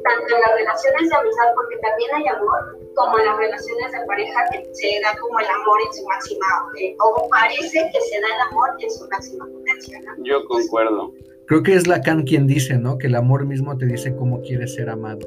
tanto 0.06 0.30
en 0.36 0.42
las 0.42 0.54
relaciones 0.54 1.10
de 1.10 1.16
amistad, 1.16 1.48
porque 1.56 1.78
también 1.82 2.10
hay 2.16 2.28
amor, 2.28 2.87
como 2.98 3.18
las 3.20 3.38
relaciones 3.38 3.92
de 3.92 4.06
pareja 4.08 4.40
que 4.52 4.74
se 4.74 5.00
da 5.02 5.16
como 5.22 5.40
el 5.40 5.46
amor 5.46 5.80
en 5.86 5.94
su 5.94 6.06
máxima, 6.08 6.46
eh, 6.82 6.96
o 7.00 7.30
parece 7.30 7.90
que 7.94 8.02
se 8.02 8.20
da 8.20 8.28
el 8.36 8.42
amor 8.52 8.70
en 8.80 8.90
su 8.90 9.08
máxima 9.08 9.46
potencia. 9.46 10.00
¿no? 10.02 10.24
Yo 10.24 10.46
concuerdo. 10.46 11.14
Creo 11.46 11.64
que 11.64 11.76
es 11.76 11.88
Lacan 11.88 12.24
quien 12.24 12.48
dice, 12.48 12.78
¿no? 12.78 12.98
Que 12.98 13.08
el 13.08 13.16
amor 13.16 13.46
mismo 13.46 13.78
te 13.78 13.86
dice 13.86 14.16
cómo 14.16 14.42
quieres 14.42 14.74
ser 14.74 14.90
amado, 14.90 15.20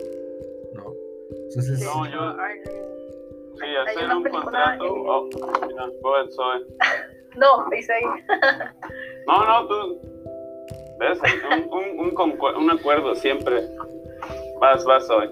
¿no? 0.75 0.93
Entonces... 1.31 1.81
No, 1.81 2.05
yo... 2.11 2.37
Sí, 3.55 3.67
hacer 3.87 4.17
un 4.17 4.25
contrato... 4.25 4.85
Oh, 4.85 5.29
mira, 5.67 6.31
soy. 6.31 6.67
No, 7.37 7.65
dice 7.71 7.93
ahí. 7.93 8.03
no, 9.29 9.47
no, 9.47 9.69
tú... 9.69 10.01
¿Ves? 10.99 11.19
Un, 11.71 12.01
un, 12.01 12.19
un, 12.19 12.41
un 12.57 12.71
acuerdo 12.71 13.15
siempre. 13.15 13.63
Vas, 14.61 14.85
vas 14.85 15.09
hoy. 15.09 15.31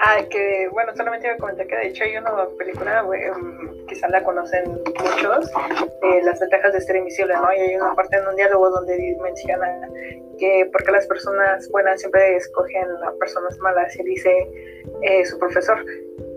Ah, 0.00 0.22
que 0.30 0.68
bueno, 0.70 0.92
solamente 0.94 1.26
iba 1.26 1.34
a 1.34 1.38
comentar 1.38 1.66
que 1.66 1.76
de 1.76 1.88
hecho 1.88 2.04
hay 2.04 2.16
una 2.16 2.30
película, 2.56 3.02
um, 3.02 3.86
quizás 3.86 4.10
la 4.10 4.22
conocen 4.22 4.70
muchos, 4.70 5.50
Las 6.22 6.38
ventajas 6.38 6.72
de 6.72 6.80
ser 6.80 6.96
invisible, 6.96 7.34
¿no? 7.34 7.52
Y 7.52 7.58
hay 7.58 7.76
una 7.76 7.94
parte 7.96 8.16
en 8.16 8.28
un 8.28 8.36
diálogo 8.36 8.70
donde 8.70 9.16
menciona 9.20 9.88
que 10.38 10.68
porque 10.72 10.92
las 10.92 11.06
personas 11.06 11.68
buenas 11.70 12.00
siempre 12.00 12.36
escogen 12.36 12.86
a 13.04 13.12
personas 13.18 13.58
malas 13.58 13.98
y 13.98 14.04
dice 14.04 14.30
eh, 15.02 15.24
su 15.24 15.36
profesor 15.36 15.84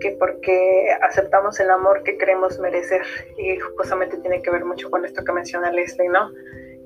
que 0.00 0.10
porque 0.18 0.88
aceptamos 1.00 1.60
el 1.60 1.70
amor 1.70 2.02
que 2.02 2.18
queremos 2.18 2.58
merecer 2.58 3.02
y 3.36 3.58
justamente 3.58 4.16
tiene 4.18 4.42
que 4.42 4.50
ver 4.50 4.64
mucho 4.64 4.90
con 4.90 5.04
esto 5.04 5.22
que 5.24 5.32
menciona 5.32 5.70
Leslie, 5.70 6.08
¿no? 6.08 6.32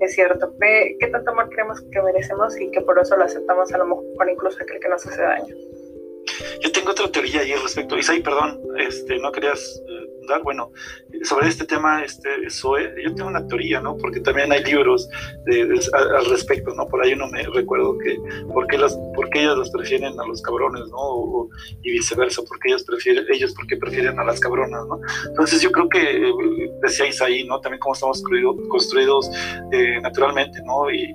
Es 0.00 0.12
cierto, 0.12 0.52
¿qué 0.60 1.08
tanto 1.10 1.30
amor 1.30 1.48
creemos 1.48 1.80
que 1.90 2.02
merecemos 2.02 2.60
y 2.60 2.70
que 2.70 2.82
por 2.82 2.98
eso 2.98 3.16
lo 3.16 3.24
aceptamos 3.24 3.72
a 3.72 3.78
lo 3.78 3.86
mejor 3.86 4.30
incluso 4.30 4.62
aquel 4.62 4.78
que 4.78 4.88
nos 4.90 5.06
hace 5.06 5.22
daño? 5.22 5.54
Yo 6.62 6.72
tengo 6.72 6.90
otra 6.90 7.10
teoría 7.10 7.40
ahí 7.40 7.52
al 7.52 7.62
respecto. 7.62 7.98
Isaí, 7.98 8.20
perdón, 8.20 8.60
este, 8.78 9.18
no 9.18 9.32
querías 9.32 9.80
bueno, 10.42 10.72
sobre 11.22 11.48
este 11.48 11.64
tema, 11.64 12.04
este, 12.04 12.28
Zoe, 12.50 12.94
yo 13.02 13.14
tengo 13.14 13.28
una 13.28 13.46
teoría, 13.46 13.80
¿no? 13.80 13.96
Porque 13.96 14.20
también 14.20 14.52
hay 14.52 14.62
libros 14.64 15.08
al 15.92 16.26
respecto, 16.26 16.74
¿no? 16.74 16.86
Por 16.88 17.02
ahí 17.02 17.14
no 17.14 17.28
me 17.28 17.42
recuerdo 17.42 17.96
que, 17.98 18.18
¿por 18.52 18.66
qué, 18.66 18.78
las, 18.78 18.96
por 19.14 19.28
qué 19.30 19.42
ellas 19.42 19.56
los 19.56 19.70
prefieren 19.70 20.18
a 20.18 20.26
los 20.26 20.42
cabrones, 20.42 20.88
¿no? 20.90 21.48
y 21.82 21.90
viceversa, 21.90 22.42
porque 22.48 22.68
ellos 22.68 22.84
prefieren, 22.84 23.24
ellos 23.32 23.54
porque 23.54 23.76
prefieren 23.76 24.18
a 24.18 24.24
las 24.24 24.40
cabronas, 24.40 24.86
¿no? 24.86 25.00
Entonces 25.28 25.60
yo 25.60 25.70
creo 25.70 25.88
que, 25.88 26.28
eh, 26.28 26.32
decía 26.82 27.06
Isaí, 27.06 27.44
¿no? 27.44 27.60
También 27.60 27.80
cómo 27.80 27.94
estamos 27.94 28.22
construidos 28.68 29.30
eh, 29.72 30.00
naturalmente, 30.00 30.60
¿no? 30.64 30.90
Y, 30.90 31.14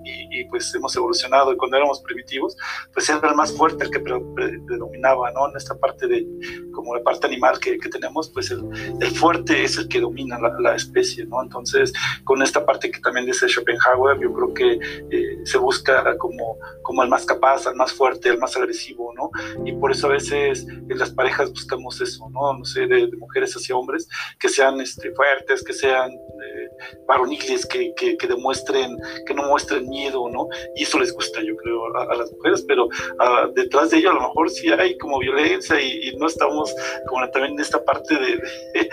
pues 0.50 0.74
hemos 0.76 0.94
evolucionado, 0.96 1.54
y 1.54 1.58
cuando 1.58 1.78
éramos 1.78 2.02
primitivos, 2.02 2.58
pues 2.94 3.08
era 3.10 3.30
el 3.30 3.36
más 3.36 3.56
fuerte 3.56 3.86
el 3.86 3.92
que 3.92 4.00
predominaba, 4.00 5.32
¿no? 5.32 5.50
En 5.50 5.56
esta 5.56 5.78
parte 5.78 6.08
de, 6.08 6.26
como 6.74 6.96
la 6.96 7.04
parte 7.04 7.28
animal 7.28 7.60
que, 7.60 7.78
que 7.78 7.90
tenemos, 7.90 8.30
pues 8.30 8.52
el, 8.52 8.62
el 9.02 9.12
fuerte 9.12 9.64
es 9.64 9.78
el 9.78 9.88
que 9.88 10.00
domina 10.00 10.40
la, 10.40 10.76
especie, 10.76 11.26
¿no? 11.26 11.42
Entonces, 11.42 11.92
con 12.24 12.42
esta 12.42 12.66
parte 12.66 12.90
que 12.90 13.00
también 13.00 13.26
dice 13.26 13.48
Schopenhauer, 13.48 14.20
yo 14.20 14.34
creo 14.34 14.54
que 14.54 14.80
eh, 15.12 15.38
se 15.44 15.58
busca 15.58 16.18
como, 16.18 16.58
como 16.84 17.04
el 17.04 17.10
más 17.10 17.26
capaz, 17.26 17.66
el 17.68 17.76
más 17.76 17.92
fuerte, 17.92 18.30
el 18.30 18.38
más 18.38 18.56
agresivo, 18.56 19.14
¿no? 19.16 19.30
Y 19.66 19.74
por 19.74 19.92
eso 19.92 20.08
a 20.08 20.12
veces 20.12 20.66
en 20.68 20.98
las 20.98 21.12
parejas 21.12 21.52
buscamos 21.52 22.00
eso, 22.00 22.30
¿no? 22.30 22.54
No 22.54 22.66
sé, 22.66 22.88
de, 22.88 23.10
mujeres 23.18 23.54
hacia 23.56 23.76
hombres, 23.76 24.08
que 24.40 24.50
sean 24.50 24.80
este, 24.82 25.12
fuertes, 25.12 25.64
que 25.64 25.74
sean 25.74 26.12
eh, 26.12 26.70
varoniles, 27.08 27.66
que, 27.66 27.94
que, 27.96 28.28
demuestren, 28.28 28.98
que 29.26 29.34
no 29.34 29.44
muestren 29.44 29.88
miedo, 29.90 30.30
¿no? 30.30 30.48
Y 30.76 30.84
eso 30.84 31.00
les 31.00 31.14
gusta, 31.14 31.42
yo 31.42 31.56
creo, 31.58 31.96
a, 31.96 32.16
las 32.16 32.32
mujeres, 32.32 32.64
pero 32.68 32.88
ah, 33.20 33.48
detrás 33.54 33.92
de 33.92 33.98
ello 33.98 34.12
a 34.12 34.14
lo 34.14 34.22
mejor 34.22 34.50
sí 34.50 34.72
hay 34.72 34.98
como 34.98 35.20
violencia 35.20 35.80
y, 35.80 36.16
no 36.18 36.28
estamos 36.28 36.76
como 37.08 37.28
también 37.32 37.54
en 37.54 37.62
esta 37.62 37.84
parte 37.84 38.14
de 38.14 38.32
de, 38.74 38.90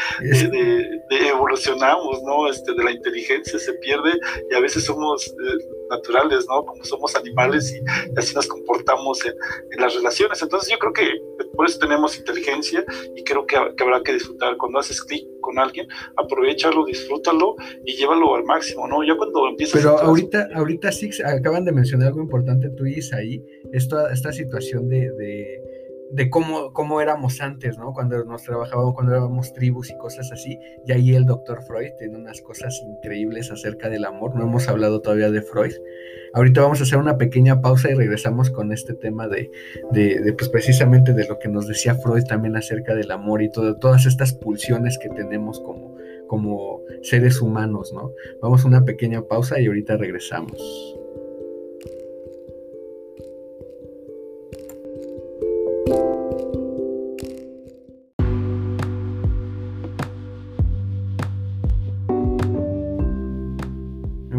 evolucionamos, 1.11 2.23
¿no? 2.23 2.49
Este, 2.49 2.73
de 2.75 2.85
la 2.85 2.91
inteligencia 2.93 3.59
se 3.59 3.73
pierde 3.75 4.13
y 4.51 4.55
a 4.55 4.61
veces 4.61 4.85
somos 4.85 5.27
eh, 5.27 5.65
naturales, 5.91 6.47
¿no? 6.49 6.65
Como 6.65 6.85
somos 6.85 7.15
animales 7.17 7.75
y, 7.75 7.83
así 8.19 8.35
nos 8.35 8.47
comportamos 8.47 9.25
en, 9.27 9.35
las 9.79 9.95
relaciones. 9.95 10.41
Entonces 10.43 10.71
yo 10.71 10.79
creo 10.79 10.93
que 10.93 11.09
por 11.55 11.67
eso 11.67 11.79
tenemos 11.79 12.19
inteligencia 12.19 12.85
y 13.17 13.25
creo 13.25 13.47
que, 13.47 13.57
habrá 13.57 14.03
que 14.03 14.15
disfrutar. 14.15 14.57
Cuando 14.57 14.79
haces 14.79 15.03
clic 15.03 15.27
con 15.41 15.59
alguien, 15.59 15.87
aprovechalo, 16.17 16.85
disfrútalo 16.85 17.57
y 17.85 17.97
llévalo 17.97 18.35
al 18.35 18.45
máximo, 18.45 18.87
¿no? 18.87 19.05
Ya 19.05 19.17
cuando 19.17 19.49
empiezas... 19.49 19.81
Pero 19.81 19.99
ahorita, 19.99 20.49
ahorita 20.55 20.93
sí 20.93 21.11
acaban 21.25 21.65
de 21.65 21.73
mencionar 21.73 22.09
algo 22.09 22.21
importante 22.21 22.71
tú 22.71 22.87
y 22.87 22.99
ahí 23.15 23.43
esta, 23.73 24.13
esta 24.13 24.33
situación 24.33 24.89
de 24.89 25.09
de 25.19 25.61
cómo, 26.31 26.73
cómo 26.73 27.01
éramos 27.01 27.41
antes, 27.41 27.79
¿no? 27.79 27.93
Cuando 27.93 28.25
nos 28.25 28.43
trabajábamos, 28.43 28.95
cuando 28.95 29.13
éramos 29.13 29.53
tribus 29.53 29.91
y 29.91 29.97
cosas 29.99 30.33
así. 30.33 30.59
Y 30.87 30.93
ahí 30.93 31.15
el 31.15 31.27
doctor 31.27 31.63
Freud 31.63 31.93
tiene 31.99 32.17
unas 32.17 32.41
cosas 32.41 32.83
increíbles 32.83 33.51
acerca 33.51 33.89
del 33.89 34.05
amor. 34.05 34.35
No 34.35 34.45
hemos 34.45 34.69
hablado 34.69 35.01
todavía 35.01 35.31
de 35.31 35.43
Freud. 35.43 35.75
Ahorita 36.35 36.61
vamos 36.61 36.81
a 36.81 36.83
hacer 36.85 36.99
una 36.99 37.17
pequeña 37.17 37.61
pausa 37.61 37.91
y 37.91 37.95
regresamos 37.95 38.51
con 38.51 38.73
este 38.73 38.95
tema 38.95 39.29
de, 39.29 39.51
de, 39.93 40.33
pues 40.37 40.51
precisamente 40.51 41.15
de 41.15 41.27
lo 41.27 41.39
que 41.39 41.49
nos 41.49 41.67
decía 41.67 41.95
Freud 41.95 42.25
también 42.25 42.57
acerca 42.57 42.95
del 42.95 43.11
amor 43.11 43.43
y 43.43 43.51
todo, 43.51 43.77
todas 43.77 44.05
estas 44.07 44.35
pulsiones 44.35 44.99
que 44.99 45.09
tenemos 45.09 45.61
como, 45.61 45.97
como 46.27 46.83
seres 47.03 47.41
humanos, 47.41 47.93
¿no? 47.95 48.13
Vamos 48.43 48.65
a 48.65 48.69
una 48.69 48.85
pequeña 48.85 49.23
pausa 49.23 49.59
y 49.61 49.67
ahorita 49.67 49.97
regresamos. 49.97 50.98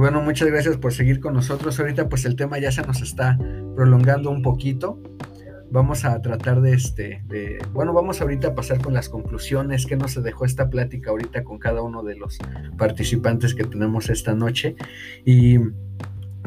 Bueno, 0.09 0.21
muchas 0.21 0.47
gracias 0.47 0.77
por 0.77 0.93
seguir 0.93 1.19
con 1.19 1.33
nosotros. 1.33 1.79
Ahorita 1.79 2.09
pues 2.09 2.25
el 2.25 2.35
tema 2.35 2.57
ya 2.57 2.71
se 2.71 2.81
nos 2.81 3.01
está 3.01 3.37
prolongando 3.75 4.31
un 4.31 4.41
poquito. 4.41 4.99
Vamos 5.71 6.03
a 6.03 6.19
tratar 6.21 6.61
de 6.61 6.73
este, 6.73 7.21
bueno, 7.73 7.93
vamos 7.93 8.21
ahorita 8.21 8.47
a 8.47 8.55
pasar 8.55 8.81
con 8.81 8.93
las 8.93 9.07
conclusiones 9.07 9.85
que 9.85 9.97
nos 9.97 10.15
dejó 10.23 10.45
esta 10.45 10.69
plática 10.69 11.11
ahorita 11.11 11.43
con 11.43 11.59
cada 11.59 11.83
uno 11.83 12.01
de 12.01 12.15
los 12.15 12.39
participantes 12.77 13.53
que 13.53 13.65
tenemos 13.65 14.09
esta 14.09 14.33
noche. 14.33 14.75
Y 15.25 15.59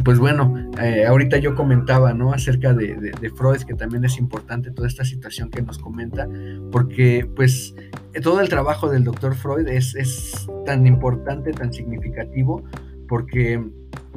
pues 0.05 0.19
bueno, 0.19 0.55
eh, 0.81 1.05
ahorita 1.07 1.39
yo 1.39 1.55
comentaba, 1.55 2.13
¿no? 2.13 2.33
Acerca 2.33 2.73
de, 2.73 2.97
de, 2.97 3.31
Freud, 3.31 3.63
que 3.63 3.75
también 3.75 4.05
es 4.05 4.19
importante 4.19 4.71
toda 4.71 4.89
esta 4.89 5.05
situación 5.05 5.51
que 5.51 5.63
nos 5.63 5.79
comenta, 5.79 6.29
porque 6.71 7.29
pues 7.37 7.75
todo 8.23 8.41
el 8.41 8.49
trabajo 8.49 8.91
del 8.91 9.05
doctor 9.05 9.35
Freud 9.35 9.69
es, 9.69 9.95
es 9.95 10.47
tan 10.67 10.87
importante, 10.87 11.53
tan 11.53 11.73
significativo, 11.73 12.65
porque 13.07 13.63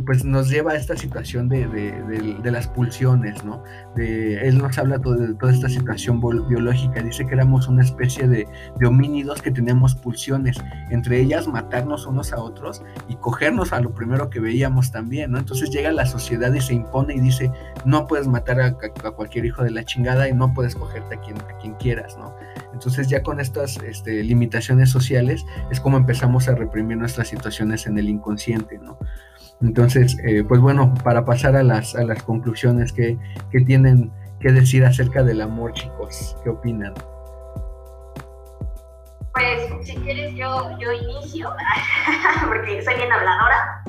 pues 0.03 0.25
nos 0.25 0.49
lleva 0.49 0.73
a 0.73 0.75
esta 0.75 0.97
situación 0.97 1.47
de, 1.47 2.41
las 2.43 2.67
pulsiones, 2.67 3.43
¿no? 3.45 3.63
De, 3.95 4.47
él 4.47 4.57
nos 4.57 4.77
habla 4.77 4.97
de 4.97 5.33
toda 5.35 5.51
esta 5.51 5.69
situación 5.69 6.21
biológica, 6.47 7.01
dice 7.01 7.25
que 7.25 7.33
éramos 7.33 7.67
una 7.67 7.83
especie 7.83 8.27
de, 8.27 8.47
homínidos 8.85 9.41
que 9.41 9.51
teníamos 9.51 9.95
pulsiones, 9.95 10.57
entre 10.89 11.19
ellas 11.19 11.47
matarnos 11.47 12.05
unos 12.05 12.33
a 12.33 12.41
otros 12.41 12.83
y 13.07 13.15
cogernos 13.15 13.71
a 13.73 13.79
lo 13.79 13.93
primero 13.93 14.29
que 14.29 14.39
veíamos 14.39 14.91
también, 14.91 15.31
¿no? 15.31 15.39
Entonces 15.39 15.69
llega 15.69 15.91
la 15.91 16.05
sociedad 16.05 16.53
y 16.53 16.61
se 16.61 16.73
impone 16.73 17.15
y 17.15 17.19
dice, 17.19 17.51
no 17.85 18.05
puedes 18.07 18.27
matar 18.27 18.59
a, 18.59 18.75
cualquier 19.15 19.45
hijo 19.45 19.63
de 19.63 19.71
la 19.71 19.85
chingada 19.85 20.27
y 20.27 20.33
no 20.33 20.53
puedes 20.53 20.75
cogerte 20.75 21.15
a 21.15 21.21
quien, 21.21 21.37
a 21.37 21.57
quien 21.59 21.73
quieras, 21.75 22.17
¿no? 22.17 22.35
Entonces 22.73 23.07
ya 23.07 23.23
con 23.23 23.39
estas 23.39 23.77
este, 23.77 24.23
limitaciones 24.23 24.89
sociales 24.89 25.45
es 25.71 25.79
como 25.79 25.97
empezamos 25.97 26.49
a 26.49 26.55
reprimir 26.55 26.97
nuestras 26.97 27.29
situaciones 27.29 27.87
en 27.87 27.97
el 27.97 28.09
inconsciente, 28.09 28.77
¿no? 28.77 28.97
Entonces, 29.61 30.17
eh, 30.25 30.43
pues 30.47 30.59
bueno, 30.59 30.93
para 31.03 31.23
pasar 31.25 31.55
a 31.55 31.63
las, 31.63 31.95
a 31.95 32.03
las 32.03 32.21
conclusiones 32.23 32.91
que, 32.91 33.17
tienen 33.65 34.11
que 34.39 34.51
decir 34.51 34.83
acerca 34.83 35.23
del 35.23 35.41
amor, 35.41 35.73
chicos, 35.73 36.35
¿qué 36.43 36.49
opinan? 36.49 36.93
Pues 39.33 39.87
si 39.87 39.95
quieres 39.97 40.33
yo, 40.35 40.77
yo 40.79 40.91
inicio, 40.91 41.49
porque 42.47 42.81
soy 42.83 42.95
bien 42.95 43.11
habladora. 43.11 43.83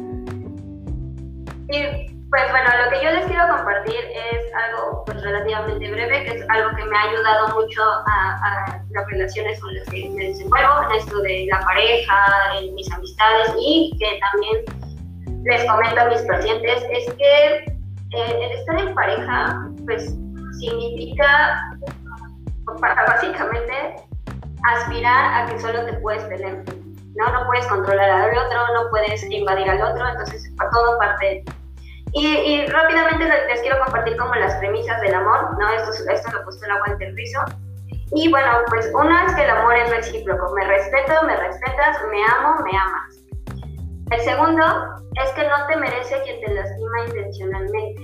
Y 1.69 2.17
pues 2.31 2.43
bueno, 2.51 2.69
lo 2.85 2.91
que 2.91 3.05
yo 3.05 3.11
les 3.13 3.27
quiero 3.27 3.49
compartir 3.57 3.95
es 3.95 4.55
algo 4.55 5.05
pues, 5.05 5.23
relativamente 5.23 5.91
breve, 5.91 6.25
que 6.25 6.39
es 6.39 6.45
algo 6.49 6.77
que 6.77 6.85
me 6.85 6.97
ha 6.97 7.03
ayudado 7.03 7.61
mucho 7.61 7.83
a, 7.83 8.83
las 8.91 9.07
relaciones 9.09 9.61
con 9.61 9.75
las 9.75 9.89
que 9.89 10.09
me 10.11 10.29
desenvuelvo, 10.29 10.83
en 10.91 10.97
esto 10.97 11.21
de 11.21 11.47
la 11.51 11.61
pareja, 11.61 12.17
en 12.59 12.75
mis 12.75 12.91
amistades 12.93 13.55
y 13.61 13.97
que 13.99 14.19
también 14.33 14.86
les 15.47 15.65
comento 15.65 16.01
a 16.01 16.05
mis 16.07 16.23
pacientes, 16.23 16.85
es 16.91 17.15
que 17.15 17.57
eh, 18.13 18.39
el 18.41 18.51
estar 18.59 18.81
en 18.81 18.95
pareja 18.95 19.69
pues 19.85 20.15
significa 20.59 21.61
básicamente 23.07 23.73
aspirar 24.73 25.43
a 25.43 25.47
que 25.47 25.59
solo 25.61 25.85
te 25.85 25.93
puedes 25.95 26.29
tener. 26.29 26.65
¿no? 27.15 27.33
no 27.33 27.47
puedes 27.47 27.67
controlar 27.67 28.11
al 28.11 28.37
otro, 28.37 28.61
no 28.75 28.91
puedes 28.91 29.23
invadir 29.31 29.71
al 29.71 29.83
otro, 29.83 30.07
entonces 30.07 30.53
todo 30.73 30.99
parte 30.99 31.27
de 31.27 31.35
ti. 31.47 31.53
Y, 32.13 32.67
rápidamente 32.67 33.27
les 33.49 33.61
quiero 33.61 33.79
compartir 33.85 34.17
como 34.17 34.35
las 34.35 34.55
premisas 34.57 35.01
del 35.01 35.15
amor, 35.15 35.59
¿no? 35.59 35.71
Esto, 35.71 35.91
esto 36.11 36.31
lo 36.33 36.75
agua 36.75 36.97
en 36.99 37.17
rizo. 37.17 37.41
Y 38.15 38.31
bueno, 38.31 38.51
pues 38.69 38.91
una 38.95 39.27
es 39.27 39.35
que 39.35 39.45
el 39.45 39.51
amor 39.51 39.77
es 39.77 39.91
recíproco, 39.91 40.55
me 40.55 40.65
respeto, 40.67 41.13
me 41.27 41.37
respetas, 41.37 41.99
me 42.11 42.23
amo, 42.25 42.63
me 42.63 42.79
amas. 42.79 43.26
El 44.11 44.21
segundo 44.21 44.65
es 45.23 45.33
que 45.33 45.43
no 45.43 45.67
te 45.69 45.77
merece 45.77 46.23
quien 46.23 46.41
te 46.41 46.55
lastima 46.55 47.05
intencionalmente. 47.07 48.03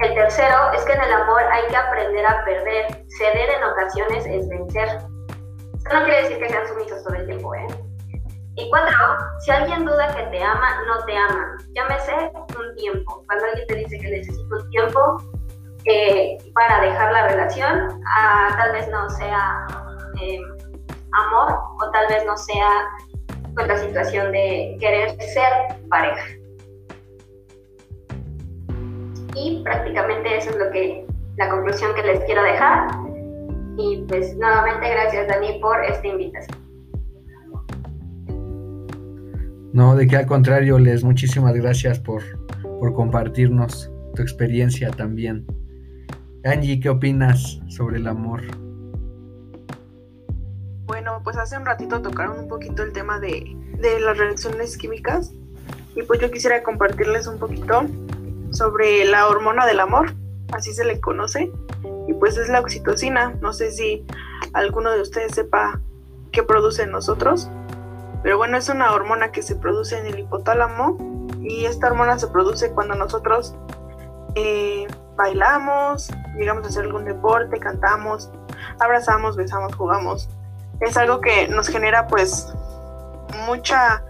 El 0.00 0.14
tercero 0.14 0.72
es 0.72 0.84
que 0.84 0.92
en 0.92 1.02
el 1.02 1.12
amor 1.12 1.42
hay 1.50 1.66
que 1.66 1.76
aprender 1.76 2.26
a 2.26 2.44
perder, 2.44 2.86
ceder 3.16 3.50
en 3.50 3.64
ocasiones 3.64 4.26
es 4.26 4.48
vencer. 4.48 4.88
Esto 4.88 5.94
no 5.94 6.04
quiere 6.04 6.22
decir 6.22 6.38
que 6.38 6.48
sean 6.50 6.68
sumisos 6.68 7.02
todo 7.04 7.14
el 7.14 7.26
tiempo, 7.26 7.54
¿eh? 7.54 7.66
Y 8.56 8.68
cuatro, 8.70 8.96
si 9.40 9.50
alguien 9.50 9.84
duda 9.84 10.14
que 10.14 10.24
te 10.24 10.42
ama, 10.42 10.82
no 10.86 11.04
te 11.04 11.16
ama. 11.16 11.56
Llámese 11.74 12.32
un 12.58 12.76
tiempo. 12.76 13.22
Cuando 13.26 13.46
alguien 13.46 13.66
te 13.66 13.74
dice 13.76 13.98
que 13.98 14.10
necesita 14.10 14.56
un 14.56 14.70
tiempo 14.70 15.16
eh, 15.84 16.36
para 16.54 16.80
dejar 16.82 17.12
la 17.12 17.28
relación, 17.28 18.02
ah, 18.18 18.48
tal 18.58 18.72
vez 18.72 18.88
no 18.88 19.08
sea 19.10 19.66
em, 20.20 20.42
amor 21.12 21.58
o 21.80 21.90
tal 21.92 22.08
vez 22.08 22.24
no 22.26 22.36
sea 22.36 22.88
con 23.54 23.68
la 23.68 23.76
situación 23.78 24.32
de 24.32 24.76
querer 24.80 25.10
ser 25.22 25.76
pareja. 25.88 26.24
Y 29.34 29.62
prácticamente 29.62 30.36
eso 30.36 30.50
es 30.50 30.56
lo 30.56 30.70
que 30.70 31.06
la 31.36 31.48
conclusión 31.48 31.94
que 31.94 32.02
les 32.02 32.20
quiero 32.24 32.42
dejar. 32.42 32.88
Y 33.76 34.04
pues 34.08 34.36
nuevamente 34.36 34.88
gracias 34.90 35.28
Dani 35.28 35.60
por 35.60 35.84
esta 35.84 36.06
invitación. 36.06 36.58
No, 39.72 39.94
de 39.94 40.06
que 40.06 40.16
al 40.16 40.26
contrario, 40.26 40.78
Les, 40.78 41.04
muchísimas 41.04 41.54
gracias 41.54 42.00
por, 42.00 42.22
por 42.80 42.92
compartirnos 42.94 43.92
tu 44.14 44.22
experiencia 44.22 44.90
también. 44.90 45.46
Angie, 46.44 46.80
¿qué 46.80 46.88
opinas 46.88 47.60
sobre 47.68 47.98
el 47.98 48.06
amor? 48.06 48.42
Pues 51.28 51.36
hace 51.36 51.58
un 51.58 51.66
ratito 51.66 52.00
tocaron 52.00 52.38
un 52.38 52.48
poquito 52.48 52.82
el 52.82 52.94
tema 52.94 53.20
de, 53.20 53.54
de 53.78 54.00
las 54.00 54.16
reacciones 54.16 54.78
químicas 54.78 55.30
y 55.94 56.02
pues 56.04 56.20
yo 56.20 56.30
quisiera 56.30 56.62
compartirles 56.62 57.26
un 57.26 57.38
poquito 57.38 57.82
sobre 58.50 59.04
la 59.04 59.28
hormona 59.28 59.66
del 59.66 59.80
amor, 59.80 60.14
así 60.52 60.72
se 60.72 60.86
le 60.86 61.02
conoce, 61.02 61.52
y 62.06 62.14
pues 62.14 62.38
es 62.38 62.48
la 62.48 62.60
oxitocina. 62.60 63.34
No 63.42 63.52
sé 63.52 63.72
si 63.72 64.06
alguno 64.54 64.90
de 64.90 65.02
ustedes 65.02 65.34
sepa 65.34 65.82
qué 66.32 66.42
produce 66.42 66.84
en 66.84 66.92
nosotros. 66.92 67.50
Pero 68.22 68.38
bueno, 68.38 68.56
es 68.56 68.70
una 68.70 68.94
hormona 68.94 69.30
que 69.30 69.42
se 69.42 69.54
produce 69.54 69.98
en 69.98 70.06
el 70.06 70.20
hipotálamo 70.20 71.26
y 71.42 71.66
esta 71.66 71.88
hormona 71.88 72.18
se 72.18 72.28
produce 72.28 72.72
cuando 72.72 72.94
nosotros 72.94 73.54
eh, 74.34 74.86
bailamos, 75.14 76.10
llegamos 76.38 76.64
a 76.64 76.68
hacer 76.68 76.84
algún 76.86 77.04
deporte, 77.04 77.58
cantamos, 77.58 78.30
abrazamos, 78.80 79.36
besamos, 79.36 79.74
jugamos. 79.74 80.30
Es 80.80 80.96
algo 80.96 81.20
que 81.20 81.48
nos 81.48 81.68
genera 81.68 82.06
pues 82.06 82.52
mucha 83.46 84.02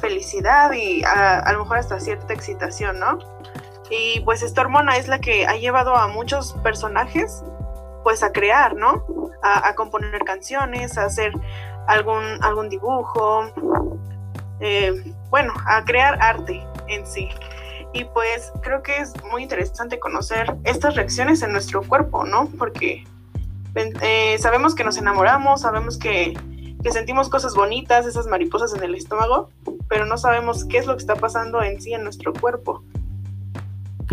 felicidad 0.00 0.72
y 0.72 1.02
a, 1.04 1.50
lo 1.52 1.60
mejor 1.60 1.78
hasta 1.78 2.00
cierta 2.00 2.32
excitación, 2.32 2.98
¿no? 2.98 3.18
Y 3.90 4.20
pues 4.20 4.42
esta 4.42 4.62
hormona 4.62 4.96
es 4.96 5.08
la 5.08 5.18
que 5.18 5.46
ha 5.46 5.56
llevado 5.56 5.96
a 5.96 6.08
muchos 6.08 6.54
personajes 6.62 7.42
pues 8.02 8.22
a 8.22 8.32
crear, 8.32 8.74
¿no? 8.74 9.04
A, 9.42 9.74
componer 9.74 10.24
canciones, 10.24 10.96
a 10.96 11.04
hacer 11.04 11.32
algún, 11.86 12.22
algún 12.42 12.68
dibujo, 12.68 13.50
eh, 14.60 15.14
bueno, 15.30 15.52
a 15.66 15.84
crear 15.84 16.18
arte 16.22 16.66
en 16.88 17.06
sí. 17.06 17.28
Y 17.92 18.04
pues 18.04 18.52
creo 18.62 18.82
que 18.82 18.98
es 18.98 19.12
muy 19.30 19.42
interesante 19.42 19.98
conocer 20.00 20.54
estas 20.64 20.96
reacciones 20.96 21.42
en 21.42 21.52
nuestro 21.52 21.82
cuerpo, 21.82 22.24
¿no? 22.24 22.48
Porque 22.58 23.04
eh, 23.74 24.36
sabemos 24.38 24.74
que 24.74 24.84
nos 24.84 24.96
enamoramos, 24.96 25.62
sabemos 25.62 25.98
que, 25.98 26.38
que, 26.82 26.92
sentimos 26.92 27.28
cosas 27.28 27.54
bonitas, 27.54 28.06
esas 28.06 28.26
mariposas 28.26 28.74
en 28.74 28.82
el 28.82 28.94
estómago, 28.94 29.50
pero 29.88 30.06
no 30.06 30.16
sabemos 30.16 30.64
qué 30.64 30.78
es 30.78 30.86
lo 30.86 30.94
que 30.94 31.00
está 31.00 31.16
pasando 31.16 31.62
en 31.62 31.80
sí 31.80 31.92
en 31.92 32.04
nuestro 32.04 32.32
cuerpo. 32.32 32.84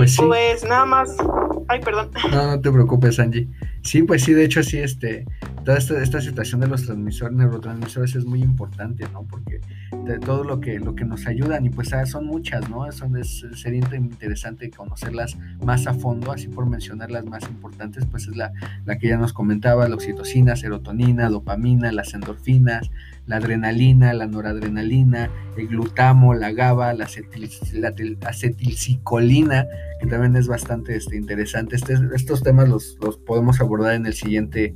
Pues 0.01 0.15
sí. 0.15 0.21
Pues 0.25 0.63
nada 0.63 0.83
más. 0.83 1.15
Ay, 1.67 1.79
perdón. 1.79 2.09
No, 2.31 2.47
no 2.47 2.59
te 2.59 2.71
preocupes, 2.71 3.19
Angie. 3.19 3.47
Sí, 3.83 4.01
pues 4.01 4.23
sí, 4.23 4.33
de 4.33 4.45
hecho 4.45 4.63
sí, 4.63 4.79
este, 4.79 5.25
toda 5.63 5.77
esta, 5.77 6.21
situación 6.21 6.59
de 6.61 6.67
los 6.67 6.87
transmisores, 6.87 7.37
neurotransmisores 7.37 8.15
es 8.15 8.25
muy 8.25 8.41
importante, 8.41 9.07
¿no? 9.13 9.27
Porque 9.27 9.61
todo 10.25 10.43
lo 10.43 10.59
que, 10.59 10.79
lo 10.79 10.95
que 10.95 11.05
nos 11.05 11.27
ayudan, 11.27 11.67
y 11.67 11.69
pues 11.69 11.93
ah, 11.93 12.07
son 12.07 12.25
muchas, 12.25 12.67
¿no? 12.67 12.91
Son, 12.91 13.13
sería 13.23 13.81
interesante 13.95 14.71
conocerlas 14.71 15.37
más 15.63 15.85
a 15.85 15.93
fondo, 15.93 16.31
así 16.31 16.47
por 16.47 16.65
mencionar 16.65 17.11
las 17.11 17.25
más 17.25 17.43
importantes, 17.43 18.03
pues 18.09 18.27
es 18.27 18.35
la, 18.35 18.51
la 18.85 18.97
que 18.97 19.07
ya 19.07 19.17
nos 19.17 19.33
comentaba, 19.33 19.87
la 19.87 19.93
oxitocina, 19.93 20.55
serotonina, 20.55 21.29
dopamina, 21.29 21.91
las 21.91 22.15
endorfinas, 22.15 22.89
la 23.31 23.37
adrenalina, 23.37 24.13
la 24.13 24.27
noradrenalina, 24.27 25.31
el 25.55 25.69
glutamo, 25.69 26.33
la 26.33 26.51
GABA, 26.51 26.93
la, 26.93 27.07
acetilcicolina, 28.25 29.67
que 30.01 30.07
también 30.07 30.35
es 30.35 30.49
bastante 30.49 30.97
este, 30.97 31.15
interesante. 31.15 31.77
Este, 31.77 31.93
estos 32.13 32.43
temas 32.43 32.67
los, 32.67 32.97
podemos 33.25 33.61
abordar 33.61 33.93
en 33.93 34.05
el 34.05 34.13
siguiente, 34.13 34.75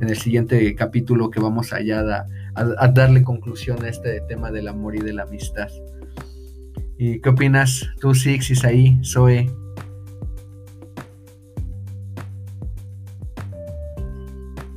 en 0.00 0.08
el 0.08 0.16
siguiente 0.16 0.72
capítulo 0.76 1.30
que 1.30 1.40
vamos 1.40 1.72
allá 1.72 2.28
a, 2.54 2.88
darle 2.88 3.24
conclusión 3.24 3.84
a 3.84 3.88
este 3.88 4.20
tema 4.28 4.52
del 4.52 4.68
amor 4.68 4.94
y 4.94 5.00
de 5.00 5.12
la 5.12 5.24
amistad. 5.24 5.68
¿Y 6.98 7.20
qué 7.20 7.30
opinas 7.30 7.90
tú, 8.00 8.14
Six, 8.14 8.50
Isaí, 8.50 9.00
Zoe? 9.02 9.50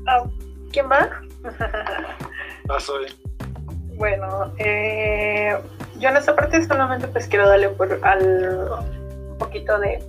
Ah, 0.07 0.23
¿Quién 0.71 0.88
va? 0.89 1.07
Bueno, 3.95 4.53
eh, 4.57 5.57
yo 5.97 6.09
en 6.09 6.17
esta 6.17 6.36
parte 6.36 6.63
solamente 6.65 7.07
pues 7.07 7.28
quiero 7.28 7.47
darle 7.47 7.70
por 7.70 7.99
al 8.03 8.70
un 9.32 9.38
poquito 9.38 9.78
de, 9.80 10.01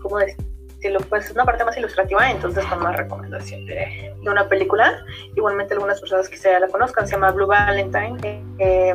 ¿cómo 0.00 0.18
decirlo? 0.18 1.00
Pues 1.08 1.30
una 1.32 1.44
parte 1.44 1.64
más 1.64 1.76
ilustrativa, 1.76 2.30
entonces 2.30 2.64
con 2.66 2.80
más 2.80 2.96
recomendación 2.96 3.66
de, 3.66 4.14
una 4.24 4.48
película. 4.48 5.04
Igualmente 5.34 5.74
algunas 5.74 6.00
personas 6.00 6.28
que 6.28 6.36
ya 6.36 6.60
la 6.60 6.68
conozcan, 6.68 7.08
se 7.08 7.14
llama 7.14 7.32
Blue 7.32 7.46
Valentine. 7.46 8.44
Eh, 8.58 8.94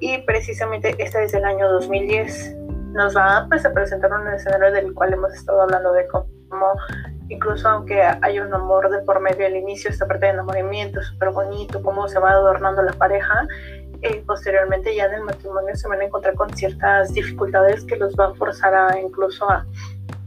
y 0.00 0.18
precisamente 0.18 0.94
esta 0.98 1.22
es 1.22 1.32
del 1.32 1.44
año 1.44 1.68
2010. 1.70 2.56
Nos 2.92 3.16
va 3.16 3.46
pues, 3.48 3.64
a 3.64 3.72
presentar 3.72 4.12
un 4.12 4.28
escenario 4.28 4.72
del 4.72 4.92
cual 4.92 5.14
hemos 5.14 5.32
estado 5.32 5.62
hablando 5.62 5.92
de 5.92 6.06
cómo 6.08 6.26
incluso 7.28 7.68
aunque 7.68 8.02
hay 8.02 8.40
un 8.40 8.52
amor 8.52 8.90
de 8.90 9.00
por 9.00 9.20
medio 9.20 9.46
al 9.46 9.56
inicio, 9.56 9.90
esta 9.90 10.06
parte 10.06 10.26
de 10.26 10.32
enamoramiento 10.32 11.02
súper 11.02 11.30
bonito, 11.30 11.82
cómo 11.82 12.08
se 12.08 12.18
va 12.18 12.30
adornando 12.30 12.82
la 12.82 12.92
pareja, 12.92 13.46
eh, 14.02 14.22
posteriormente 14.26 14.94
ya 14.94 15.06
en 15.06 15.14
el 15.14 15.22
matrimonio 15.22 15.74
se 15.74 15.88
van 15.88 16.00
a 16.00 16.04
encontrar 16.04 16.34
con 16.34 16.50
ciertas 16.50 17.12
dificultades 17.12 17.84
que 17.84 17.96
los 17.96 18.14
van 18.14 18.30
a 18.30 18.34
forzar 18.34 18.74
a 18.74 19.00
incluso 19.00 19.50
a 19.50 19.66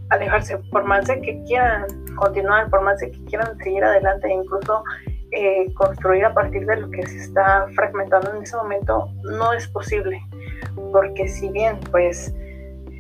alejarse, 0.09 0.57
por 0.71 0.83
más 0.83 1.07
de 1.07 1.21
que 1.21 1.41
quieran 1.45 1.85
continuar, 2.15 2.69
por 2.69 2.81
más 2.81 2.99
de 2.99 3.11
que 3.11 3.23
quieran 3.25 3.57
seguir 3.59 3.83
adelante, 3.83 4.27
e 4.27 4.33
incluso 4.33 4.83
eh, 5.31 5.73
construir 5.75 6.25
a 6.25 6.33
partir 6.33 6.65
de 6.65 6.75
lo 6.75 6.91
que 6.91 7.07
se 7.07 7.17
está 7.17 7.65
fragmentando 7.73 8.35
en 8.35 8.43
ese 8.43 8.57
momento, 8.57 9.09
no 9.23 9.53
es 9.53 9.67
posible, 9.69 10.21
porque 10.91 11.29
si 11.29 11.49
bien 11.49 11.79
pues 11.91 12.33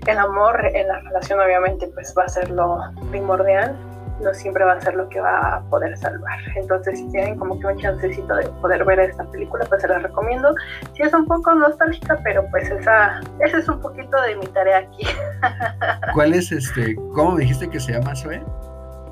el 0.07 0.17
amor 0.17 0.65
en 0.73 0.87
la 0.87 0.99
relación 0.99 1.39
obviamente 1.41 1.87
pues 1.87 2.15
va 2.17 2.23
a 2.23 2.29
ser 2.29 2.49
lo 2.49 2.79
primordial, 3.11 3.77
no 4.21 4.33
siempre 4.33 4.63
va 4.63 4.73
a 4.73 4.81
ser 4.81 4.95
lo 4.95 5.07
que 5.09 5.19
va 5.19 5.55
a 5.55 5.61
poder 5.69 5.97
salvar. 5.97 6.39
Entonces, 6.55 6.99
si 6.99 7.09
tienen 7.11 7.37
como 7.37 7.59
que 7.59 7.67
un 7.67 7.77
chancecito 7.77 8.35
de 8.35 8.47
poder 8.61 8.85
ver 8.85 8.99
esta 8.99 9.23
película, 9.25 9.65
pues 9.67 9.81
se 9.81 9.87
la 9.87 9.99
recomiendo. 9.99 10.53
Sí 10.93 11.03
es 11.03 11.13
un 11.13 11.25
poco 11.25 11.53
nostálgica, 11.55 12.19
pero 12.23 12.45
pues 12.51 12.69
esa, 12.69 13.19
ese 13.39 13.57
es 13.57 13.69
un 13.69 13.79
poquito 13.81 14.21
de 14.21 14.35
mi 14.35 14.47
tarea 14.47 14.79
aquí. 14.79 15.07
¿Cuál 16.13 16.33
es 16.33 16.51
este? 16.51 16.95
¿Cómo 17.13 17.37
dijiste 17.37 17.69
que 17.69 17.79
se 17.79 17.93
llama, 17.93 18.15
Zoe? 18.15 18.41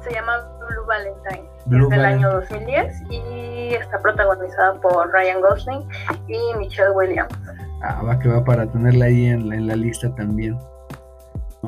Se 0.01 0.14
llama 0.14 0.34
Blue 0.70 0.86
Valentine. 0.86 1.49
es 1.84 1.89
del 1.89 2.05
año 2.05 2.32
2010 2.32 3.03
y 3.10 3.74
está 3.74 3.99
protagonizada 3.99 4.80
por 4.82 5.12
Ryan 5.12 5.41
Gosling 5.41 5.88
y 6.28 6.57
Michelle 6.57 6.91
Williams. 6.91 7.34
Ah, 7.82 8.01
va 8.03 8.20
que 8.20 8.28
va 8.28 8.43
para 8.43 8.66
tenerla 8.66 9.05
ahí 9.05 9.28
en, 9.28 9.51
en 9.53 9.68
la 9.68 9.76
lista 9.76 10.14
también. 10.16 10.57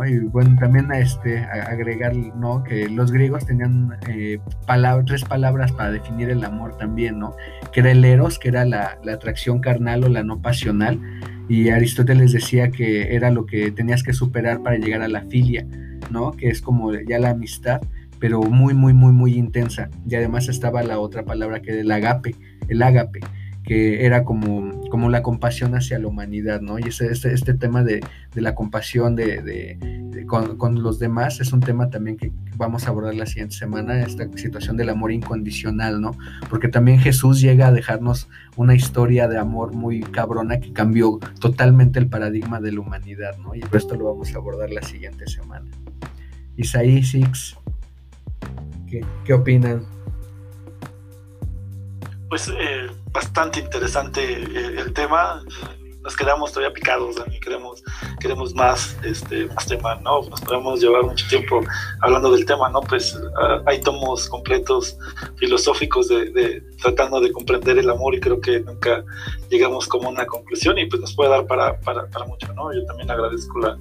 Y 0.06 0.20
bueno, 0.20 0.56
también 0.58 0.92
este, 0.94 1.39
agregar 1.39 2.16
¿no? 2.16 2.64
que 2.64 2.88
los 2.88 3.12
griegos 3.12 3.46
tenían 3.46 3.98
eh, 4.08 4.39
tres 5.06 5.24
palabras 5.26 5.72
para 5.74 5.92
definir 5.92 6.30
el 6.30 6.44
amor 6.46 6.78
también, 6.78 7.20
¿no? 7.20 7.36
que 7.74 7.82
el 7.82 8.06
eros, 8.06 8.39
que 8.39 8.50
era 8.50 8.64
la, 8.64 8.98
atracción 9.12 9.60
carnal 9.60 10.06
o 10.06 10.10
la 10.10 10.24
no 10.24 10.42
pasional, 10.42 11.00
y 11.50 11.70
Aristóteles 11.70 12.32
decía 12.32 12.72
que 12.72 13.14
era 13.16 13.32
lo 13.32 13.46
que 13.46 13.72
tenías 13.72 14.04
que 14.04 14.14
superar 14.14 14.64
para 14.64 14.78
llegar 14.78 15.02
a 15.02 15.10
la 15.10 15.24
filia, 15.24 15.68
¿no? 16.10 16.32
que 16.32 16.48
es 16.48 16.62
como 16.62 16.94
ya 16.94 17.20
la 17.20 17.32
amistad, 17.32 17.82
pero 18.20 18.42
muy, 18.42 18.74
muy, 18.74 18.94
muy, 18.94 19.12
muy 19.12 19.34
intensa. 19.34 19.89
Y 20.08 20.16
además 20.16 20.48
estaba 20.48 20.84
la 20.84 21.00
otra 21.00 21.26
palabra 21.26 21.62
que 21.62 21.72
era 21.72 21.82
el 21.82 21.92
agape, 21.92 22.36
el 22.70 22.82
ágape, 22.82 23.20
que 23.64 24.05
era 24.05 24.24
como, 24.24 24.82
como 24.89 25.09
la 25.09 25.22
compasión 25.22 25.76
hacia 25.76 25.99
la 25.99 26.07
humanidad, 26.07 26.62
¿no? 26.62 26.80
Y 26.80 26.84
este, 26.84 27.12
este 27.12 27.53
tema 27.53 27.84
de, 27.84 28.01
la 28.34 28.55
compasión 28.55 29.16
de, 29.16 29.78
con, 30.28 30.82
los 30.82 30.97
demás 30.97 31.39
es 31.39 31.53
un 31.53 31.59
tema 31.59 31.89
también 31.89 32.18
que 32.18 32.32
vamos 32.55 32.86
a 32.86 32.89
abordar 32.89 33.14
la 33.14 33.26
siguiente 33.26 33.55
semana, 33.55 34.01
esta 34.01 34.28
situación 34.36 34.78
del 34.78 34.89
amor 34.89 35.12
incondicional, 35.12 36.01
¿no? 36.01 36.12
Porque 36.49 36.70
también 36.70 36.99
Jesús 36.99 37.39
llega 37.39 37.68
a 37.68 37.72
dejarnos 37.72 38.30
una 38.55 38.74
historia 38.74 39.28
de 39.28 39.38
amor 39.38 39.74
muy 39.74 40.01
cabrona 40.01 40.59
que 40.59 40.74
cambió 40.74 41.20
totalmente 41.39 41.99
el 41.99 42.07
paradigma 42.07 42.59
de 42.59 42.72
la 42.72 42.82
humanidad, 42.82 43.38
¿no? 43.38 43.53
Y 43.53 43.64
esto 43.74 43.95
lo 43.95 44.05
vamos 44.05 44.34
a 44.34 44.38
abordar 44.38 44.72
la 44.72 44.82
siguiente 44.82 45.28
semana. 45.28 45.70
Isaí 46.57 47.03
Six, 47.03 47.57
¿qué, 48.88 49.05
qué 49.24 49.34
opinan? 49.34 50.01
Pues 52.32 52.48
eh, 52.48 52.90
bastante 53.12 53.60
interesante 53.60 54.24
eh, 54.24 54.76
el 54.78 54.94
tema 54.94 55.44
nos 56.02 56.16
quedamos 56.16 56.54
todavía 56.54 56.74
picados, 56.74 57.18
queremos, 57.42 57.84
queremos 58.22 58.56
más, 58.56 58.98
este, 59.04 59.48
más 59.48 59.68
tema, 59.68 59.96
¿no? 59.96 60.22
Nos 60.22 60.40
podemos 60.40 60.80
llevar 60.80 61.04
mucho 61.04 61.28
tiempo 61.28 61.62
hablando 62.00 62.32
del 62.32 62.46
tema, 62.46 62.70
¿no? 62.70 62.80
Pues 62.80 63.20
ah, 63.38 63.62
hay 63.66 63.82
tomos 63.82 64.30
completos 64.30 64.98
filosóficos 65.36 66.08
de, 66.08 66.64
tratando 66.82 67.22
de 67.22 67.32
comprender 67.32 67.78
el 67.78 67.90
amor 67.90 68.16
y 68.16 68.20
creo 68.20 68.42
que 68.42 68.60
nunca 68.60 69.06
llegamos 69.50 69.88
como 69.88 70.10
una 70.10 70.26
conclusión 70.26 70.78
y 70.78 70.86
pues 70.88 71.02
nos 71.02 71.16
puede 71.16 71.30
dar 71.30 71.46
para, 71.46 71.80
para, 71.80 72.08
para 72.08 72.26
mucho, 72.26 72.52
¿no? 72.54 72.74
Yo 72.74 72.84
también 72.86 73.10
agradezco 73.12 73.60
la, 73.60 73.78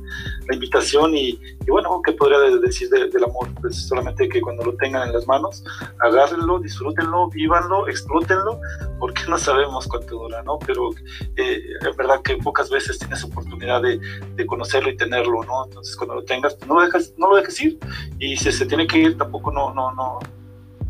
invitación 0.53 1.17
y, 1.17 1.39
bueno, 1.69 2.03
¿qué 2.05 2.13
podría 2.13 2.39
decir 2.61 2.91
del 2.91 3.25
amor? 3.25 3.49
Pues 3.61 3.87
solamente 3.87 4.29
que 4.29 4.41
cuando 4.41 4.65
lo 4.65 4.75
tengan 4.75 5.09
en 5.09 5.15
las 5.15 5.27
manos, 5.27 5.65
agárrenlo, 6.01 6.59
disfrútenlo, 6.59 7.29
vívanlo, 7.31 7.89
explótenlo, 7.89 8.61
porque 8.99 9.23
no 9.29 9.39
sabemos 9.39 9.87
cuánto 9.87 10.17
dura, 10.17 10.43
¿no? 10.43 10.59
Pero 10.59 10.91
eh, 11.37 11.63
en 11.89 11.97
verdad 11.97 12.21
que 12.23 12.37
pocas 12.37 12.69
veces 12.69 12.99
tienes 12.99 13.23
oportunidad 13.25 13.81
de, 13.81 14.01
de, 14.35 14.47
conocerlo 14.47 14.91
y 14.91 14.97
tenerlo, 14.97 15.45
¿no? 15.45 15.65
Entonces 15.65 15.97
cuando 15.97 16.17
lo 16.17 16.25
tengas, 16.25 16.57
pues, 16.57 16.69
no 16.69 16.75
lo 16.75 16.83
dejes, 16.85 17.15
no 17.17 17.31
lo 17.31 17.37
dejes 17.37 17.61
ir 17.61 17.79
y 18.19 18.37
si 18.37 18.51
se 18.51 18.67
tiene 18.67 18.87
que 18.87 18.99
ir 18.99 19.17
tampoco 19.17 19.53
no, 19.53 19.73
no, 19.73 19.93
no, 19.93 20.19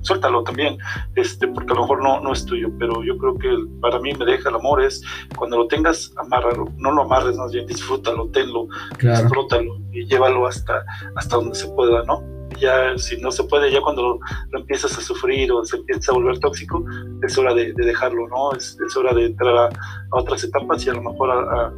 suéltalo 0.02 0.42
también, 0.42 0.78
este, 1.14 1.46
porque 1.48 1.72
a 1.72 1.76
lo 1.76 1.82
mejor 1.82 2.02
no, 2.02 2.20
no 2.20 2.32
es 2.32 2.44
tuyo, 2.44 2.68
pero 2.78 3.02
yo 3.02 3.16
creo 3.18 3.38
que 3.38 3.48
para 3.80 4.00
mí 4.00 4.12
me 4.14 4.24
deja 4.24 4.48
el 4.48 4.54
amor 4.56 4.82
es 4.82 5.02
cuando 5.36 5.58
lo 5.58 5.66
tengas, 5.66 6.12
amárralo, 6.16 6.66
no 6.76 6.92
lo 6.92 7.02
amarres, 7.02 7.36
más 7.36 7.52
bien 7.52 7.66
disfrútalo, 7.66 8.28
tenlo, 8.28 8.68
disfrútalo 9.00 9.78
y 9.92 10.06
llévalo 10.06 10.46
hasta, 10.46 10.84
hasta 11.16 11.36
donde 11.36 11.54
se 11.54 11.68
pueda, 11.68 12.02
¿no? 12.04 12.22
ya 12.60 12.96
si 12.98 13.16
no 13.20 13.30
se 13.30 13.44
puede, 13.44 13.72
ya 13.72 13.80
cuando 13.80 14.20
lo, 14.50 14.58
empiezas 14.58 14.96
a 14.96 15.00
sufrir 15.00 15.50
o 15.52 15.64
se 15.64 15.76
empieza 15.76 16.12
a 16.12 16.14
volver 16.14 16.38
tóxico, 16.38 16.84
es 17.22 17.36
hora 17.38 17.54
de, 17.54 17.72
dejarlo, 17.72 18.28
¿no? 18.28 18.52
Es, 18.52 18.78
es, 18.86 18.96
hora 18.96 19.14
de 19.14 19.26
entrar 19.26 19.56
a, 19.56 19.68
otras 20.12 20.44
etapas 20.44 20.84
y 20.84 20.90
a 20.90 20.94
lo 20.94 21.02
mejor 21.02 21.30
a, 21.30 21.72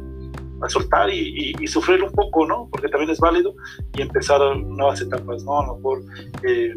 a, 0.61 0.69
soltar 0.69 1.09
y, 1.09 1.53
y, 1.59 1.67
sufrir 1.67 2.03
un 2.03 2.11
poco, 2.11 2.45
¿no? 2.45 2.67
Porque 2.71 2.89
también 2.89 3.11
es 3.11 3.19
válido 3.19 3.53
y 3.95 4.01
empezar 4.01 4.39
nuevas 4.57 5.01
etapas, 5.01 5.43
¿no? 5.43 5.59
A 5.59 5.67
lo 5.67 5.75
mejor... 5.75 6.03
Eh, 6.43 6.75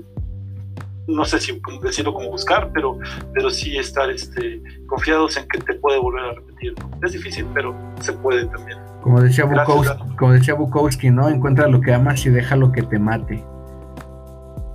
no 1.07 1.25
sé 1.25 1.41
si 1.41 1.61
decirlo 1.83 2.13
como 2.13 2.31
buscar, 2.31 2.71
pero, 2.73 2.99
pero 3.33 3.51
sí 3.51 3.77
estar 3.77 4.11
este, 4.11 4.63
confiados 4.87 5.37
en 5.37 5.47
que 5.49 5.59
te 5.59 5.75
puede 5.75 5.99
volver 5.99 6.25
a 6.25 6.33
repetir. 6.33 6.75
Es 7.03 7.13
difícil, 7.13 7.47
pero 7.55 7.75
se 8.01 8.13
puede 8.13 8.47
también. 8.47 8.79
Como 9.03 9.21
decía, 9.21 9.45
Bukowski, 9.45 10.17
como 10.17 10.33
decía 10.33 10.55
Bukowski, 10.55 11.11
¿no? 11.11 11.29
Encuentra 11.29 11.69
lo 11.69 11.81
que 11.81 11.95
amas 11.95 12.27
y 12.27 12.31
deja 12.31 12.57
lo 12.57 12.73
que 12.73 12.83
te 12.83 12.99
mate. 12.99 13.45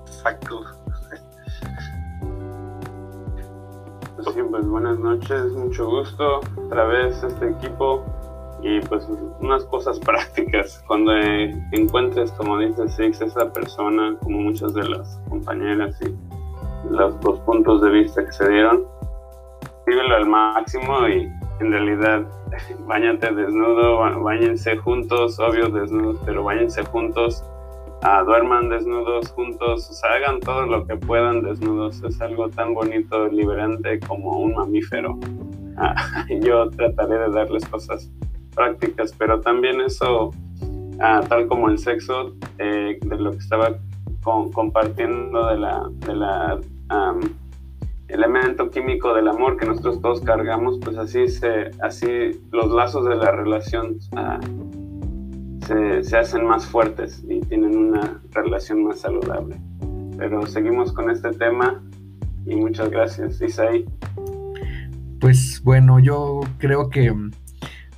Exacto. 0.08 0.64
Pues 4.16 4.36
pues 4.50 4.68
buenas 4.68 5.00
noches, 5.00 5.52
mucho 5.54 5.86
gusto. 5.86 6.40
Otra 6.66 6.86
vez 6.86 7.22
este 7.24 7.50
equipo 7.50 8.06
y 8.62 8.80
pues 8.82 9.08
unas 9.40 9.66
cosas 9.66 10.00
prácticas. 10.06 10.84
Cuando 10.88 11.14
encuentres, 11.72 12.32
como 12.34 12.58
dice 12.60 12.88
Six, 12.88 13.22
esa 13.22 13.52
persona, 13.52 14.16
como 14.22 14.40
muchas 14.40 14.74
de 14.74 14.88
las 14.88 15.20
compañeras 15.30 16.00
y 16.02 16.16
los 16.90 17.20
dos 17.22 17.40
puntos 17.42 17.82
de 17.82 17.90
vista 17.90 18.26
que 18.26 18.32
se 18.32 18.50
dieron, 18.50 18.86
vívelo 19.86 20.16
al 20.16 20.26
máximo 20.28 21.08
y 21.08 21.32
en 21.60 21.72
realidad 21.72 22.26
bañate 22.88 23.34
desnudo, 23.34 24.00
bañense 24.22 24.78
juntos, 24.78 25.40
obvio 25.40 25.70
desnudos, 25.70 26.20
pero 26.26 26.44
bañense 26.44 26.84
juntos 26.86 27.44
ah, 28.02 28.24
duerman 28.24 28.70
desnudos 28.70 29.30
juntos, 29.32 29.90
o 29.90 29.94
sea, 29.94 30.14
hagan 30.14 30.40
todo 30.40 30.66
lo 30.66 30.86
que 30.86 30.96
puedan 30.96 31.44
desnudos. 31.44 32.02
Es 32.04 32.22
algo 32.22 32.50
tan 32.50 32.74
bonito, 32.74 33.28
liberante 33.28 34.00
como 34.00 34.40
un 34.40 34.56
mamífero. 34.56 35.20
Ah, 35.78 36.26
yo 36.42 36.70
trataré 36.72 37.18
de 37.18 37.30
darles 37.32 37.66
cosas 37.66 38.12
prácticas, 38.56 39.14
pero 39.18 39.42
también 39.42 39.82
eso, 39.82 40.32
ah, 41.00 41.22
tal 41.28 41.48
como 41.48 41.70
el 41.70 41.78
sexo, 41.78 42.36
eh, 42.58 43.00
de 43.02 43.16
lo 43.18 43.32
que 43.32 43.38
estaba 43.38 43.78
compartiendo 44.54 45.48
de 45.48 45.58
la, 45.58 45.90
la 46.08 46.60
elemento 48.12 48.70
químico 48.70 49.14
del 49.14 49.28
amor 49.30 49.58
que 49.58 49.66
nosotros 49.66 50.02
todos 50.02 50.22
cargamos, 50.22 50.78
pues 50.80 50.98
así 50.98 51.28
se, 51.28 51.72
así 51.82 52.42
los 52.52 52.70
lazos 52.72 53.06
de 53.06 53.16
la 53.16 53.32
relación 53.32 53.98
ah, 54.16 54.40
se, 55.66 56.04
se, 56.04 56.18
hacen 56.18 56.46
más 56.46 56.66
fuertes 56.66 57.24
y 57.28 57.40
tienen 57.42 57.78
una 57.78 58.22
relación 58.32 58.84
más 58.84 59.00
saludable. 59.00 59.56
Pero 60.18 60.46
seguimos 60.46 60.92
con 60.92 61.10
este 61.10 61.32
tema 61.32 61.82
y 62.46 62.56
muchas 62.56 62.90
gracias, 62.90 63.42
Isaí. 63.42 63.86
Pues 65.20 65.62
bueno, 65.64 66.00
yo 66.00 66.42
creo 66.58 66.90
que 66.90 67.14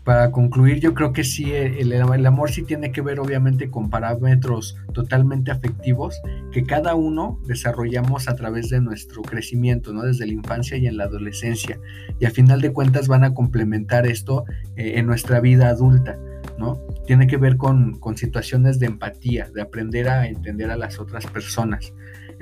para 0.03 0.31
concluir, 0.31 0.79
yo 0.79 0.93
creo 0.93 1.13
que 1.13 1.23
sí, 1.23 1.53
el, 1.53 1.93
amor 2.25 2.51
sí 2.51 2.63
tiene 2.63 2.91
que 2.91 3.01
ver 3.01 3.19
obviamente 3.19 3.69
con 3.69 3.89
parámetros 3.89 4.77
totalmente 4.93 5.51
afectivos 5.51 6.21
que 6.51 6.65
cada 6.65 6.93
uno 6.93 7.39
desarrollamos 7.45 8.27
a 8.27 8.35
través 8.35 8.69
de 8.69 8.81
nuestro 8.81 9.21
crecimiento, 9.21 9.93
¿no? 9.93 10.03
Desde 10.03 10.25
la 10.25 10.33
infancia 10.33 10.75
y 10.77 10.87
en 10.87 10.97
la 10.97 11.05
adolescencia. 11.05 11.79
Y 12.19 12.25
a 12.25 12.31
final 12.31 12.59
de 12.59 12.73
cuentas 12.73 13.07
van 13.07 13.23
a 13.23 13.33
complementar 13.33 14.05
esto 14.05 14.43
eh, 14.75 14.93
en 14.95 15.07
nuestra 15.07 15.39
vida 15.39 15.69
adulta, 15.69 16.19
¿no? 16.57 16.81
Tiene 17.07 17.27
que 17.27 17.37
ver 17.37 17.55
con, 17.55 17.97
con 17.99 18.17
situaciones 18.17 18.79
de 18.79 18.87
empatía, 18.87 19.49
de 19.53 19.61
aprender 19.61 20.09
a 20.09 20.27
entender 20.27 20.69
a 20.69 20.75
las 20.75 20.99
otras 20.99 21.25
personas 21.27 21.93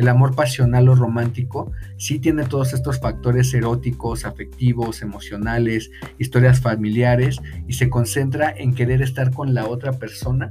el 0.02 0.08
amor 0.08 0.36
pasional 0.36 0.90
o 0.90 0.96
romántico 0.96 1.72
sí 1.98 2.20
tiene 2.20 2.44
todos 2.44 2.74
estos 2.74 3.00
factores 3.00 3.54
eróticos, 3.54 4.26
afectivos, 4.26 5.02
emocionales, 5.02 5.92
historias 6.18 6.60
familiares 6.60 7.40
y 7.68 7.74
se 7.74 7.90
concentra 7.90 8.52
en 8.56 8.74
querer 8.74 9.02
estar 9.02 9.32
con 9.32 9.54
la 9.54 9.68
otra 9.68 9.94
persona 9.94 10.50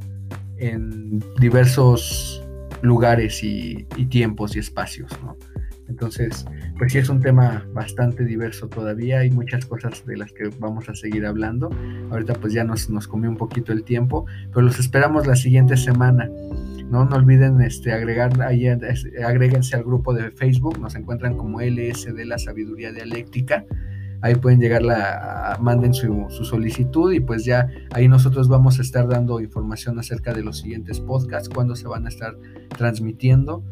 en 0.57 1.19
diversos 1.41 2.43
lugares 2.83 3.43
y, 3.43 3.87
tiempos 4.09 4.57
y 4.57 4.61
espacios, 4.61 5.11
Entonces, 5.89 6.47
pues 6.79 6.93
sí 6.93 6.99
es 6.99 7.09
un 7.09 7.21
tema 7.21 7.67
bastante 7.75 8.25
diverso 8.25 8.69
todavía, 8.69 9.19
hay 9.19 9.31
muchas 9.31 9.67
cosas 9.67 10.07
de 10.07 10.17
las 10.17 10.33
que 10.33 10.49
vamos 10.61 10.89
a 10.89 10.95
seguir 10.95 11.27
hablando. 11.27 11.71
Ahorita 12.11 12.35
pues 12.35 12.53
ya 12.53 12.65
nos, 12.65 12.89
nos 12.89 13.09
comió 13.09 13.29
un 13.29 13.37
poquito 13.37 13.73
el 13.73 13.83
tiempo, 13.83 14.27
pero 14.51 14.63
los 14.63 14.79
esperamos 14.79 15.27
la 15.27 15.35
siguiente 15.35 15.77
semana. 15.77 16.31
No, 16.91 17.05
no 17.05 17.17
olviden 17.17 17.61
este, 17.61 17.93
agregar, 17.93 18.43
ahí, 18.43 18.67
agréguense 18.67 19.77
al 19.77 19.85
grupo 19.85 20.13
de 20.13 20.33
Facebook, 20.33 20.81
nos 20.81 20.97
encuentran 20.97 21.37
como 21.37 21.61
LSD 21.61 22.25
La 22.25 22.37
Sabiduría 22.37 22.91
Dialéctica. 22.93 23.65
Ahí 24.23 24.35
pueden 24.35 24.61
llegar, 24.61 24.83
la, 24.83 25.57
manden 25.61 25.95
su, 25.95 26.27
solicitud 26.43 27.13
y 27.13 27.21
pues 27.21 27.45
ya 27.45 27.69
ahí 27.93 28.09
nosotros 28.09 28.49
vamos 28.49 28.81
a 28.81 28.83
estar 28.83 29.07
dando 29.07 29.41
información 29.41 30.01
acerca 30.01 30.35
de 30.35 30.43
los 30.43 30.59
siguientes 30.59 30.99
podcasts, 30.99 31.49
cuándo 31.49 31.77
se 31.77 31.87
van 31.87 32.07
a 32.07 32.09
estar 32.09 32.37
transmitiendo 32.77 33.65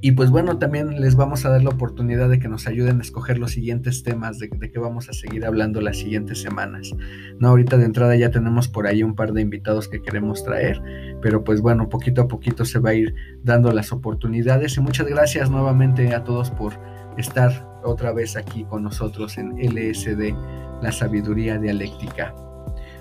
y 0.00 0.12
pues 0.12 0.30
bueno, 0.30 0.58
también 0.58 1.00
les 1.00 1.16
vamos 1.16 1.46
a 1.46 1.50
dar 1.50 1.62
la 1.62 1.70
oportunidad 1.70 2.28
de 2.28 2.38
que 2.38 2.48
nos 2.48 2.66
ayuden 2.66 2.98
a 2.98 3.02
escoger 3.02 3.38
los 3.38 3.52
siguientes 3.52 4.02
temas 4.02 4.38
de, 4.38 4.48
de 4.48 4.70
que 4.70 4.78
vamos 4.78 5.08
a 5.08 5.12
seguir 5.12 5.46
hablando 5.46 5.80
las 5.80 5.96
siguientes 5.96 6.40
semanas. 6.40 6.94
No, 7.38 7.48
ahorita 7.48 7.78
de 7.78 7.86
entrada 7.86 8.14
ya 8.16 8.30
tenemos 8.30 8.68
por 8.68 8.86
ahí 8.86 9.02
un 9.02 9.14
par 9.14 9.32
de 9.32 9.40
invitados 9.40 9.88
que 9.88 10.02
queremos 10.02 10.44
traer, 10.44 10.80
pero 11.22 11.44
pues 11.44 11.60
bueno, 11.60 11.88
poquito 11.88 12.22
a 12.22 12.28
poquito 12.28 12.64
se 12.64 12.78
va 12.78 12.90
a 12.90 12.94
ir 12.94 13.14
dando 13.42 13.72
las 13.72 13.90
oportunidades. 13.92 14.76
Y 14.76 14.80
muchas 14.80 15.06
gracias 15.06 15.50
nuevamente 15.50 16.14
a 16.14 16.24
todos 16.24 16.50
por 16.50 16.74
estar 17.16 17.80
otra 17.82 18.12
vez 18.12 18.36
aquí 18.36 18.64
con 18.64 18.82
nosotros 18.82 19.38
en 19.38 19.56
LSD, 19.58 20.34
la 20.82 20.92
sabiduría 20.92 21.58
dialéctica. 21.58 22.34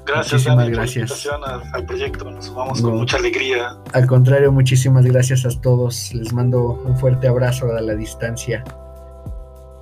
Gracias, 0.06 0.45
muchísimas 0.45 0.69
gracias. 0.69 1.27
al, 1.73 1.86
proyecto, 1.86 2.30
nos 2.30 2.45
sumamos 2.45 2.82
con 2.82 2.95
mucha 2.95 3.18
alegría. 3.18 3.76
Al 3.94 4.06
contrario, 4.06 4.52
muchísimas 4.52 5.06
gracias 5.06 5.45
a 5.45 5.61
todos. 5.61 6.14
Les 6.14 6.32
mando 6.32 6.82
un 6.86 6.98
fuerte 6.98 7.27
abrazo 7.27 7.76
a 7.76 7.82
la 7.82 7.95
distancia. 7.95 8.64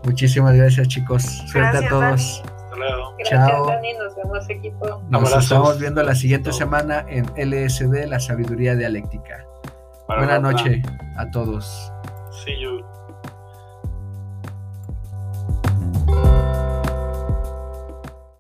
Muchísimas 0.04 0.56
gracias, 0.56 0.88
chicos. 0.88 1.24
Suerte 1.48 1.86
a 1.86 1.90
todos. 1.90 2.44
Hasta 2.46 2.76
luego. 2.78 3.16
Chao. 3.26 3.66
Nos 3.68 4.16
vemos, 4.16 4.50
equipo. 4.50 5.02
Nos 5.10 5.36
estamos 5.36 5.80
viendo 5.80 6.04
la 6.04 6.16
siguiente 6.16 6.52
semana 6.54 7.06
en 7.10 7.26
LSD, 7.36 8.08
la 8.08 8.20
sabiduría 8.20 8.76
dialéctica. 8.76 9.46
Buenas 10.08 10.42
noches 10.42 10.82
a 11.18 11.30
todos. 11.32 11.92
See 12.46 12.60
you. 12.60 12.84